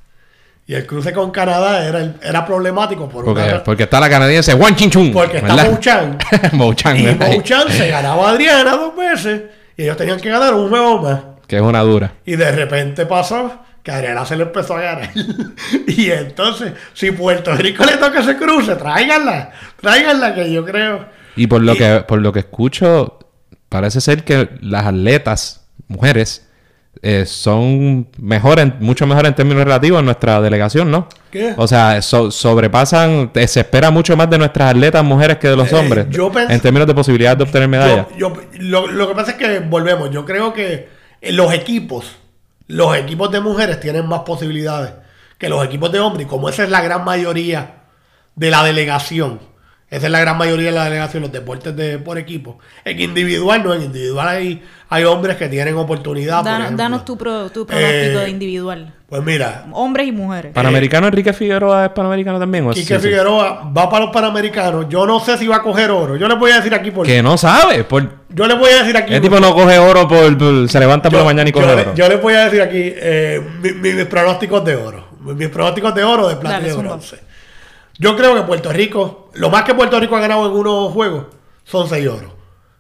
Y 0.73 0.75
el 0.75 0.87
cruce 0.87 1.13
con 1.13 1.31
Canadá 1.31 1.87
era, 1.87 2.15
era 2.23 2.47
problemático 2.47 3.07
por 3.07 3.27
Porque, 3.27 3.43
una, 3.43 3.63
porque 3.63 3.83
está 3.83 4.01
la 4.01 4.09
canadiense 4.09 4.55
Juan 4.55 4.75
Chin 4.75 4.89
Chun. 4.91 5.13
porque 5.13 5.37
está. 5.37 5.55
Mouchan. 5.55 6.17
Mouchan, 6.53 6.97
Y. 6.99 7.15
Mouchan 7.15 7.69
se 7.69 7.89
ganaba 7.91 8.29
a 8.29 8.31
Adriana 8.31 8.71
dos 8.71 8.97
veces. 8.97 9.43
Y 9.77 9.83
ellos 9.83 9.99
tenían 9.99 10.19
que 10.19 10.31
ganar 10.31 10.55
un 10.55 10.71
juego 10.71 11.03
más. 11.03 11.21
Que 11.47 11.57
es 11.57 11.63
una 11.63 11.81
dura. 11.81 12.15
Y 12.25 12.37
de 12.37 12.51
repente 12.53 13.05
pasó 13.05 13.53
que 13.83 13.91
Adriana 13.91 14.25
se 14.25 14.35
le 14.35 14.45
empezó 14.45 14.75
a 14.77 14.81
ganar. 14.81 15.11
y 15.89 16.11
entonces, 16.11 16.73
si 16.95 17.11
Puerto 17.11 17.55
Rico 17.55 17.85
le 17.85 17.99
toca 17.99 18.21
ese 18.21 18.39
cruce, 18.39 18.75
tráiganla. 18.77 19.51
Tráiganla, 19.79 20.35
que 20.35 20.51
yo 20.51 20.65
creo. 20.65 21.05
Y 21.37 21.49
por 21.49 21.61
lo 21.61 21.75
Y- 21.75 21.77
que 21.77 22.03
por 22.09 22.19
lo 22.23 22.33
que 22.33 22.39
escucho, 22.39 23.19
parece 23.69 24.01
ser 24.01 24.25
que 24.25 24.49
las 24.63 24.87
atletas, 24.87 25.67
mujeres, 25.89 26.49
eh, 27.05 27.27
son 27.27 28.09
mejores, 28.19 28.73
mucho 28.79 29.07
mejores 29.09 29.31
en 29.31 29.35
términos 29.35 29.65
relativos 29.65 29.99
en 29.99 30.05
nuestra 30.05 30.41
delegación, 30.41 30.91
¿no? 30.91 31.09
¿Qué? 31.33 31.53
O 31.57 31.67
sea, 31.67 32.01
so- 32.01 32.31
sobrepasan, 32.31 33.31
eh, 33.35 33.49
se 33.49 33.61
espera 33.61 33.91
mucho 33.91 34.17
más 34.17 34.31
de 34.31 34.39
nuestras 34.39 34.71
atletas 34.71 35.03
mujeres 35.05 35.39
que 35.39 35.49
de 35.49 35.57
los 35.57 35.73
Eh, 35.73 35.75
hombres. 35.75 36.07
yo 36.11 36.31
en 36.49 36.61
términos 36.61 36.87
de 36.87 36.95
posibilidades 36.95 37.39
de 37.39 37.45
obtener 37.45 37.69
medallas. 37.69 38.07
Yo, 38.17 38.33
yo- 38.35 38.43
lo, 38.61 38.87
lo 38.87 39.09
que 39.09 39.15
pasa 39.15 39.31
es 39.33 39.37
que 39.37 39.59
volvemos. 39.59 40.11
Yo 40.11 40.25
creo 40.25 40.53
que 40.53 40.89
los 41.23 41.53
equipos, 41.53 42.07
los 42.69 42.97
equipos 42.97 43.31
de 43.33 43.41
mujeres 43.41 43.81
tienen 43.81 44.07
más 44.07 44.21
posibilidades 44.21 44.93
que 45.39 45.49
los 45.49 45.65
equipos 45.65 45.91
de 45.91 45.99
hombres. 45.99 46.27
Y 46.27 46.29
como 46.31 46.49
esa 46.49 46.63
es 46.63 46.71
la 46.71 46.83
gran 46.83 47.05
mayoría 47.05 47.83
de 48.37 48.51
la 48.51 48.63
delegación, 48.63 49.41
esa 49.93 50.07
es 50.07 50.11
la 50.13 50.21
gran 50.21 50.39
mayoría 50.39 50.67
de 50.71 50.73
la 50.73 50.85
delegación, 50.85 51.23
los 51.23 51.31
deportes 51.33 51.77
de, 51.77 51.99
por 51.99 52.17
equipo. 52.19 52.59
En 52.85 52.99
individual 52.99 53.63
no, 53.63 53.75
en 53.75 53.83
individual 53.83 54.27
hay, 54.27 54.63
hay 54.89 55.05
hombres 55.05 55.37
que 55.37 55.49
tienen 55.49 55.77
oportunidad. 55.77 56.39
por 56.39 56.77
Danos, 56.77 57.05
tu, 57.05 57.17
pro- 57.19 57.51
tu 57.51 57.67
pronóstico 57.67 58.19
Eh, 58.21 58.25
de 58.25 58.31
individual. 58.31 58.95
Pues 59.09 59.23
mira, 59.23 59.67
Hombres 59.73 60.07
y 60.09 60.13
mujeres. 60.13 60.55
¿Panamericano 60.55 61.07
Enrique 61.09 61.35
Figueroa 61.35 61.85
es 61.85 61.91
panamericano 61.93 62.39
también? 62.39 62.67
¿O 62.67 62.71
es- 62.71 62.77
Quique 62.79 62.95
sí, 62.95 63.01
sí? 63.03 63.09
Figueroa 63.09 63.71
va 63.77 63.91
para 63.91 64.07
los 64.07 64.15
panamericanos. 64.15 64.87
Yo 64.89 65.07
no 65.07 65.21
sé 65.21 65.37
si 65.37 65.47
va 65.47 65.57
a 65.57 65.63
coger 65.63 65.91
oro. 65.91 66.17
Yo 66.17 66.27
les 66.27 66.39
voy 66.39 66.51
a 66.53 66.57
decir 66.57 66.75
aquí 66.75 66.91
por 66.91 67.05
Que 67.07 67.23
no 67.23 67.37
sabe. 67.37 67.85
Por... 67.85 68.09
Yo 68.31 68.47
les 68.47 68.59
voy 68.59 68.71
a 68.71 68.79
decir 68.79 68.97
aquí 68.97 69.13
El 69.13 69.21
por- 69.21 69.31
tipo 69.31 69.41
no 69.47 69.55
coge 69.55 69.79
oro 69.79 70.09
por... 70.09 70.39
por- 70.39 70.69
se 70.71 70.81
levanta 70.81 71.11
por 71.11 71.19
yo, 71.19 71.19
la 71.19 71.25
mañana 71.27 71.51
y 71.51 71.53
yo 71.53 71.61
coge 71.61 71.77
le- 71.77 71.83
oro. 71.83 71.95
yo 71.95 72.09
les 72.09 72.23
voy 72.23 72.33
a 72.33 72.45
decir 72.47 72.63
aquí 72.63 72.81
eh, 72.83 73.43
mi- 73.61 73.73
mi- 73.73 73.93
mis 73.93 74.07
pronósticos 74.07 74.65
de 74.65 74.77
oro. 74.77 75.09
Mi- 75.21 75.35
Mis 75.35 75.49
pronósticos 75.51 75.95
de 75.95 76.03
oro, 76.03 76.29
de 76.31 76.37
plata 76.37 76.57
Dale, 76.57 76.69
y 76.69 76.71
de 76.71 76.77
bronce. 76.79 77.19
Yo 77.99 78.17
creo 78.17 78.35
que 78.35 78.43
Puerto 78.43 78.73
Rico, 78.73 79.31
lo 79.35 79.51
más 79.51 79.65
que 79.65 79.75
Puerto 79.75 79.99
Rico 80.01 80.17
ha 80.17 80.21
ganado 80.21 80.47
en 80.47 80.53
unos 80.53 80.93
juegos, 80.93 81.27
son 81.65 81.89
seis 81.89 82.07
oros. 82.09 82.33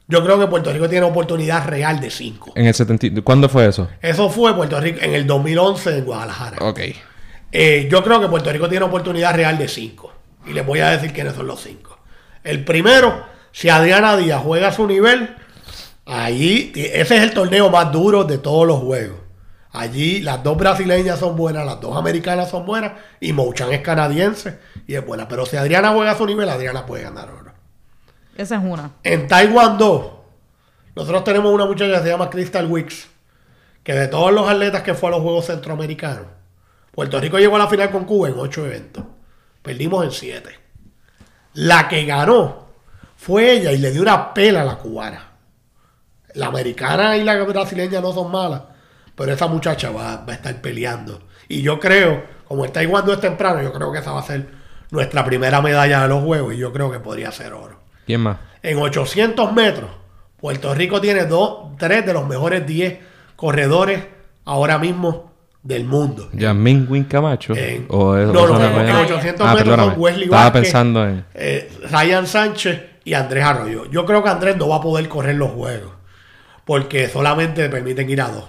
Yo 0.08 0.22
creo 0.24 0.38
que 0.38 0.46
Puerto 0.46 0.72
Rico 0.72 0.88
tiene 0.88 1.06
oportunidad 1.06 1.66
real 1.66 2.00
de 2.00 2.10
cinco. 2.10 2.52
En 2.56 2.66
el 2.66 2.74
70... 2.74 3.06
y- 3.06 3.10
¿Cuándo 3.22 3.48
fue 3.48 3.66
eso? 3.66 3.88
Eso 4.00 4.28
fue 4.28 4.54
Puerto 4.54 4.78
Rico 4.80 4.98
en 5.00 5.14
el 5.14 5.26
2011 5.26 5.98
en 5.98 6.04
Guadalajara. 6.04 6.58
Ok. 6.66 6.80
Eh, 7.52 7.88
yo 7.90 8.02
creo 8.02 8.20
que 8.20 8.28
Puerto 8.28 8.50
Rico 8.52 8.68
tiene 8.68 8.84
oportunidad 8.84 9.34
real 9.34 9.58
de 9.58 9.68
cinco. 9.68 10.12
Y 10.46 10.52
les 10.52 10.66
voy 10.66 10.80
a 10.80 10.90
decir 10.90 11.12
quiénes 11.12 11.34
son 11.34 11.46
los 11.46 11.60
cinco. 11.60 11.98
El 12.42 12.64
primero, 12.64 13.24
si 13.52 13.68
Adriana 13.68 14.16
Díaz 14.16 14.42
juega 14.42 14.68
a 14.68 14.72
su 14.72 14.86
nivel, 14.86 15.36
allí, 16.04 16.72
ese 16.74 17.16
es 17.16 17.22
el 17.22 17.32
torneo 17.32 17.70
más 17.70 17.92
duro 17.92 18.24
de 18.24 18.38
todos 18.38 18.66
los 18.66 18.80
juegos. 18.80 19.18
Allí 19.72 20.20
las 20.20 20.42
dos 20.42 20.58
brasileñas 20.58 21.18
son 21.18 21.34
buenas, 21.34 21.64
las 21.64 21.80
dos 21.80 21.96
americanas 21.96 22.50
son 22.50 22.66
buenas 22.66 22.92
y 23.20 23.32
Mouchan 23.32 23.72
es 23.72 23.80
canadiense 23.80 24.58
y 24.86 24.94
es 24.94 25.04
buena. 25.04 25.26
Pero 25.28 25.46
si 25.46 25.56
Adriana 25.56 25.92
juega 25.92 26.10
a 26.10 26.16
su 26.16 26.26
nivel, 26.26 26.48
Adriana 26.48 26.84
puede 26.84 27.04
ganar 27.04 27.30
oro. 27.30 27.52
Esa 28.36 28.56
es 28.56 28.62
una. 28.62 28.92
En 29.02 29.26
Taekwondo, 29.26 30.24
nosotros 30.94 31.24
tenemos 31.24 31.52
una 31.52 31.64
muchacha 31.64 31.96
que 31.96 32.02
se 32.02 32.08
llama 32.10 32.28
Crystal 32.28 32.66
Wicks, 32.70 33.08
que 33.82 33.94
de 33.94 34.08
todos 34.08 34.32
los 34.32 34.48
atletas 34.48 34.82
que 34.82 34.94
fue 34.94 35.08
a 35.08 35.12
los 35.12 35.22
Juegos 35.22 35.46
Centroamericanos, 35.46 36.26
Puerto 36.92 37.18
Rico 37.18 37.38
llegó 37.38 37.56
a 37.56 37.60
la 37.60 37.68
final 37.68 37.90
con 37.90 38.04
Cuba 38.04 38.28
en 38.28 38.38
ocho 38.38 38.66
eventos. 38.66 39.04
Perdimos 39.62 40.04
en 40.04 40.10
siete. 40.10 40.58
La 41.54 41.88
que 41.88 42.04
ganó 42.04 42.66
fue 43.16 43.52
ella 43.52 43.72
y 43.72 43.78
le 43.78 43.90
dio 43.90 44.02
una 44.02 44.34
pela 44.34 44.60
a 44.62 44.64
la 44.64 44.76
cubana. 44.76 45.30
La 46.34 46.46
americana 46.46 47.16
y 47.16 47.24
la 47.24 47.42
brasileña 47.42 48.00
no 48.00 48.12
son 48.12 48.30
malas, 48.30 48.62
pero 49.22 49.34
esa 49.34 49.46
muchacha 49.46 49.90
va, 49.92 50.16
va 50.24 50.32
a 50.32 50.34
estar 50.34 50.60
peleando. 50.60 51.20
Y 51.46 51.62
yo 51.62 51.78
creo, 51.78 52.24
como 52.48 52.64
el 52.64 52.72
Taekwondo 52.72 53.12
es 53.12 53.20
temprano, 53.20 53.62
yo 53.62 53.72
creo 53.72 53.92
que 53.92 54.00
esa 54.00 54.10
va 54.10 54.18
a 54.18 54.24
ser 54.24 54.48
nuestra 54.90 55.24
primera 55.24 55.62
medalla 55.62 56.02
de 56.02 56.08
los 56.08 56.24
Juegos 56.24 56.54
y 56.54 56.58
yo 56.58 56.72
creo 56.72 56.90
que 56.90 56.98
podría 56.98 57.30
ser 57.30 57.52
oro. 57.52 57.78
¿Quién 58.04 58.20
más? 58.20 58.38
En 58.64 58.78
800 58.78 59.52
metros, 59.52 59.90
Puerto 60.40 60.74
Rico 60.74 61.00
tiene 61.00 61.24
dos, 61.26 61.76
tres 61.78 62.04
de 62.04 62.12
los 62.12 62.26
mejores 62.26 62.66
10 62.66 62.98
corredores 63.36 64.04
ahora 64.44 64.78
mismo 64.78 65.30
del 65.62 65.84
mundo. 65.84 66.28
¿Yasmín 66.32 66.88
Win 66.90 67.04
Camacho? 67.04 67.54
En- 67.54 67.86
¿O 67.90 68.16
es- 68.16 68.26
no, 68.26 68.32
no, 68.32 68.48
son 68.48 68.62
en 68.80 68.86
las- 68.88 69.04
800 69.04 69.46
Ah, 69.46 69.50
metros 69.54 69.68
perdóname. 69.68 69.92
son 69.92 70.00
Wesley 70.02 70.24
Estaba 70.24 70.42
Vázquez, 70.42 70.62
pensando 70.62 71.06
en... 71.08 71.24
eh, 71.34 71.70
Ryan 71.92 72.26
Sánchez 72.26 72.82
y 73.04 73.14
Andrés 73.14 73.44
Arroyo. 73.44 73.88
Yo 73.88 74.04
creo 74.04 74.22
que 74.24 74.30
Andrés 74.30 74.56
no 74.56 74.68
va 74.68 74.76
a 74.76 74.80
poder 74.80 75.08
correr 75.08 75.36
los 75.36 75.52
juegos 75.52 75.92
porque 76.64 77.08
solamente 77.08 77.62
le 77.62 77.68
permiten 77.68 78.10
ir 78.10 78.20
a 78.20 78.28
dos. 78.28 78.44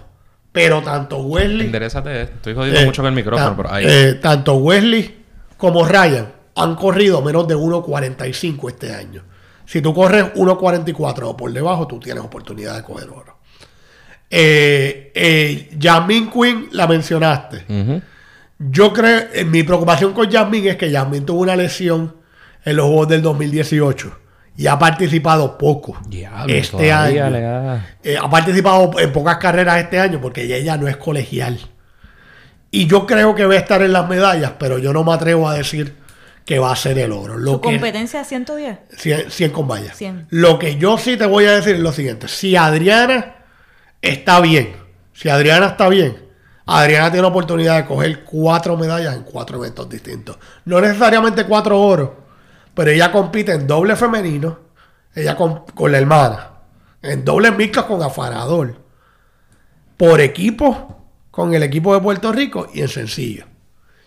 Pero 0.53 0.81
tanto 0.81 1.17
Wesley, 1.17 1.65
Enderezate, 1.65 2.21
estoy 2.21 2.53
jodiendo 2.53 2.79
eh, 2.79 2.85
mucho 2.85 3.01
con 3.01 3.09
el 3.09 3.15
micrófono, 3.15 3.57
pero 3.57 3.73
ahí. 3.73 3.85
eh, 3.87 4.13
tanto 4.21 4.55
Wesley 4.55 5.23
como 5.57 5.83
Ryan 5.85 6.31
han 6.55 6.75
corrido 6.75 7.21
menos 7.21 7.47
de 7.47 7.57
1.45 7.57 8.69
este 8.69 8.93
año. 8.93 9.23
Si 9.65 9.81
tú 9.81 9.93
corres 9.93 10.25
1.44 10.35 11.23
o 11.23 11.35
por 11.35 11.51
debajo, 11.51 11.87
tú 11.87 11.99
tienes 11.99 12.23
oportunidad 12.23 12.75
de 12.75 12.83
coger 12.83 13.09
oro. 13.09 13.37
Eh, 14.29 15.11
eh, 15.15 15.69
Jasmine 15.79 16.29
Quinn 16.31 16.69
la 16.71 16.87
mencionaste. 16.87 17.65
Yo 18.59 18.93
creo, 18.93 19.23
eh, 19.33 19.43
mi 19.45 19.63
preocupación 19.63 20.13
con 20.13 20.31
Jasmine 20.31 20.69
es 20.69 20.77
que 20.77 20.91
Jasmine 20.91 21.25
tuvo 21.25 21.41
una 21.41 21.55
lesión 21.55 22.15
en 22.63 22.75
los 22.75 22.85
Juegos 22.85 23.07
del 23.09 23.21
2018 23.21 24.19
y 24.55 24.67
ha 24.67 24.77
participado 24.77 25.57
poco 25.57 25.97
Diablo, 26.07 26.53
este 26.53 26.91
año. 26.91 27.81
Eh, 28.03 28.17
ha 28.21 28.29
participado 28.29 28.99
en 28.99 29.11
pocas 29.11 29.37
carreras 29.37 29.79
este 29.81 29.99
año 29.99 30.19
porque 30.21 30.43
ella, 30.43 30.77
no 30.77 30.87
es 30.87 30.97
colegial. 30.97 31.59
Y 32.69 32.87
yo 32.87 33.05
creo 33.05 33.35
que 33.35 33.45
va 33.45 33.53
a 33.53 33.57
estar 33.57 33.81
en 33.81 33.93
las 33.93 34.07
medallas, 34.07 34.53
pero 34.59 34.77
yo 34.77 34.93
no 34.93 35.03
me 35.03 35.13
atrevo 35.13 35.47
a 35.47 35.55
decir 35.55 35.95
que 36.45 36.59
va 36.59 36.71
a 36.71 36.75
ser 36.75 36.97
el 36.97 37.11
oro. 37.11 37.37
Lo 37.37 37.53
Su 37.53 37.61
que, 37.61 37.69
competencia 37.69 38.21
es 38.21 38.27
110. 38.27 38.77
100, 38.97 39.31
100 39.31 39.51
con 39.51 39.67
vallas. 39.67 39.97
100. 39.97 40.27
Lo 40.29 40.59
que 40.59 40.77
yo 40.77 40.97
sí 40.97 41.17
te 41.17 41.25
voy 41.25 41.45
a 41.45 41.53
decir 41.53 41.75
es 41.75 41.81
lo 41.81 41.91
siguiente. 41.91 42.27
Si 42.27 42.55
Adriana 42.55 43.35
está 44.01 44.39
bien, 44.39 44.75
si 45.13 45.29
Adriana 45.29 45.67
está 45.67 45.87
bien, 45.87 46.17
Adriana 46.65 47.11
tiene 47.11 47.23
la 47.23 47.27
oportunidad 47.27 47.77
de 47.77 47.85
coger 47.85 48.23
cuatro 48.23 48.77
medallas 48.77 49.15
en 49.15 49.23
cuatro 49.23 49.57
eventos 49.57 49.89
distintos. 49.89 50.37
No 50.65 50.79
necesariamente 50.81 51.45
cuatro 51.45 51.79
oros, 51.79 52.09
pero 52.73 52.91
ella 52.91 53.11
compite 53.11 53.53
en 53.53 53.67
doble 53.67 53.95
femenino, 53.95 54.59
ella 55.15 55.35
con, 55.35 55.63
con 55.73 55.91
la 55.91 55.97
hermana, 55.99 56.49
en 57.01 57.23
doble 57.23 57.51
mixtos 57.51 57.85
con 57.85 58.01
afarador, 58.01 58.75
por 59.97 60.21
equipo 60.21 60.99
con 61.31 61.53
el 61.53 61.63
equipo 61.63 61.93
de 61.93 62.01
Puerto 62.01 62.31
Rico 62.31 62.67
y 62.73 62.81
en 62.81 62.87
sencillo. 62.87 63.45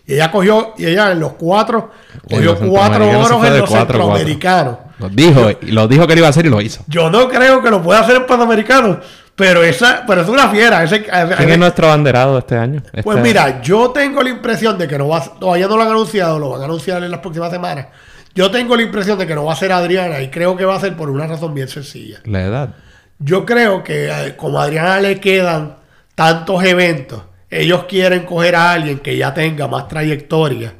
Y 0.07 0.15
ella 0.15 0.31
cogió, 0.31 0.75
y 0.79 0.87
ella 0.87 1.11
en 1.11 1.19
los 1.19 1.33
cuatro, 1.33 1.91
cogió 2.31 2.53
los 2.53 2.61
cuatro 2.61 3.09
oros 3.09 3.45
en 3.45 3.59
los 3.59 3.69
cuatro, 3.69 3.99
centroamericanos. 3.99 4.79
Lo 4.99 5.09
dijo, 5.09 5.51
y 5.61 5.73
lo 5.73 5.89
dijo 5.89 6.07
que 6.07 6.15
lo 6.15 6.21
iba 6.21 6.27
a 6.29 6.31
hacer 6.31 6.47
y 6.47 6.49
lo 6.49 6.61
hizo. 6.61 6.85
Yo 6.87 7.11
no 7.11 7.29
creo 7.29 7.61
que 7.61 7.71
lo 7.71 7.83
pueda 7.83 8.01
hacer 8.01 8.17
en 8.17 8.27
Panamericano, 8.27 9.01
pero 9.35 9.65
esa, 9.65 10.05
pero 10.07 10.23
es 10.23 10.29
una 10.29 10.49
fiera. 10.49 10.85
Ese, 10.85 11.03
¿Quién 11.03 11.51
es 11.51 11.59
nuestro 11.59 11.89
abanderado 11.89 12.39
este 12.39 12.57
año? 12.57 12.83
pues 13.03 13.17
Este- 13.17 13.21
mira, 13.21 13.61
yo 13.61 13.91
tengo 13.91 14.23
la 14.23 14.31
impresión 14.31 14.79
de 14.79 14.87
que 14.87 14.97
no 14.97 15.09
va, 15.09 15.21
todavía 15.21 15.67
no 15.67 15.77
lo 15.77 15.83
han 15.83 15.89
anunciado, 15.91 16.39
lo 16.39 16.51
van 16.51 16.63
a 16.63 16.65
anunciar 16.67 17.03
en 17.03 17.11
las 17.11 17.21
próximas 17.21 17.51
semanas. 17.51 17.89
Yo 18.37 18.51
tengo 18.51 18.77
la 18.77 18.83
impresión 18.83 19.19
de 19.19 19.27
que 19.27 19.35
no 19.35 19.45
va 19.45 19.55
a 19.55 19.57
ser 19.57 19.73
Adriana 19.73 20.21
y 20.21 20.29
creo 20.29 20.57
que 20.57 20.65
va 20.65 20.77
a 20.77 20.81
ser 20.81 20.95
por 20.95 21.09
una 21.09 21.27
razón 21.27 21.55
bien 21.55 21.69
sencilla. 21.69 22.21
La 22.25 22.45
edad. 22.45 22.75
Yo 23.19 23.47
creo 23.47 23.83
que 23.83 24.11
eh, 24.11 24.37
como 24.37 24.61
a 24.61 24.65
Adriana 24.65 25.01
le 25.01 25.19
quedan 25.19 25.79
tantos 26.15 26.63
eventos, 26.63 27.23
ellos 27.49 27.85
quieren 27.85 28.27
coger 28.27 28.55
a 28.55 28.73
alguien 28.73 28.99
que 28.99 29.17
ya 29.17 29.33
tenga 29.33 29.67
más 29.69 29.89
trayectoria 29.89 30.75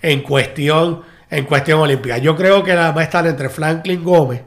en 0.00 0.20
cuestión 0.22 1.02
en 1.28 1.44
cuestión 1.46 1.80
olímpica. 1.80 2.18
Yo 2.18 2.36
creo 2.36 2.62
que 2.62 2.74
va 2.74 2.94
a 2.94 3.02
estar 3.02 3.26
entre 3.26 3.48
Franklin 3.48 4.04
Gómez, 4.04 4.42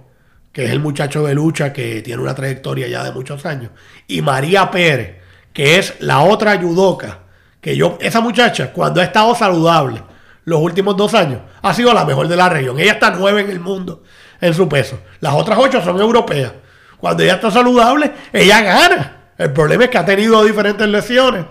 que 0.51 0.65
es 0.65 0.71
el 0.71 0.79
muchacho 0.79 1.25
de 1.25 1.33
lucha 1.33 1.73
que 1.73 2.01
tiene 2.03 2.21
una 2.21 2.35
trayectoria 2.35 2.87
ya 2.87 3.03
de 3.03 3.11
muchos 3.11 3.43
años, 3.45 3.71
y 4.07 4.21
María 4.21 4.69
Pérez, 4.69 5.15
que 5.51 5.79
es 5.79 5.95
la 5.99 6.21
otra 6.21 6.57
judoka, 6.61 7.21
que 7.59 7.75
yo, 7.75 7.97
esa 7.99 8.21
muchacha, 8.21 8.71
cuando 8.71 9.01
ha 9.01 9.03
estado 9.03 9.33
saludable 9.33 10.03
los 10.45 10.59
últimos 10.59 10.95
dos 10.95 11.13
años, 11.13 11.41
ha 11.61 11.73
sido 11.73 11.93
la 11.93 12.05
mejor 12.05 12.27
de 12.27 12.37
la 12.37 12.49
región. 12.49 12.79
Ella 12.79 12.93
está 12.93 13.11
nueve 13.11 13.41
en 13.41 13.49
el 13.49 13.59
mundo 13.59 14.03
en 14.39 14.53
su 14.53 14.69
peso. 14.69 14.99
Las 15.19 15.33
otras 15.33 15.57
ocho 15.59 15.81
son 15.83 15.99
europeas. 15.99 16.53
Cuando 16.97 17.23
ella 17.23 17.35
está 17.35 17.51
saludable, 17.51 18.11
ella 18.31 18.61
gana. 18.61 19.17
El 19.37 19.51
problema 19.51 19.85
es 19.85 19.89
que 19.89 19.97
ha 19.97 20.05
tenido 20.05 20.43
diferentes 20.43 20.87
lesiones 20.87 21.45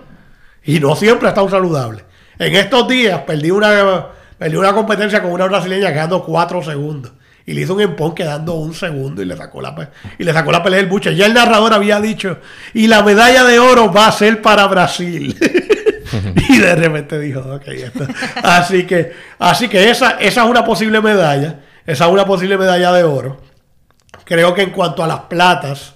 y 0.64 0.80
no 0.80 0.96
siempre 0.96 1.28
ha 1.28 1.30
estado 1.30 1.50
saludable. 1.50 2.04
En 2.38 2.54
estos 2.54 2.88
días 2.88 3.20
perdí 3.22 3.50
una, 3.50 4.06
una 4.40 4.72
competencia 4.72 5.22
con 5.22 5.32
una 5.32 5.46
brasileña 5.46 5.92
quedando 5.92 6.24
cuatro 6.24 6.62
segundos. 6.62 7.12
Y 7.46 7.52
le 7.52 7.60
hizo 7.60 7.74
un 7.74 7.82
empón 7.82 8.14
quedando 8.14 8.54
un 8.54 8.72
segundo 8.72 9.20
y 9.20 9.26
le 9.26 9.36
sacó 9.36 9.60
la, 9.60 9.90
y 10.18 10.24
le 10.24 10.32
sacó 10.32 10.50
la 10.50 10.62
pelea 10.62 10.78
del 10.78 10.88
buche. 10.88 11.14
Ya 11.14 11.26
el 11.26 11.34
narrador 11.34 11.74
había 11.74 12.00
dicho, 12.00 12.38
y 12.72 12.86
la 12.86 13.02
medalla 13.02 13.44
de 13.44 13.58
oro 13.58 13.92
va 13.92 14.06
a 14.06 14.12
ser 14.12 14.40
para 14.40 14.66
Brasil. 14.66 15.36
y 16.48 16.58
de 16.58 16.74
repente 16.74 17.18
dijo, 17.18 17.40
ok, 17.40 17.68
esto. 17.68 18.06
Así 18.42 18.86
que, 18.86 19.12
así 19.38 19.68
que 19.68 19.90
esa, 19.90 20.12
esa 20.12 20.44
es 20.44 20.50
una 20.50 20.64
posible 20.64 21.00
medalla. 21.00 21.60
Esa 21.86 22.06
es 22.06 22.10
una 22.10 22.24
posible 22.24 22.56
medalla 22.56 22.92
de 22.92 23.04
oro. 23.04 23.40
Creo 24.24 24.54
que 24.54 24.62
en 24.62 24.70
cuanto 24.70 25.04
a 25.04 25.06
las 25.06 25.20
platas, 25.20 25.94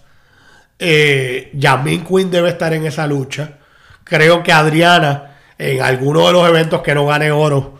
eh, 0.79 1.51
Yamin 1.55 2.05
Quinn 2.05 2.31
debe 2.31 2.51
estar 2.51 2.73
en 2.73 2.87
esa 2.87 3.07
lucha. 3.07 3.59
Creo 4.05 4.43
que 4.43 4.53
Adriana, 4.53 5.37
en 5.59 5.83
alguno 5.83 6.27
de 6.27 6.33
los 6.33 6.49
eventos 6.49 6.83
que 6.83 6.95
no 6.95 7.07
gane 7.07 7.31
oro, 7.31 7.79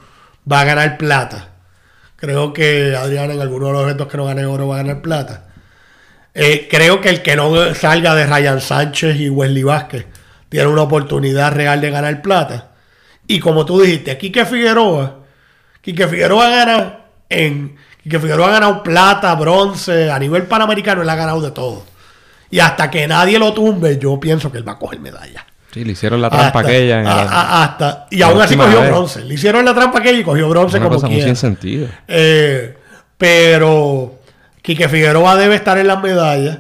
va 0.51 0.61
a 0.61 0.65
ganar 0.65 0.97
plata. 0.97 1.49
Creo 2.17 2.53
que 2.53 2.97
Adriana, 2.97 3.35
en 3.35 3.41
alguno 3.41 3.67
de 3.67 3.73
los 3.73 3.83
eventos 3.83 4.09
que 4.09 4.17
no 4.17 4.25
gane 4.25 4.45
oro, 4.47 4.69
va 4.69 4.77
a 4.77 4.83
ganar 4.83 5.03
plata. 5.03 5.45
Eh, 6.35 6.69
creo 6.71 7.01
que 7.01 7.11
el 7.11 7.23
que 7.23 7.37
no 7.37 7.75
salga 7.75 8.15
de 8.15 8.27
Ryan 8.27 8.61
Sánchez 8.61 9.17
y 9.17 9.29
Wesley 9.29 9.63
Vázquez 9.63 10.07
tiene 10.49 10.67
una 10.69 10.83
oportunidad 10.83 11.53
real 11.53 11.81
de 11.81 11.91
ganar 11.91 12.23
plata. 12.23 12.69
Y 13.27 13.41
como 13.41 13.65
tú 13.67 13.81
dijiste, 13.81 14.17
Quique 14.17 14.45
Figueroa, 14.47 15.17
Quique 15.83 16.07
Figueroa 16.09 16.49
gana 16.49 16.99
en. 17.29 17.77
Quique 18.03 18.19
Figueroa 18.21 18.49
ha 18.49 18.53
ganado 18.53 18.83
plata, 18.83 19.35
bronce, 19.35 20.11
a 20.11 20.19
nivel 20.19 20.45
panamericano 20.45 21.03
él 21.03 21.09
ha 21.11 21.15
ganado 21.17 21.41
de 21.43 21.51
todo. 21.51 21.85
Y 22.51 22.59
hasta 22.61 22.91
que 22.91 23.07
nadie 23.07 23.39
lo 23.39 23.53
tumbe, 23.53 23.99
yo 23.99 24.19
pienso 24.19 24.51
que 24.51 24.57
él 24.59 24.67
va 24.67 24.73
a 24.73 24.79
coger 24.79 24.99
medalla. 25.01 25.45
Sí, 25.71 25.85
le 25.85 25.93
hicieron 25.93 26.23
la 26.23 26.31
trampa 26.31 26.47
Hasta- 26.47 26.59
aquella 26.61 27.01
en 27.03 27.07
a- 27.07 27.23
el- 27.23 27.29
a- 27.29 27.63
hasta, 27.65 28.07
y 28.11 28.23
aún 28.23 28.41
así 28.41 28.57
cogió 28.57 28.81
vez. 28.81 28.89
bronce. 28.91 29.25
Le 29.27 29.35
hicieron 29.35 29.63
la 29.67 29.75
trampa 29.75 29.99
aquella 29.99 30.19
y 30.21 30.25
cogió 30.25 30.49
bronce 30.49 30.79
una 30.79 30.87
como 30.87 30.95
cosa 30.97 31.07
muy 31.09 31.17
quiera. 31.17 31.29
sin 31.29 31.37
sentido. 31.37 31.89
Eh, 32.09 32.75
pero 33.19 34.15
Quique 34.63 34.89
Figueroa 34.89 35.37
debe 35.37 35.57
estar 35.57 35.77
en 35.77 35.89
las 35.89 36.03
medallas. 36.03 36.59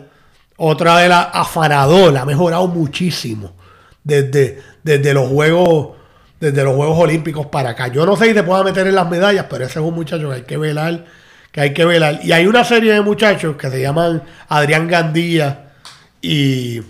Otra 0.59 0.99
de 0.99 1.09
las 1.09 1.28
afanadoras, 1.32 2.22
ha 2.22 2.26
mejorado 2.26 2.66
muchísimo 2.66 3.53
desde, 4.09 4.59
desde 4.82 5.14
los 5.14 5.28
juegos 5.28 5.98
desde 6.40 6.62
los 6.62 6.76
Juegos 6.76 6.98
Olímpicos 6.98 7.46
para 7.46 7.70
acá. 7.70 7.88
Yo 7.88 8.06
no 8.06 8.16
sé 8.16 8.26
si 8.26 8.34
te 8.34 8.44
pueda 8.44 8.62
meter 8.62 8.86
en 8.86 8.94
las 8.94 9.11
medallas, 9.11 9.46
pero 9.50 9.64
ese 9.64 9.80
es 9.80 9.84
un 9.84 9.94
muchacho 9.94 10.28
que 10.28 10.36
hay 10.36 10.42
que 10.42 10.56
velar, 10.56 11.04
que 11.50 11.61
hay 11.61 11.74
que 11.74 11.84
velar. 11.84 12.20
Y 12.22 12.30
hay 12.30 12.46
una 12.46 12.62
serie 12.62 12.92
de 12.92 13.00
muchachos 13.00 13.56
que 13.56 13.68
se 13.68 13.82
llaman 13.82 14.22
Adrián 14.48 14.86
Gandía 14.86 15.72
y, 16.22 16.80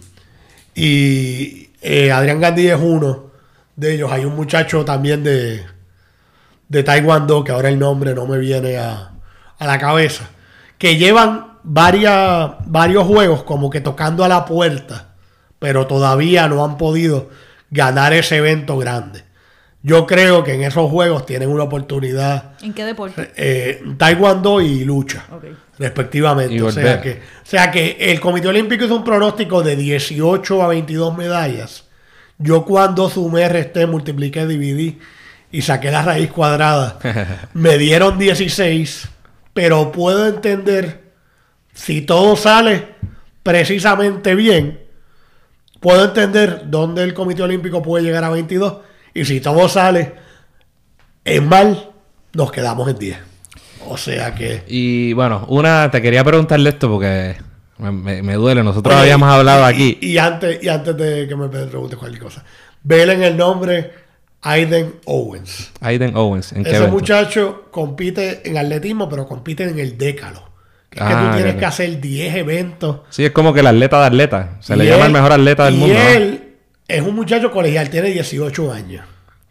y 0.74 1.70
eh, 1.80 2.12
Adrián 2.12 2.40
Gandía 2.40 2.74
es 2.74 2.80
uno 2.80 3.30
de 3.74 3.94
ellos. 3.94 4.12
Hay 4.12 4.26
un 4.26 4.36
muchacho 4.36 4.84
también 4.84 5.24
de, 5.24 5.64
de 6.68 6.82
Taekwondo, 6.82 7.42
que 7.42 7.52
ahora 7.52 7.70
el 7.70 7.78
nombre 7.78 8.14
no 8.14 8.26
me 8.26 8.36
viene 8.36 8.76
a, 8.76 9.12
a 9.58 9.66
la 9.66 9.78
cabeza, 9.78 10.28
que 10.76 10.98
llevan 10.98 11.58
varias, 11.62 12.50
varios 12.66 13.04
juegos 13.04 13.44
como 13.44 13.70
que 13.70 13.80
tocando 13.80 14.24
a 14.24 14.28
la 14.28 14.44
puerta, 14.44 15.07
pero 15.58 15.86
todavía 15.86 16.48
no 16.48 16.64
han 16.64 16.76
podido 16.76 17.30
ganar 17.70 18.12
ese 18.12 18.36
evento 18.36 18.78
grande. 18.78 19.24
Yo 19.82 20.06
creo 20.06 20.42
que 20.42 20.54
en 20.54 20.62
esos 20.62 20.90
juegos 20.90 21.24
tienen 21.24 21.48
una 21.48 21.62
oportunidad 21.64 22.52
¿En 22.62 22.74
qué 22.74 22.84
deporte? 22.84 23.30
eh, 23.36 23.82
Taekwondo 23.96 24.60
y 24.60 24.84
lucha, 24.84 25.24
respectivamente. 25.78 26.54
Y 26.54 26.60
o, 26.60 26.72
sea 26.72 27.00
que, 27.00 27.12
o 27.12 27.46
sea 27.46 27.70
que 27.70 27.96
el 28.00 28.18
Comité 28.20 28.48
Olímpico 28.48 28.84
hizo 28.84 28.96
un 28.96 29.04
pronóstico 29.04 29.62
de 29.62 29.76
18 29.76 30.62
a 30.62 30.68
22 30.68 31.16
medallas. 31.16 31.84
Yo 32.38 32.64
cuando 32.64 33.08
sumé, 33.08 33.48
resté, 33.48 33.86
multipliqué, 33.86 34.46
dividí 34.46 34.98
y 35.50 35.62
saqué 35.62 35.90
la 35.90 36.02
raíz 36.02 36.30
cuadrada, 36.30 36.98
me 37.54 37.78
dieron 37.78 38.18
16, 38.18 39.08
pero 39.54 39.92
puedo 39.92 40.26
entender 40.26 41.02
si 41.72 42.02
todo 42.02 42.36
sale 42.36 42.88
precisamente 43.42 44.34
bien, 44.34 44.80
puedo 45.80 46.04
entender 46.04 46.62
dónde 46.66 47.02
el 47.02 47.14
Comité 47.14 47.42
Olímpico 47.42 47.82
puede 47.82 48.04
llegar 48.04 48.24
a 48.24 48.30
22 48.30 48.78
y 49.14 49.24
si 49.24 49.40
todo 49.40 49.68
sale 49.68 50.14
en 51.24 51.48
mal, 51.48 51.90
nos 52.32 52.50
quedamos 52.52 52.88
en 52.88 52.98
10. 52.98 53.18
O 53.86 53.96
sea 53.96 54.34
que... 54.34 54.64
Y 54.66 55.12
bueno, 55.14 55.44
una, 55.48 55.90
te 55.90 56.02
quería 56.02 56.22
preguntarle 56.24 56.70
esto 56.70 56.90
porque 56.90 57.36
me, 57.78 57.90
me- 57.92 58.22
me 58.22 58.34
duele. 58.34 58.62
Nosotros 58.62 58.92
Oye, 58.94 59.02
habíamos 59.02 59.28
hablado 59.30 59.62
y- 59.62 59.72
aquí. 59.74 59.98
Y, 60.00 60.12
y 60.12 60.18
antes, 60.18 60.62
y 60.62 60.68
antes 60.68 60.96
de 60.96 61.26
que 61.28 61.36
me 61.36 61.48
preguntes 61.48 61.98
cualquier 61.98 62.22
cosa, 62.22 62.44
velen 62.82 63.22
el 63.22 63.36
nombre 63.36 63.92
Aiden 64.42 64.94
Owens. 65.06 65.70
Aiden 65.80 66.16
Owens, 66.16 66.52
¿en 66.52 66.66
Ese 66.66 66.86
muchacho 66.86 67.68
compite 67.70 68.48
en 68.48 68.56
atletismo, 68.58 69.08
pero 69.08 69.26
compite 69.26 69.64
en 69.64 69.78
el 69.78 69.96
décalo. 69.98 70.47
Es 70.90 70.98
que 70.98 71.04
Ah, 71.04 71.30
tú 71.30 71.36
tienes 71.36 71.54
ok. 71.54 71.60
que 71.60 71.66
hacer 71.66 72.00
10 72.00 72.34
eventos. 72.36 73.00
Sí, 73.10 73.24
es 73.24 73.30
como 73.32 73.52
que 73.52 73.60
el 73.60 73.66
atleta 73.66 74.00
de 74.00 74.06
atleta. 74.06 74.56
Se 74.60 74.76
le 74.76 74.84
Y 74.84 74.88
llama 74.88 75.06
el 75.06 75.12
mejor 75.12 75.32
atleta 75.32 75.64
del 75.66 75.74
y 75.74 75.78
mundo. 75.78 75.94
¿no? 75.94 76.00
él 76.08 76.54
es 76.88 77.02
un 77.02 77.14
muchacho 77.14 77.50
colegial, 77.50 77.90
tiene 77.90 78.08
18 78.10 78.72
años. 78.72 79.04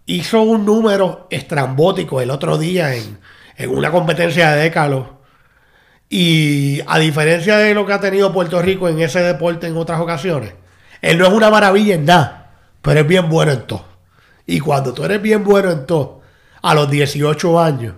Hizo 0.07 0.41
un 0.41 0.65
número 0.65 1.27
estrambótico 1.29 2.21
el 2.21 2.31
otro 2.31 2.57
día 2.57 2.95
en, 2.95 3.19
en 3.57 3.69
una 3.69 3.91
competencia 3.91 4.51
de 4.51 4.63
décalo. 4.63 5.17
Y 6.09 6.79
a 6.87 6.97
diferencia 6.99 7.57
de 7.57 7.73
lo 7.73 7.85
que 7.85 7.93
ha 7.93 7.99
tenido 7.99 8.31
Puerto 8.31 8.61
Rico 8.61 8.87
en 8.87 8.99
ese 9.01 9.19
deporte 9.21 9.67
en 9.67 9.75
otras 9.75 9.99
ocasiones, 9.99 10.53
él 11.01 11.17
no 11.17 11.27
es 11.27 11.33
una 11.33 11.49
maravilla 11.49 11.95
en 11.95 12.05
nada, 12.05 12.51
pero 12.81 13.01
es 13.01 13.07
bien 13.07 13.29
bueno 13.29 13.51
en 13.51 13.61
todo. 13.67 13.85
Y 14.45 14.59
cuando 14.61 14.93
tú 14.93 15.03
eres 15.03 15.21
bien 15.21 15.43
bueno 15.43 15.69
en 15.69 15.85
todo, 15.85 16.21
a 16.61 16.73
los 16.73 16.89
18 16.89 17.59
años, 17.59 17.93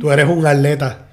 tú 0.00 0.10
eres 0.12 0.26
un 0.28 0.46
atleta 0.46 1.05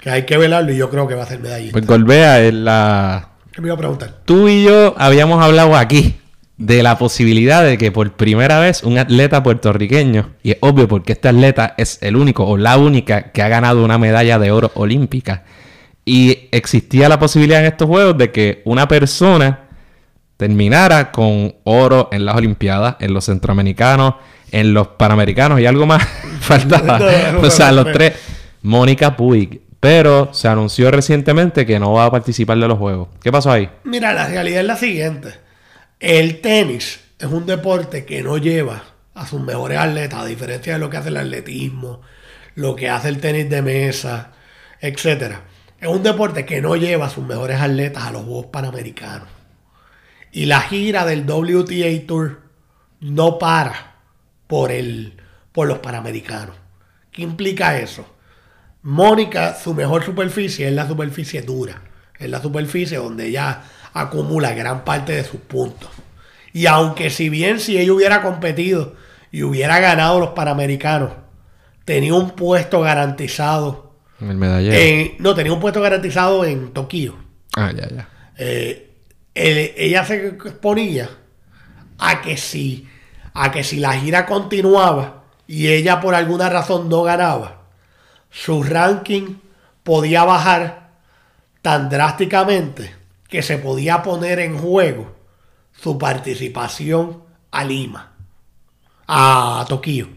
que 0.00 0.10
hay 0.10 0.24
que 0.24 0.36
velarlo 0.36 0.72
y 0.72 0.76
yo 0.76 0.90
creo 0.90 1.06
que 1.08 1.14
va 1.14 1.24
a 1.24 1.26
ser 1.26 1.40
medallista. 1.40 1.72
Pues 1.72 1.86
Golbea, 1.86 2.40
es 2.40 2.54
la... 2.54 3.30
¿Qué 3.52 3.60
me 3.60 3.68
iba 3.68 3.74
a 3.74 3.78
preguntar? 3.78 4.20
tú 4.24 4.48
y 4.48 4.64
yo 4.64 4.94
habíamos 4.98 5.42
hablado 5.42 5.76
aquí 5.76 6.16
de 6.58 6.82
la 6.82 6.98
posibilidad 6.98 7.64
de 7.64 7.78
que 7.78 7.92
por 7.92 8.12
primera 8.12 8.58
vez 8.58 8.82
un 8.82 8.98
atleta 8.98 9.42
puertorriqueño, 9.42 10.30
y 10.42 10.52
es 10.52 10.56
obvio 10.60 10.88
porque 10.88 11.12
este 11.12 11.28
atleta 11.28 11.74
es 11.76 11.98
el 12.02 12.16
único 12.16 12.44
o 12.44 12.56
la 12.56 12.76
única 12.76 13.30
que 13.32 13.42
ha 13.42 13.48
ganado 13.48 13.84
una 13.84 13.98
medalla 13.98 14.38
de 14.38 14.50
oro 14.50 14.70
olímpica, 14.74 15.44
Y 16.04 16.48
existía 16.52 17.08
la 17.08 17.18
posibilidad 17.18 17.60
en 17.60 17.66
estos 17.66 17.86
juegos 17.86 18.16
de 18.18 18.32
que 18.32 18.62
una 18.64 18.88
persona 18.88 19.68
terminara 20.38 21.10
con 21.12 21.54
oro 21.64 22.08
en 22.12 22.24
las 22.24 22.36
Olimpiadas, 22.36 22.96
en 23.00 23.12
los 23.12 23.26
centroamericanos, 23.26 24.14
en 24.50 24.72
los 24.72 24.88
panamericanos 24.88 25.60
y 25.60 25.66
algo 25.66 25.84
más 25.84 26.02
faltaba. 26.40 27.00
o 27.42 27.50
sea, 27.50 27.72
los 27.72 27.92
tres. 27.92 28.14
Mónica 28.62 29.16
Puig. 29.16 29.67
Pero 29.80 30.34
se 30.34 30.48
anunció 30.48 30.90
recientemente 30.90 31.64
que 31.64 31.78
no 31.78 31.92
va 31.92 32.06
a 32.06 32.10
participar 32.10 32.58
de 32.58 32.66
los 32.66 32.78
juegos. 32.78 33.08
¿Qué 33.22 33.30
pasó 33.30 33.52
ahí? 33.52 33.70
Mira, 33.84 34.12
la 34.12 34.26
realidad 34.26 34.60
es 34.60 34.66
la 34.66 34.76
siguiente. 34.76 35.34
El 36.00 36.40
tenis 36.40 37.00
es 37.18 37.26
un 37.26 37.46
deporte 37.46 38.04
que 38.04 38.22
no 38.22 38.38
lleva 38.38 38.82
a 39.14 39.26
sus 39.26 39.40
mejores 39.40 39.78
atletas, 39.78 40.20
a 40.20 40.26
diferencia 40.26 40.74
de 40.74 40.78
lo 40.78 40.90
que 40.90 40.96
hace 40.96 41.08
el 41.08 41.16
atletismo, 41.16 42.00
lo 42.54 42.74
que 42.76 42.88
hace 42.88 43.08
el 43.08 43.20
tenis 43.20 43.48
de 43.48 43.62
mesa, 43.62 44.32
etcétera. 44.80 45.42
Es 45.80 45.88
un 45.88 46.02
deporte 46.02 46.44
que 46.44 46.60
no 46.60 46.74
lleva 46.74 47.06
a 47.06 47.10
sus 47.10 47.24
mejores 47.24 47.60
atletas 47.60 48.04
a 48.04 48.10
los 48.10 48.22
Juegos 48.22 48.46
Panamericanos. 48.46 49.28
Y 50.32 50.46
la 50.46 50.60
gira 50.60 51.04
del 51.04 51.28
WTA 51.28 52.06
Tour 52.06 52.40
no 53.00 53.38
para 53.38 53.96
por, 54.48 54.72
el, 54.72 55.20
por 55.52 55.68
los 55.68 55.78
Panamericanos. 55.78 56.56
¿Qué 57.12 57.22
implica 57.22 57.78
eso? 57.78 58.06
Mónica, 58.88 59.54
su 59.54 59.74
mejor 59.74 60.02
superficie 60.02 60.66
es 60.66 60.72
la 60.72 60.88
superficie 60.88 61.42
dura. 61.42 61.82
Es 62.18 62.30
la 62.30 62.40
superficie 62.40 62.96
donde 62.96 63.26
ella 63.26 63.64
acumula 63.92 64.54
gran 64.54 64.82
parte 64.82 65.12
de 65.12 65.24
sus 65.24 65.40
puntos. 65.40 65.90
Y 66.54 66.64
aunque 66.64 67.10
si 67.10 67.28
bien 67.28 67.60
si 67.60 67.76
ella 67.76 67.92
hubiera 67.92 68.22
competido 68.22 68.94
y 69.30 69.42
hubiera 69.42 69.78
ganado 69.78 70.18
los 70.20 70.30
Panamericanos, 70.30 71.10
tenía 71.84 72.14
un 72.14 72.30
puesto 72.30 72.80
garantizado. 72.80 73.92
En 74.22 74.30
el 74.30 74.38
medallero. 74.38 75.14
no, 75.18 75.34
tenía 75.34 75.52
un 75.52 75.60
puesto 75.60 75.82
garantizado 75.82 76.46
en 76.46 76.72
Tokio. 76.72 77.14
Ah, 77.56 77.70
ya, 77.76 77.86
ya. 77.90 78.08
Eh, 78.38 78.90
ella 79.34 80.02
se 80.06 80.28
exponía 80.28 81.10
a 81.98 82.22
que 82.22 82.38
si 82.38 82.88
a 83.34 83.52
que 83.52 83.62
si 83.64 83.80
la 83.80 83.92
gira 83.92 84.24
continuaba 84.24 85.24
y 85.46 85.68
ella 85.68 86.00
por 86.00 86.14
alguna 86.14 86.48
razón 86.48 86.88
no 86.88 87.02
ganaba, 87.02 87.57
su 88.30 88.62
ranking 88.62 89.36
podía 89.82 90.24
bajar 90.24 90.90
tan 91.62 91.88
drásticamente 91.88 92.94
que 93.28 93.42
se 93.42 93.58
podía 93.58 94.02
poner 94.02 94.38
en 94.38 94.58
juego 94.58 95.14
su 95.72 95.98
participación 95.98 97.22
a 97.50 97.64
Lima, 97.64 98.12
a 99.06 99.64
Tokio. 99.68 100.08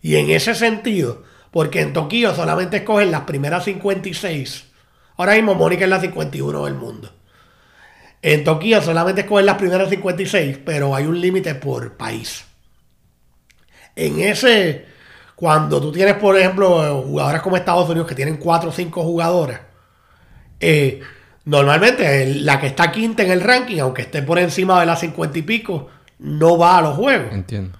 Y 0.00 0.16
en 0.16 0.30
ese 0.30 0.54
sentido, 0.54 1.22
porque 1.50 1.80
en 1.80 1.92
Tokio 1.92 2.34
solamente 2.34 2.78
escogen 2.78 3.10
las 3.10 3.22
primeras 3.22 3.64
56, 3.64 4.64
ahora 5.16 5.34
mismo 5.34 5.54
Mónica 5.54 5.84
es 5.84 5.90
la 5.90 6.00
51 6.00 6.64
del 6.64 6.74
mundo. 6.74 7.12
En 8.20 8.44
Tokio 8.44 8.80
solamente 8.82 9.22
escogen 9.22 9.46
las 9.46 9.58
primeras 9.58 9.88
56, 9.90 10.58
pero 10.64 10.94
hay 10.94 11.06
un 11.06 11.20
límite 11.20 11.54
por 11.54 11.96
país. 11.96 12.44
En 13.94 14.20
ese, 14.20 14.86
cuando 15.42 15.80
tú 15.80 15.90
tienes, 15.90 16.14
por 16.14 16.38
ejemplo, 16.38 17.02
jugadoras 17.02 17.42
como 17.42 17.56
Estados 17.56 17.88
Unidos 17.88 18.06
que 18.06 18.14
tienen 18.14 18.36
4 18.36 18.68
o 18.68 18.72
5 18.72 19.02
jugadoras, 19.02 19.60
eh, 20.60 21.00
normalmente 21.46 22.32
la 22.36 22.60
que 22.60 22.68
está 22.68 22.92
quinta 22.92 23.24
en 23.24 23.32
el 23.32 23.40
ranking, 23.40 23.80
aunque 23.80 24.02
esté 24.02 24.22
por 24.22 24.38
encima 24.38 24.78
de 24.78 24.86
las 24.86 25.00
50 25.00 25.40
y 25.40 25.42
pico, 25.42 25.88
no 26.20 26.56
va 26.58 26.78
a 26.78 26.82
los 26.82 26.94
juegos. 26.94 27.32
Entiendo. 27.32 27.76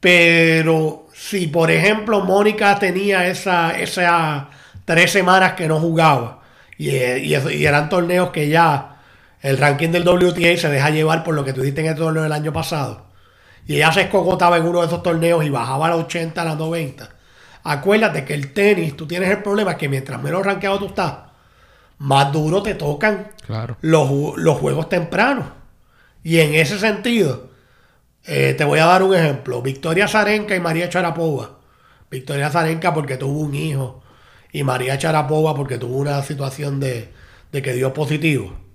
Pero 0.00 1.06
si, 1.14 1.46
por 1.46 1.70
ejemplo, 1.70 2.22
Mónica 2.22 2.76
tenía 2.80 3.28
esa, 3.28 3.78
esa 3.78 4.48
tres 4.84 5.12
semanas 5.12 5.52
que 5.52 5.68
no 5.68 5.78
jugaba 5.78 6.40
y, 6.76 6.96
y 6.96 7.64
eran 7.64 7.88
torneos 7.88 8.30
que 8.30 8.48
ya 8.48 9.02
el 9.40 9.56
ranking 9.56 9.90
del 9.90 10.02
WTA 10.02 10.56
se 10.56 10.68
deja 10.68 10.90
llevar 10.90 11.22
por 11.22 11.36
lo 11.36 11.44
que 11.44 11.52
tú 11.52 11.60
dijiste 11.60 11.82
en 11.82 11.86
el 11.86 11.94
torneo 11.94 12.24
del 12.24 12.32
año 12.32 12.52
pasado. 12.52 13.07
Y 13.68 13.76
ella 13.76 13.92
se 13.92 14.00
escogotaba 14.00 14.56
en 14.56 14.66
uno 14.66 14.80
de 14.80 14.86
esos 14.86 15.02
torneos 15.02 15.44
y 15.44 15.50
bajaba 15.50 15.86
a 15.86 15.90
la 15.90 15.96
80, 15.96 16.42
a 16.42 16.44
la 16.44 16.54
90. 16.56 17.08
Acuérdate 17.62 18.24
que 18.24 18.34
el 18.34 18.52
tenis, 18.52 18.96
tú 18.96 19.06
tienes 19.06 19.30
el 19.30 19.42
problema 19.42 19.76
que 19.76 19.88
mientras 19.88 20.20
menos 20.20 20.44
rankeado 20.44 20.80
tú 20.80 20.86
estás, 20.86 21.14
más 21.98 22.32
duro 22.32 22.62
te 22.62 22.74
tocan 22.74 23.28
los, 23.82 24.08
juegos 24.58 24.88
tempranos. 24.88 25.46
Y 26.24 26.40
en 26.40 26.54
ese 26.54 26.78
sentido, 26.80 27.50
eh, 28.24 28.54
te 28.58 28.64
voy 28.64 28.80
a 28.80 28.86
dar 28.86 29.04
un 29.04 29.14
ejemplo. 29.14 29.62
Victoria 29.62 30.08
Zarenka 30.08 30.56
y 30.56 30.60
María 30.60 30.88
Charapova. 30.88 31.58
Victoria 32.10 32.50
Zarenka 32.50 32.92
porque 32.92 33.16
tuvo 33.16 33.38
un 33.38 33.54
hijo 33.54 34.02
y 34.50 34.64
María 34.64 34.98
Charapova 34.98 35.54
porque 35.54 35.78
tuvo 35.78 35.98
una 35.98 36.22
situación 36.22 36.80
de, 36.80 37.12
de 37.52 37.62
que 37.62 37.74
dio 37.74 37.92
positivo 37.92 38.68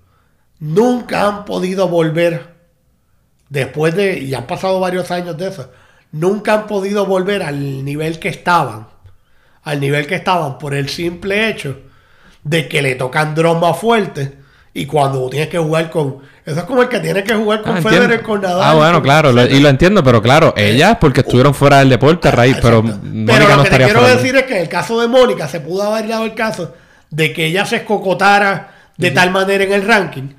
nunca 0.64 1.28
han 1.28 1.44
podido 1.44 1.90
volver, 1.90 2.53
después 3.54 3.94
de, 3.96 4.18
y 4.18 4.34
han 4.34 4.48
pasado 4.48 4.80
varios 4.80 5.12
años 5.12 5.38
de 5.38 5.48
eso, 5.48 5.70
nunca 6.12 6.56
han 6.56 6.66
podido 6.66 7.06
volver 7.06 7.44
al 7.44 7.86
nivel 7.86 8.18
que 8.18 8.30
estaban, 8.30 8.88
al 9.62 9.80
nivel 9.80 10.08
que 10.08 10.16
estaban 10.16 10.58
por 10.58 10.74
el 10.74 10.90
simple 10.90 11.50
hecho 11.50 11.78
de 12.44 12.68
que 12.68 12.82
le 12.82 12.96
tocan 12.96 13.36
drones 13.36 13.62
más 13.62 13.78
fuertes 13.78 14.32
y 14.74 14.88
cuando 14.88 15.30
tienes 15.30 15.50
que 15.50 15.60
jugar 15.60 15.92
con... 15.92 16.18
Eso 16.44 16.62
es 16.62 16.66
como 16.66 16.82
el 16.82 16.90
que 16.90 17.00
tiene 17.00 17.24
que 17.24 17.36
jugar 17.36 17.62
con 17.62 17.78
ah, 17.78 17.82
Federer, 17.82 18.24
con 18.24 18.42
Nadal. 18.42 18.64
Ah, 18.64 18.74
bueno, 18.74 19.04
claro, 19.04 19.30
y 19.30 19.60
lo 19.60 19.70
entiendo, 19.70 20.04
pero 20.04 20.20
claro, 20.20 20.56
eh, 20.58 20.72
ellas 20.72 20.98
porque 21.00 21.22
estuvieron 21.22 21.54
fuera 21.54 21.78
del 21.78 21.90
deporte 21.90 22.30
a 22.30 22.32
raíz, 22.32 22.58
pero 22.60 22.82
Mónica 22.82 23.34
pero 23.38 23.56
lo 23.56 23.64
que 23.64 23.70
te 23.70 23.78
quiero 23.78 24.04
decir 24.04 24.36
es 24.36 24.44
que 24.44 24.56
en 24.56 24.62
el 24.64 24.70
caso 24.70 25.00
de 25.00 25.08
Mónica 25.08 25.48
se 25.48 25.60
pudo 25.60 25.84
haber 25.84 26.08
dado 26.08 26.26
el 26.26 26.34
caso 26.34 26.74
de 27.12 27.32
que 27.32 27.46
ella 27.46 27.68
se 27.68 27.78
escocotara 27.78 28.74
de 28.98 29.12
tal 29.12 29.30
manera 29.30 29.64
en 29.64 29.74
el 29.74 29.86
ranking 29.86 30.30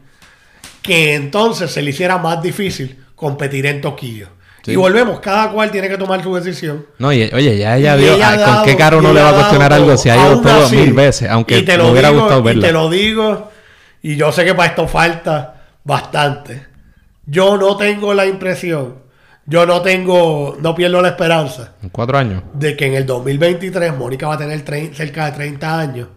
que 0.82 1.14
entonces 1.14 1.70
se 1.70 1.80
le 1.80 1.90
hiciera 1.90 2.18
más 2.18 2.42
difícil 2.42 3.03
competir 3.14 3.66
en 3.66 3.80
Tokio. 3.80 4.28
Y 4.66 4.76
volvemos, 4.76 5.20
cada 5.20 5.50
cual 5.50 5.70
tiene 5.70 5.90
que 5.90 5.98
tomar 5.98 6.22
su 6.22 6.34
decisión. 6.34 6.86
No, 6.98 7.12
y, 7.12 7.24
oye, 7.34 7.58
ya 7.58 7.76
ella 7.76 7.96
vio 7.96 8.16
con 8.18 8.64
qué 8.64 8.76
caro 8.76 9.02
no 9.02 9.12
le 9.12 9.20
va 9.20 9.30
a 9.30 9.34
cuestionar 9.34 9.72
algo 9.72 9.94
si 9.96 10.08
ha 10.08 10.16
ido 10.16 10.40
todo 10.40 10.70
mil 10.70 10.94
veces, 10.94 11.28
aunque 11.28 11.62
te 11.62 11.76
lo 11.76 11.90
hubiera 11.90 12.08
gustado 12.08 12.42
verla. 12.42 12.60
Y 12.60 12.68
te 12.68 12.72
lo 12.72 12.88
digo, 12.88 13.50
y 14.02 14.16
yo 14.16 14.32
sé 14.32 14.44
que 14.44 14.54
para 14.54 14.70
esto 14.70 14.88
falta 14.88 15.62
bastante. 15.84 16.66
Yo 17.26 17.58
no 17.58 17.76
tengo 17.76 18.14
la 18.14 18.24
impresión 18.24 19.04
yo 19.46 19.66
no 19.66 19.82
tengo, 19.82 20.56
no 20.60 20.74
pierdo 20.74 21.02
la 21.02 21.08
esperanza. 21.08 21.74
En 21.82 21.90
cuatro 21.90 22.16
años. 22.16 22.42
De 22.54 22.76
que 22.76 22.86
en 22.86 22.94
el 22.94 23.04
2023 23.04 23.94
Mónica 23.94 24.26
va 24.26 24.34
a 24.34 24.38
tener 24.38 24.64
cerca 24.94 25.26
de 25.26 25.32
30 25.32 25.78
años. 25.80 26.08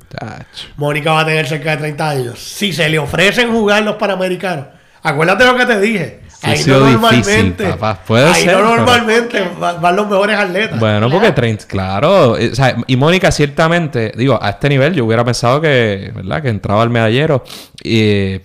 Mónica 0.78 1.12
va 1.12 1.22
a 1.22 1.26
tener 1.26 1.46
cerca 1.46 1.72
de 1.72 1.78
30 1.78 2.10
años. 2.10 2.40
Si 2.40 2.72
se 2.72 2.88
le 2.88 3.00
ofrecen 3.00 3.52
jugar 3.52 3.84
los 3.84 3.98
Panamericanos, 3.98 4.68
acuérdate 5.04 5.46
lo 5.46 5.58
que 5.58 5.66
te 5.66 5.80
dije. 5.80 6.22
Ahí 6.42 6.64
no 6.66 6.80
normalmente, 6.80 7.66
ahí 7.66 8.46
no 8.46 8.76
normalmente 8.76 9.44
van 9.60 9.96
los 9.96 10.08
mejores 10.08 10.38
atletas. 10.38 10.80
Bueno, 10.80 11.10
porque 11.10 11.32
30, 11.32 11.66
claro. 11.66 12.38
Eh, 12.38 12.52
y 12.88 12.96
Mónica 12.96 13.32
ciertamente, 13.32 14.12
digo, 14.16 14.40
a 14.42 14.52
este 14.52 14.70
nivel 14.70 14.94
yo 14.94 15.06
hubiera 15.06 15.24
pensado 15.24 15.62
que, 15.62 16.12
¿verdad? 16.16 16.42
Que 16.42 16.50
entraba 16.50 16.84
al 16.84 16.90
medallero 16.90 17.44
y 17.84 18.40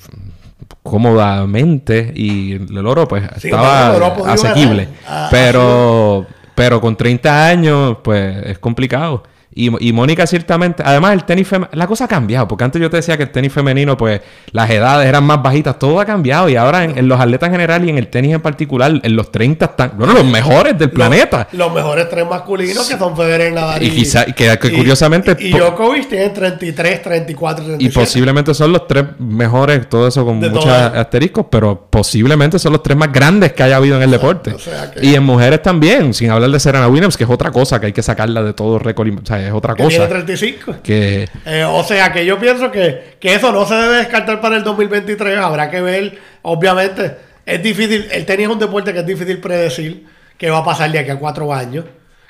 cómodamente 0.82 2.12
y 2.14 2.54
el 2.54 2.86
oro 2.86 3.06
pues 3.06 3.24
estaba 3.36 3.94
asequible. 4.26 4.88
Ah, 5.06 5.28
pero, 5.30 6.26
pero 6.54 6.80
con 6.80 6.96
30 6.96 7.46
años 7.46 7.98
pues 8.02 8.46
es 8.46 8.58
complicado. 8.58 9.22
Y, 9.54 9.92
Mónica 9.92 10.26
ciertamente, 10.26 10.82
además 10.84 11.12
el 11.12 11.24
tenis 11.24 11.46
femenino, 11.46 11.76
la 11.76 11.86
cosa 11.86 12.04
ha 12.06 12.08
cambiado, 12.08 12.48
porque 12.48 12.64
antes 12.64 12.80
yo 12.80 12.88
te 12.88 12.96
decía 12.96 13.18
que 13.18 13.24
el 13.24 13.30
tenis 13.30 13.52
femenino, 13.52 13.98
pues 13.98 14.22
las 14.50 14.70
edades 14.70 15.06
eran 15.06 15.24
más 15.24 15.42
bajitas, 15.42 15.78
todo 15.78 16.00
ha 16.00 16.06
cambiado 16.06 16.48
y 16.48 16.56
ahora 16.56 16.84
en, 16.84 17.06
los 17.06 17.20
atletas 17.20 17.48
en 17.48 17.52
general 17.52 17.84
y 17.84 17.90
en 17.90 17.98
el 17.98 18.08
tenis 18.08 18.34
en 18.34 18.40
particular, 18.40 19.00
en 19.02 19.16
los 19.16 19.30
30 19.30 19.64
están, 19.64 19.92
bueno, 19.96 20.14
los 20.14 20.24
mejores 20.24 20.78
del 20.78 20.90
planeta. 20.90 21.48
Los 21.52 21.72
mejores 21.72 22.08
tres 22.08 22.26
masculinos 22.26 22.88
que 22.88 22.96
son 22.96 23.14
Federer, 23.14 23.52
Nadal 23.52 23.82
y, 23.82 23.90
quizá, 23.90 24.24
que, 24.24 24.56
curiosamente... 24.58 25.36
Y, 25.38 25.52
Djokovic 25.52 26.08
tiene 26.08 26.30
33, 26.30 27.02
34, 27.02 27.64
37. 27.64 27.84
Y 27.84 27.88
posiblemente 27.90 28.54
son 28.54 28.72
los 28.72 28.86
tres 28.86 29.04
mejores, 29.18 29.86
todo 29.86 30.08
eso 30.08 30.24
con 30.24 30.38
muchos 30.38 30.66
asteriscos, 30.66 31.46
pero 31.50 31.88
posiblemente 31.90 32.58
son 32.58 32.72
los 32.72 32.82
tres 32.82 32.96
más 32.96 33.12
grandes 33.12 33.52
que 33.52 33.62
haya 33.62 33.76
habido 33.76 33.96
en 33.96 34.02
el 34.02 34.10
deporte. 34.10 34.56
Y 35.02 35.14
en 35.14 35.22
mujeres 35.22 35.60
también, 35.60 36.14
sin 36.14 36.30
hablar 36.30 36.50
de 36.50 36.58
Serena 36.58 36.88
Williams, 36.88 37.18
que 37.18 37.24
es 37.24 37.30
otra 37.30 37.50
cosa 37.50 37.78
que 37.78 37.86
hay 37.86 37.92
que 37.92 38.02
sacarla 38.02 38.42
de 38.42 38.54
todo 38.54 38.78
récord, 38.78 39.08
o 39.08 39.26
sea, 39.26 39.41
es 39.46 39.52
otra 39.52 39.74
cosa. 39.74 39.88
Tiene 39.88 40.06
35. 40.06 40.76
Que... 40.82 41.28
Eh, 41.44 41.64
o 41.64 41.82
sea 41.84 42.12
que 42.12 42.24
yo 42.24 42.38
pienso 42.38 42.70
que, 42.70 43.16
eso 43.20 43.52
no 43.52 43.66
se 43.66 43.74
debe 43.74 43.96
descartar 43.96 44.40
para 44.40 44.56
el 44.56 44.64
2023. 44.64 45.38
Habrá 45.38 45.70
que 45.70 45.80
ver, 45.80 46.18
obviamente, 46.42 47.16
es 47.44 47.62
difícil, 47.62 48.08
el 48.10 48.24
tenis 48.26 48.46
es 48.46 48.52
un 48.52 48.58
deporte 48.58 48.92
que 48.92 49.00
es 49.00 49.06
difícil 49.06 49.38
predecir 49.38 50.06
qué 50.38 50.50
va 50.50 50.58
a 50.58 50.64
pasar 50.64 50.90
de 50.90 50.98
aquí 50.98 51.10
a 51.10 51.18
cuatro 51.18 51.52
años. 51.52 51.84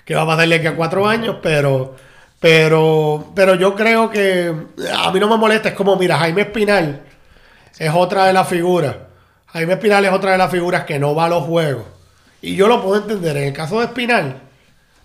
Qué 0.05 0.15
va 0.15 0.23
a 0.23 0.27
pasar 0.27 0.49
de 0.49 0.55
aquí 0.57 0.67
a 0.67 0.77
cuatro 0.77 1.07
años, 1.07 1.37
pero... 1.43 1.97
Pero, 2.41 3.31
pero 3.37 3.55
yo 3.55 3.77
creo 3.77 4.11
que 4.11 4.53
a 4.93 5.13
mí 5.13 5.21
no 5.21 5.29
me 5.29 5.37
molesta. 5.37 5.69
Es 5.69 5.77
como, 5.77 5.95
mira, 5.95 6.19
Jaime 6.19 6.43
Espinal 6.43 7.03
es 7.79 7.91
otra 7.95 8.27
de 8.27 8.33
las 8.33 8.49
figuras. 8.49 8.97
Jaime 9.53 9.75
Espinal 9.75 10.05
es 10.05 10.11
otra 10.13 10.33
de 10.33 10.39
las 10.39 10.51
figuras 10.51 10.83
que 10.83 10.99
no 10.99 11.15
va 11.15 11.27
a 11.27 11.29
los 11.29 11.45
juegos. 11.45 11.85
Y 12.41 12.57
yo 12.57 12.67
lo 12.67 12.83
puedo 12.83 13.01
entender. 13.01 13.37
En 13.37 13.45
el 13.45 13.53
caso 13.53 13.79
de 13.79 13.87
Espinal, 13.87 14.41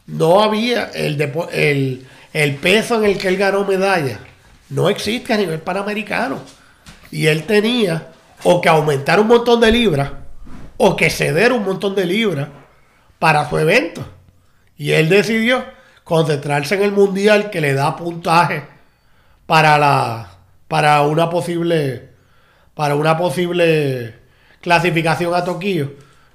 no 0.08 0.42
había 0.42 0.86
el, 0.86 1.22
el, 1.52 2.08
el 2.34 2.56
peso 2.56 2.98
en 2.98 3.06
el 3.12 3.18
que 3.18 3.28
él 3.28 3.38
ganó 3.38 3.66
medalla 3.66 4.20
no 4.70 4.90
existe 4.90 5.34
a 5.34 5.38
nivel 5.38 5.60
panamericano. 5.62 6.40
Y 7.12 7.28
él 7.28 7.44
tenía 7.44 8.10
o 8.44 8.62
que 8.62 8.70
aumentar 8.70 9.20
un 9.20 9.28
montón 9.28 9.62
de 9.62 9.72
libras 9.72 10.12
o 10.78 10.96
que 10.96 11.10
ceder 11.10 11.52
un 11.52 11.64
montón 11.64 11.96
de 11.96 12.06
libras 12.06 12.50
para 13.20 13.50
su 13.50 13.58
evento. 13.58 14.06
Y 14.78 14.92
él 14.92 15.10
decidió 15.10 15.64
concentrarse 16.04 16.76
en 16.76 16.84
el 16.84 16.92
mundial 16.92 17.50
que 17.50 17.62
le 17.62 17.74
da 17.74 17.96
puntaje 17.96 18.64
para 19.46 19.78
la 19.78 20.32
para 20.68 21.02
una 21.04 21.30
posible 21.30 22.10
para 22.74 22.96
una 22.96 23.18
posible 23.18 24.16
clasificación 24.62 25.34
a 25.34 25.44
Tokio 25.44 25.94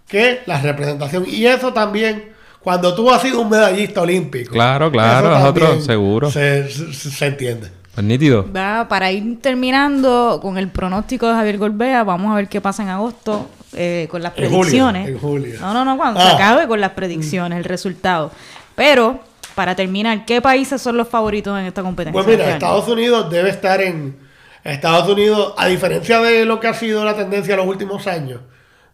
que 0.09 0.41
la 0.47 0.61
representación 0.61 1.25
y 1.27 1.47
eso 1.47 1.73
también 1.73 2.32
cuando 2.63 2.95
tú 2.95 3.11
has 3.11 3.21
sido 3.23 3.41
un 3.41 3.49
medallista 3.51 4.01
olímpico 4.03 4.53
Claro, 4.53 4.91
claro, 4.91 5.31
nosotros, 5.31 5.85
seguro. 5.85 6.31
se, 6.31 6.69
se- 6.71 6.93
se 7.11 7.27
entiende 7.27 7.71
Pues 7.95 8.07
nítido. 8.07 8.47
Va, 8.55 8.87
para 8.89 9.11
ir 9.13 9.41
terminando 9.41 10.39
con 10.41 10.57
el 10.59 10.69
pronóstico 10.69 11.27
de 11.29 11.35
Javier 11.35 11.59
Golbea, 11.59 12.05
vamos 12.05 12.33
a 12.33 12.37
ver 12.37 12.49
qué 12.49 12.61
pasa 12.61 12.83
en 12.83 12.89
agosto 12.89 13.49
eh, 13.75 14.07
con 14.11 14.23
las 14.23 14.33
En 14.37 14.45
julio, 14.45 14.61
predicciones. 14.61 15.09
en 15.09 15.19
julio. 15.19 15.59
No, 15.61 15.73
no, 15.75 15.85
no, 15.85 15.97
cuando 15.97 16.21
Ah. 16.21 16.27
se 16.27 16.33
acabe 16.37 16.67
con 16.69 16.81
las 16.81 16.91
predicciones, 16.93 17.59
el 17.59 17.65
resultado. 17.65 18.31
Pero, 18.75 19.21
para 19.55 19.75
terminar, 19.75 20.25
¿qué 20.25 20.41
países 20.41 20.81
son 20.81 20.97
los 20.97 21.09
favoritos 21.09 21.59
en 21.59 21.67
esta 21.67 21.83
competencia? 21.83 22.13
Pues 22.23 22.27
mira, 22.27 22.45
este? 22.45 22.53
Estados 22.55 22.89
Unidos 22.89 23.31
debe 23.31 23.51
estar 23.51 23.81
en. 23.81 24.17
Estados 24.65 25.09
Unidos, 25.09 25.55
a 25.59 25.67
diferencia 25.67 26.21
de 26.21 26.45
lo 26.45 26.61
que 26.61 26.69
ha 26.69 26.75
sido 26.75 27.05
la 27.05 27.17
tendencia 27.17 27.53
en 27.55 27.59
los 27.59 27.67
últimos 27.67 28.07
años, 28.07 28.41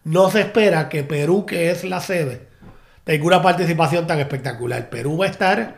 no 0.04 0.30
se 0.30 0.40
espera 0.40 0.88
que 0.88 1.02
Perú, 1.04 1.44
que 1.44 1.70
es 1.70 1.84
la 1.84 2.00
sede, 2.00 2.47
tenga 3.08 3.24
una 3.24 3.40
participación 3.40 4.06
tan 4.06 4.20
espectacular. 4.20 4.90
Perú 4.90 5.16
va 5.16 5.24
a 5.24 5.30
estar 5.30 5.76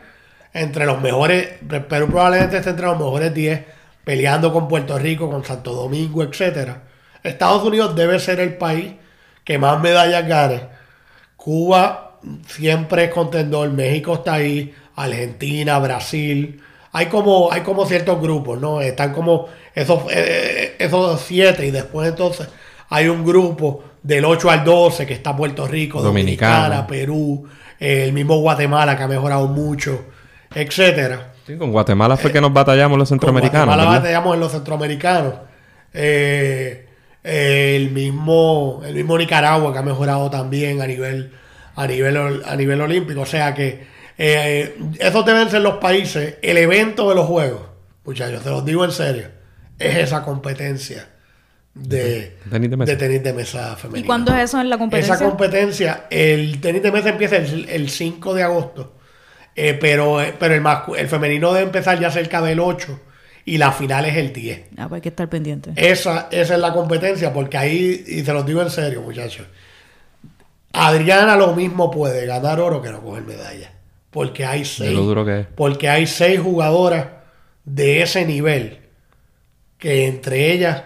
entre 0.53 0.85
los 0.85 0.99
mejores. 0.99 1.47
Perú 1.87 2.07
probablemente 2.07 2.57
esté 2.57 2.71
entre 2.71 2.85
los 2.85 2.97
mejores 2.97 3.33
10, 3.33 3.61
peleando 4.03 4.51
con 4.51 4.67
Puerto 4.67 4.99
Rico, 4.99 5.31
con 5.31 5.45
Santo 5.45 5.73
Domingo, 5.73 6.23
etcétera. 6.23 6.81
Estados 7.23 7.63
Unidos 7.63 7.95
debe 7.95 8.19
ser 8.19 8.41
el 8.41 8.57
país 8.57 8.95
que 9.45 9.57
más 9.57 9.79
medallas 9.79 10.27
gane. 10.27 10.63
Cuba 11.37 12.19
siempre 12.47 13.05
es 13.05 13.11
contendor, 13.11 13.69
México 13.69 14.15
está 14.15 14.33
ahí, 14.33 14.75
Argentina, 14.97 15.79
Brasil. 15.79 16.61
Hay 16.91 17.05
como, 17.05 17.49
hay 17.49 17.61
como 17.61 17.85
ciertos 17.85 18.19
grupos, 18.19 18.59
¿no? 18.59 18.81
Están 18.81 19.13
como 19.13 19.47
esos, 19.73 20.01
eh, 20.11 20.75
esos 20.79 21.21
siete 21.21 21.65
y 21.65 21.71
después 21.71 22.09
entonces 22.09 22.49
hay 22.89 23.07
un 23.07 23.23
grupo 23.23 23.85
del 24.03 24.25
8 24.25 24.49
al 24.49 24.63
12 24.63 25.05
que 25.05 25.13
está 25.13 25.35
Puerto 25.35 25.67
Rico, 25.67 26.01
Dominicana. 26.01 26.55
Dominicana, 26.55 26.87
Perú, 26.87 27.47
eh, 27.79 28.05
el 28.05 28.13
mismo 28.13 28.39
Guatemala 28.39 28.97
que 28.97 29.03
ha 29.03 29.07
mejorado 29.07 29.47
mucho, 29.47 30.05
etcétera. 30.53 31.33
Sí, 31.45 31.57
con 31.57 31.71
Guatemala 31.71 32.17
fue 32.17 32.31
que 32.31 32.41
nos 32.41 32.53
batallamos 32.53 32.97
los 32.97 33.09
Con 33.09 33.17
centroamericanos. 33.17 33.65
Guatemala 33.65 33.89
¿verdad? 33.89 34.01
batallamos 34.01 34.33
en 34.35 34.39
los 34.39 34.51
centroamericanos. 34.51 35.33
Eh, 35.93 36.87
el 37.23 37.91
mismo 37.91 38.81
el 38.85 38.95
mismo 38.95 39.17
Nicaragua 39.17 39.71
que 39.71 39.79
ha 39.79 39.83
mejorado 39.83 40.29
también 40.31 40.81
a 40.81 40.87
nivel 40.87 41.33
a 41.75 41.85
nivel 41.85 42.43
a 42.45 42.55
nivel 42.55 42.81
olímpico. 42.81 43.21
O 43.21 43.25
sea 43.25 43.53
que 43.53 43.85
eh, 44.17 44.77
esos 44.99 45.25
deben 45.25 45.49
ser 45.49 45.61
los 45.61 45.75
países. 45.75 46.35
El 46.41 46.57
evento 46.57 47.09
de 47.09 47.15
los 47.15 47.27
juegos, 47.27 47.61
muchachos, 48.05 48.43
te 48.43 48.49
los 48.49 48.65
digo 48.65 48.85
en 48.85 48.91
serio, 48.91 49.27
es 49.77 49.97
esa 49.97 50.23
competencia 50.23 51.07
de, 51.73 52.37
Tenis 52.49 52.69
de 52.69 52.77
mesa. 52.77 52.91
de 52.91 52.97
tenis 52.97 53.23
de 53.23 53.33
mesa 53.33 53.75
femenino. 53.77 54.03
¿Y 54.03 54.07
cuándo 54.07 54.35
es 54.35 54.43
eso 54.43 54.59
en 54.59 54.69
la 54.69 54.77
competencia? 54.77 55.15
Esa 55.15 55.23
competencia, 55.25 56.05
el 56.09 56.59
tenis 56.59 56.83
de 56.83 56.91
mesa 56.91 57.09
empieza 57.09 57.37
el, 57.37 57.67
el 57.69 57.89
5 57.89 58.33
de 58.33 58.43
agosto, 58.43 58.93
eh, 59.55 59.77
pero, 59.79 60.21
eh, 60.21 60.33
pero 60.37 60.53
el, 60.55 60.61
mascu- 60.61 60.97
el 60.97 61.07
femenino 61.07 61.53
debe 61.53 61.65
empezar 61.65 61.99
ya 61.99 62.11
cerca 62.11 62.41
del 62.41 62.59
8 62.59 62.99
y 63.45 63.57
la 63.57 63.71
final 63.71 64.05
es 64.05 64.17
el 64.17 64.33
10. 64.33 64.61
Ah, 64.77 64.87
pues 64.89 64.97
hay 64.97 65.01
que 65.01 65.09
estar 65.09 65.29
pendiente. 65.29 65.71
Esa, 65.77 66.27
esa 66.31 66.53
es 66.55 66.59
la 66.59 66.73
competencia, 66.73 67.31
porque 67.33 67.57
ahí, 67.57 68.03
y 68.05 68.21
se 68.23 68.33
los 68.33 68.45
digo 68.45 68.61
en 68.61 68.69
serio, 68.69 69.01
muchachos, 69.01 69.47
Adriana 70.73 71.35
lo 71.35 71.53
mismo 71.55 71.91
puede 71.91 72.25
ganar 72.25 72.59
oro 72.59 72.81
que 72.81 72.89
no 72.91 73.01
coger 73.01 73.23
medalla. 73.23 73.71
Porque 74.09 74.45
hay 74.45 74.65
seis, 74.65 74.91
lo 74.93 75.03
duro 75.03 75.25
que 75.25 75.39
es. 75.41 75.47
porque 75.55 75.87
hay 75.89 76.05
seis 76.05 76.39
jugadoras 76.39 77.07
de 77.63 78.01
ese 78.01 78.25
nivel 78.25 78.79
que 79.77 80.07
entre 80.07 80.51
ellas 80.51 80.83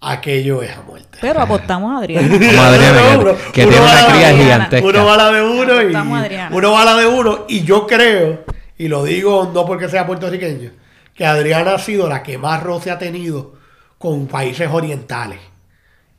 aquello 0.00 0.62
es 0.62 0.70
a 0.76 0.82
muerte. 0.82 1.18
Pero 1.20 1.40
apostamos 1.42 1.92
a 1.94 1.98
Adrián. 1.98 2.28
Como 2.28 2.62
Adriana, 2.62 3.00
que- 3.00 3.18
Uno- 3.18 3.34
que 3.52 3.62
uno 3.64 3.70
tiene 3.72 3.86
va 3.86 3.92
una 3.92 4.06
cría 4.14 4.28
de- 4.28 4.36
gigantesca. 4.42 4.86
Uno 4.88 5.04
va 5.04 5.14
a 5.14 5.16
la 5.16 5.32
de 5.32 5.42
uno 5.42 5.82
y 5.82 5.94
Adriana. 5.94 6.48
uno 6.52 6.72
va 6.72 6.82
a 6.82 6.84
la 6.84 6.96
de 6.96 7.06
uno 7.06 7.44
y 7.48 7.62
yo 7.64 7.86
creo 7.86 8.44
y 8.78 8.88
lo 8.88 9.04
digo 9.04 9.50
no 9.52 9.66
porque 9.66 9.88
sea 9.88 10.06
puertorriqueño 10.06 10.70
que 11.14 11.26
Adriana 11.26 11.74
ha 11.74 11.78
sido 11.78 12.08
la 12.08 12.22
que 12.22 12.38
más 12.38 12.62
roce 12.62 12.90
ha 12.90 12.98
tenido 12.98 13.54
con 13.98 14.26
países 14.26 14.68
orientales 14.72 15.38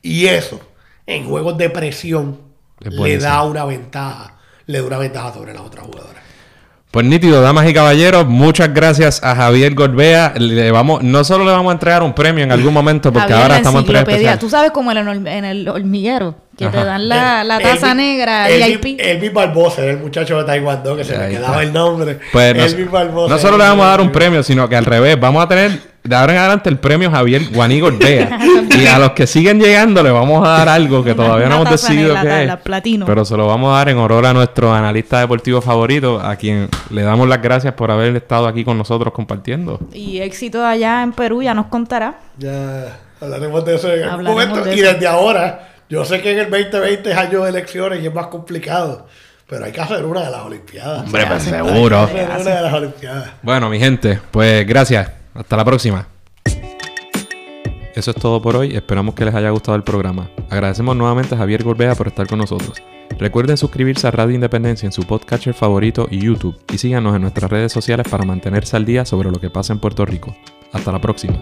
y 0.00 0.26
eso 0.26 0.60
en 1.06 1.24
juegos 1.28 1.58
de 1.58 1.70
presión 1.70 2.38
Es 2.80 2.92
le 2.94 3.18
da 3.18 3.42
una 3.42 3.64
ventaja 3.64 4.36
le 4.66 4.78
da 4.80 4.84
una 4.86 4.98
ventaja 4.98 5.32
sobre 5.34 5.52
las 5.52 5.62
otras 5.62 5.86
jugadoras 5.86 6.21
Pues 6.92 7.06
nítido, 7.06 7.40
damas 7.40 7.66
y 7.66 7.72
caballeros, 7.72 8.26
muchas 8.26 8.74
gracias 8.74 9.24
a 9.24 9.34
Javier 9.34 9.74
Gorbea. 9.74 10.34
Le 10.36 10.70
vamos, 10.70 11.02
no 11.02 11.24
solo 11.24 11.42
le 11.46 11.50
vamos 11.50 11.70
a 11.70 11.72
entregar 11.72 12.02
un 12.02 12.12
premio 12.12 12.44
en 12.44 12.52
algún 12.52 12.74
momento, 12.74 13.10
porque 13.10 13.20
Javier, 13.28 13.38
ahora 13.42 13.54
la 13.54 13.56
estamos 13.56 13.80
en 13.80 13.86
premio 13.86 14.00
enciclopedia. 14.00 14.30
especial. 14.32 14.38
Tú 14.38 14.50
sabes 14.50 14.70
como 14.72 14.92
en 14.92 14.98
el, 14.98 15.26
el 15.26 15.68
hormiguero, 15.70 16.34
que 16.54 16.66
te 16.66 16.84
dan 16.84 17.08
la, 17.08 17.44
la 17.44 17.56
El- 17.56 17.62
taza 17.62 17.94
negra 17.94 18.46
Elvis- 18.50 18.78
VIP. 18.82 19.00
Elvis 19.00 19.32
Barbosa 19.32 19.80
era 19.82 19.92
el 19.92 20.00
muchacho 20.00 20.36
de 20.36 20.44
Taekwondo 20.44 20.94
que 20.94 21.04
se 21.04 21.16
le 21.16 21.28
está. 21.32 21.38
quedaba 21.40 21.62
el 21.62 21.72
nombre 21.72 22.18
Pues 22.30 22.54
no, 22.56 22.62
Elvis 22.62 22.90
Barbosa 22.90 23.34
no 23.36 23.40
solo 23.40 23.56
le 23.56 23.64
vamos 23.64 23.86
a 23.86 23.88
dar 23.88 24.00
un 24.02 24.08
el- 24.08 24.12
premio, 24.12 24.42
sino 24.42 24.68
que 24.68 24.76
al 24.76 24.84
revés, 24.84 25.18
vamos 25.18 25.42
a 25.42 25.48
tener 25.48 25.91
de 26.04 26.16
ahora 26.16 26.32
en 26.32 26.38
adelante 26.40 26.68
el 26.68 26.78
premio 26.78 27.10
Javier 27.10 27.42
Guaní 27.52 27.80
Gorbea. 27.80 28.38
y 28.80 28.86
a 28.86 28.98
los 28.98 29.12
que 29.12 29.26
siguen 29.26 29.60
llegando 29.60 30.02
le 30.02 30.10
vamos 30.10 30.46
a 30.46 30.50
dar 30.50 30.68
algo 30.68 31.04
que 31.04 31.14
todavía 31.14 31.48
no 31.48 31.56
hemos 31.56 31.70
decidido 31.70 32.14
qué 32.20 32.44
es. 32.44 32.56
platino. 32.56 33.06
Pero 33.06 33.24
se 33.24 33.36
lo 33.36 33.46
vamos 33.46 33.72
a 33.72 33.78
dar 33.78 33.88
en 33.90 33.98
honor 33.98 34.26
a 34.26 34.32
nuestro 34.32 34.74
analista 34.74 35.20
deportivo 35.20 35.60
favorito, 35.60 36.20
a 36.20 36.34
quien 36.36 36.68
le 36.90 37.02
damos 37.02 37.28
las 37.28 37.40
gracias 37.40 37.74
por 37.74 37.90
haber 37.90 38.16
estado 38.16 38.46
aquí 38.46 38.64
con 38.64 38.76
nosotros 38.78 39.12
compartiendo. 39.12 39.78
Y 39.92 40.18
éxito 40.20 40.64
allá 40.64 41.02
en 41.02 41.12
Perú, 41.12 41.42
ya 41.42 41.54
nos 41.54 41.66
contará. 41.66 42.16
Ya 42.36 42.98
hablaremos 43.20 43.64
de 43.64 43.76
eso 43.76 43.92
en 43.92 44.02
algún 44.04 44.24
momento. 44.24 44.62
de 44.62 44.74
Y 44.76 44.80
desde 44.80 45.06
ahora, 45.06 45.68
yo 45.88 46.04
sé 46.04 46.20
que 46.20 46.32
en 46.32 46.38
el 46.40 46.50
2020 46.50 47.10
es 47.10 47.16
año 47.16 47.44
de 47.44 47.50
elecciones 47.50 48.02
y 48.02 48.06
es 48.06 48.14
más 48.14 48.26
complicado. 48.26 49.06
Pero 49.48 49.66
hay 49.66 49.72
que 49.72 49.80
hacer 49.80 50.04
una 50.04 50.24
de 50.24 50.30
las 50.30 50.40
Olimpiadas. 50.40 51.02
Hombre, 51.04 51.26
pues 51.26 51.46
Hay 51.46 51.52
que 51.52 51.58
seguro. 51.68 51.98
hacer 52.00 52.28
una 52.28 52.38
de 52.56 52.62
las 52.62 52.72
Olimpiadas. 52.72 53.30
Bueno, 53.42 53.68
mi 53.68 53.78
gente, 53.78 54.18
pues 54.30 54.66
gracias. 54.66 55.21
Hasta 55.34 55.56
la 55.56 55.64
próxima. 55.64 56.08
Eso 57.94 58.10
es 58.10 58.16
todo 58.16 58.40
por 58.40 58.56
hoy. 58.56 58.74
Esperamos 58.74 59.14
que 59.14 59.24
les 59.24 59.34
haya 59.34 59.50
gustado 59.50 59.76
el 59.76 59.82
programa. 59.82 60.30
Agradecemos 60.48 60.96
nuevamente 60.96 61.34
a 61.34 61.38
Javier 61.38 61.62
Gorbea 61.62 61.94
por 61.94 62.08
estar 62.08 62.26
con 62.26 62.38
nosotros. 62.38 62.82
Recuerden 63.18 63.56
suscribirse 63.56 64.06
a 64.06 64.10
Radio 64.10 64.34
Independencia 64.34 64.86
en 64.86 64.92
su 64.92 65.02
podcatcher 65.02 65.54
favorito 65.54 66.08
y 66.10 66.18
YouTube. 66.18 66.58
Y 66.72 66.78
síganos 66.78 67.14
en 67.14 67.22
nuestras 67.22 67.50
redes 67.50 67.72
sociales 67.72 68.06
para 68.08 68.24
mantenerse 68.24 68.76
al 68.76 68.86
día 68.86 69.04
sobre 69.04 69.30
lo 69.30 69.38
que 69.38 69.50
pasa 69.50 69.72
en 69.72 69.78
Puerto 69.78 70.06
Rico. 70.06 70.34
Hasta 70.72 70.90
la 70.90 71.00
próxima. 71.00 71.38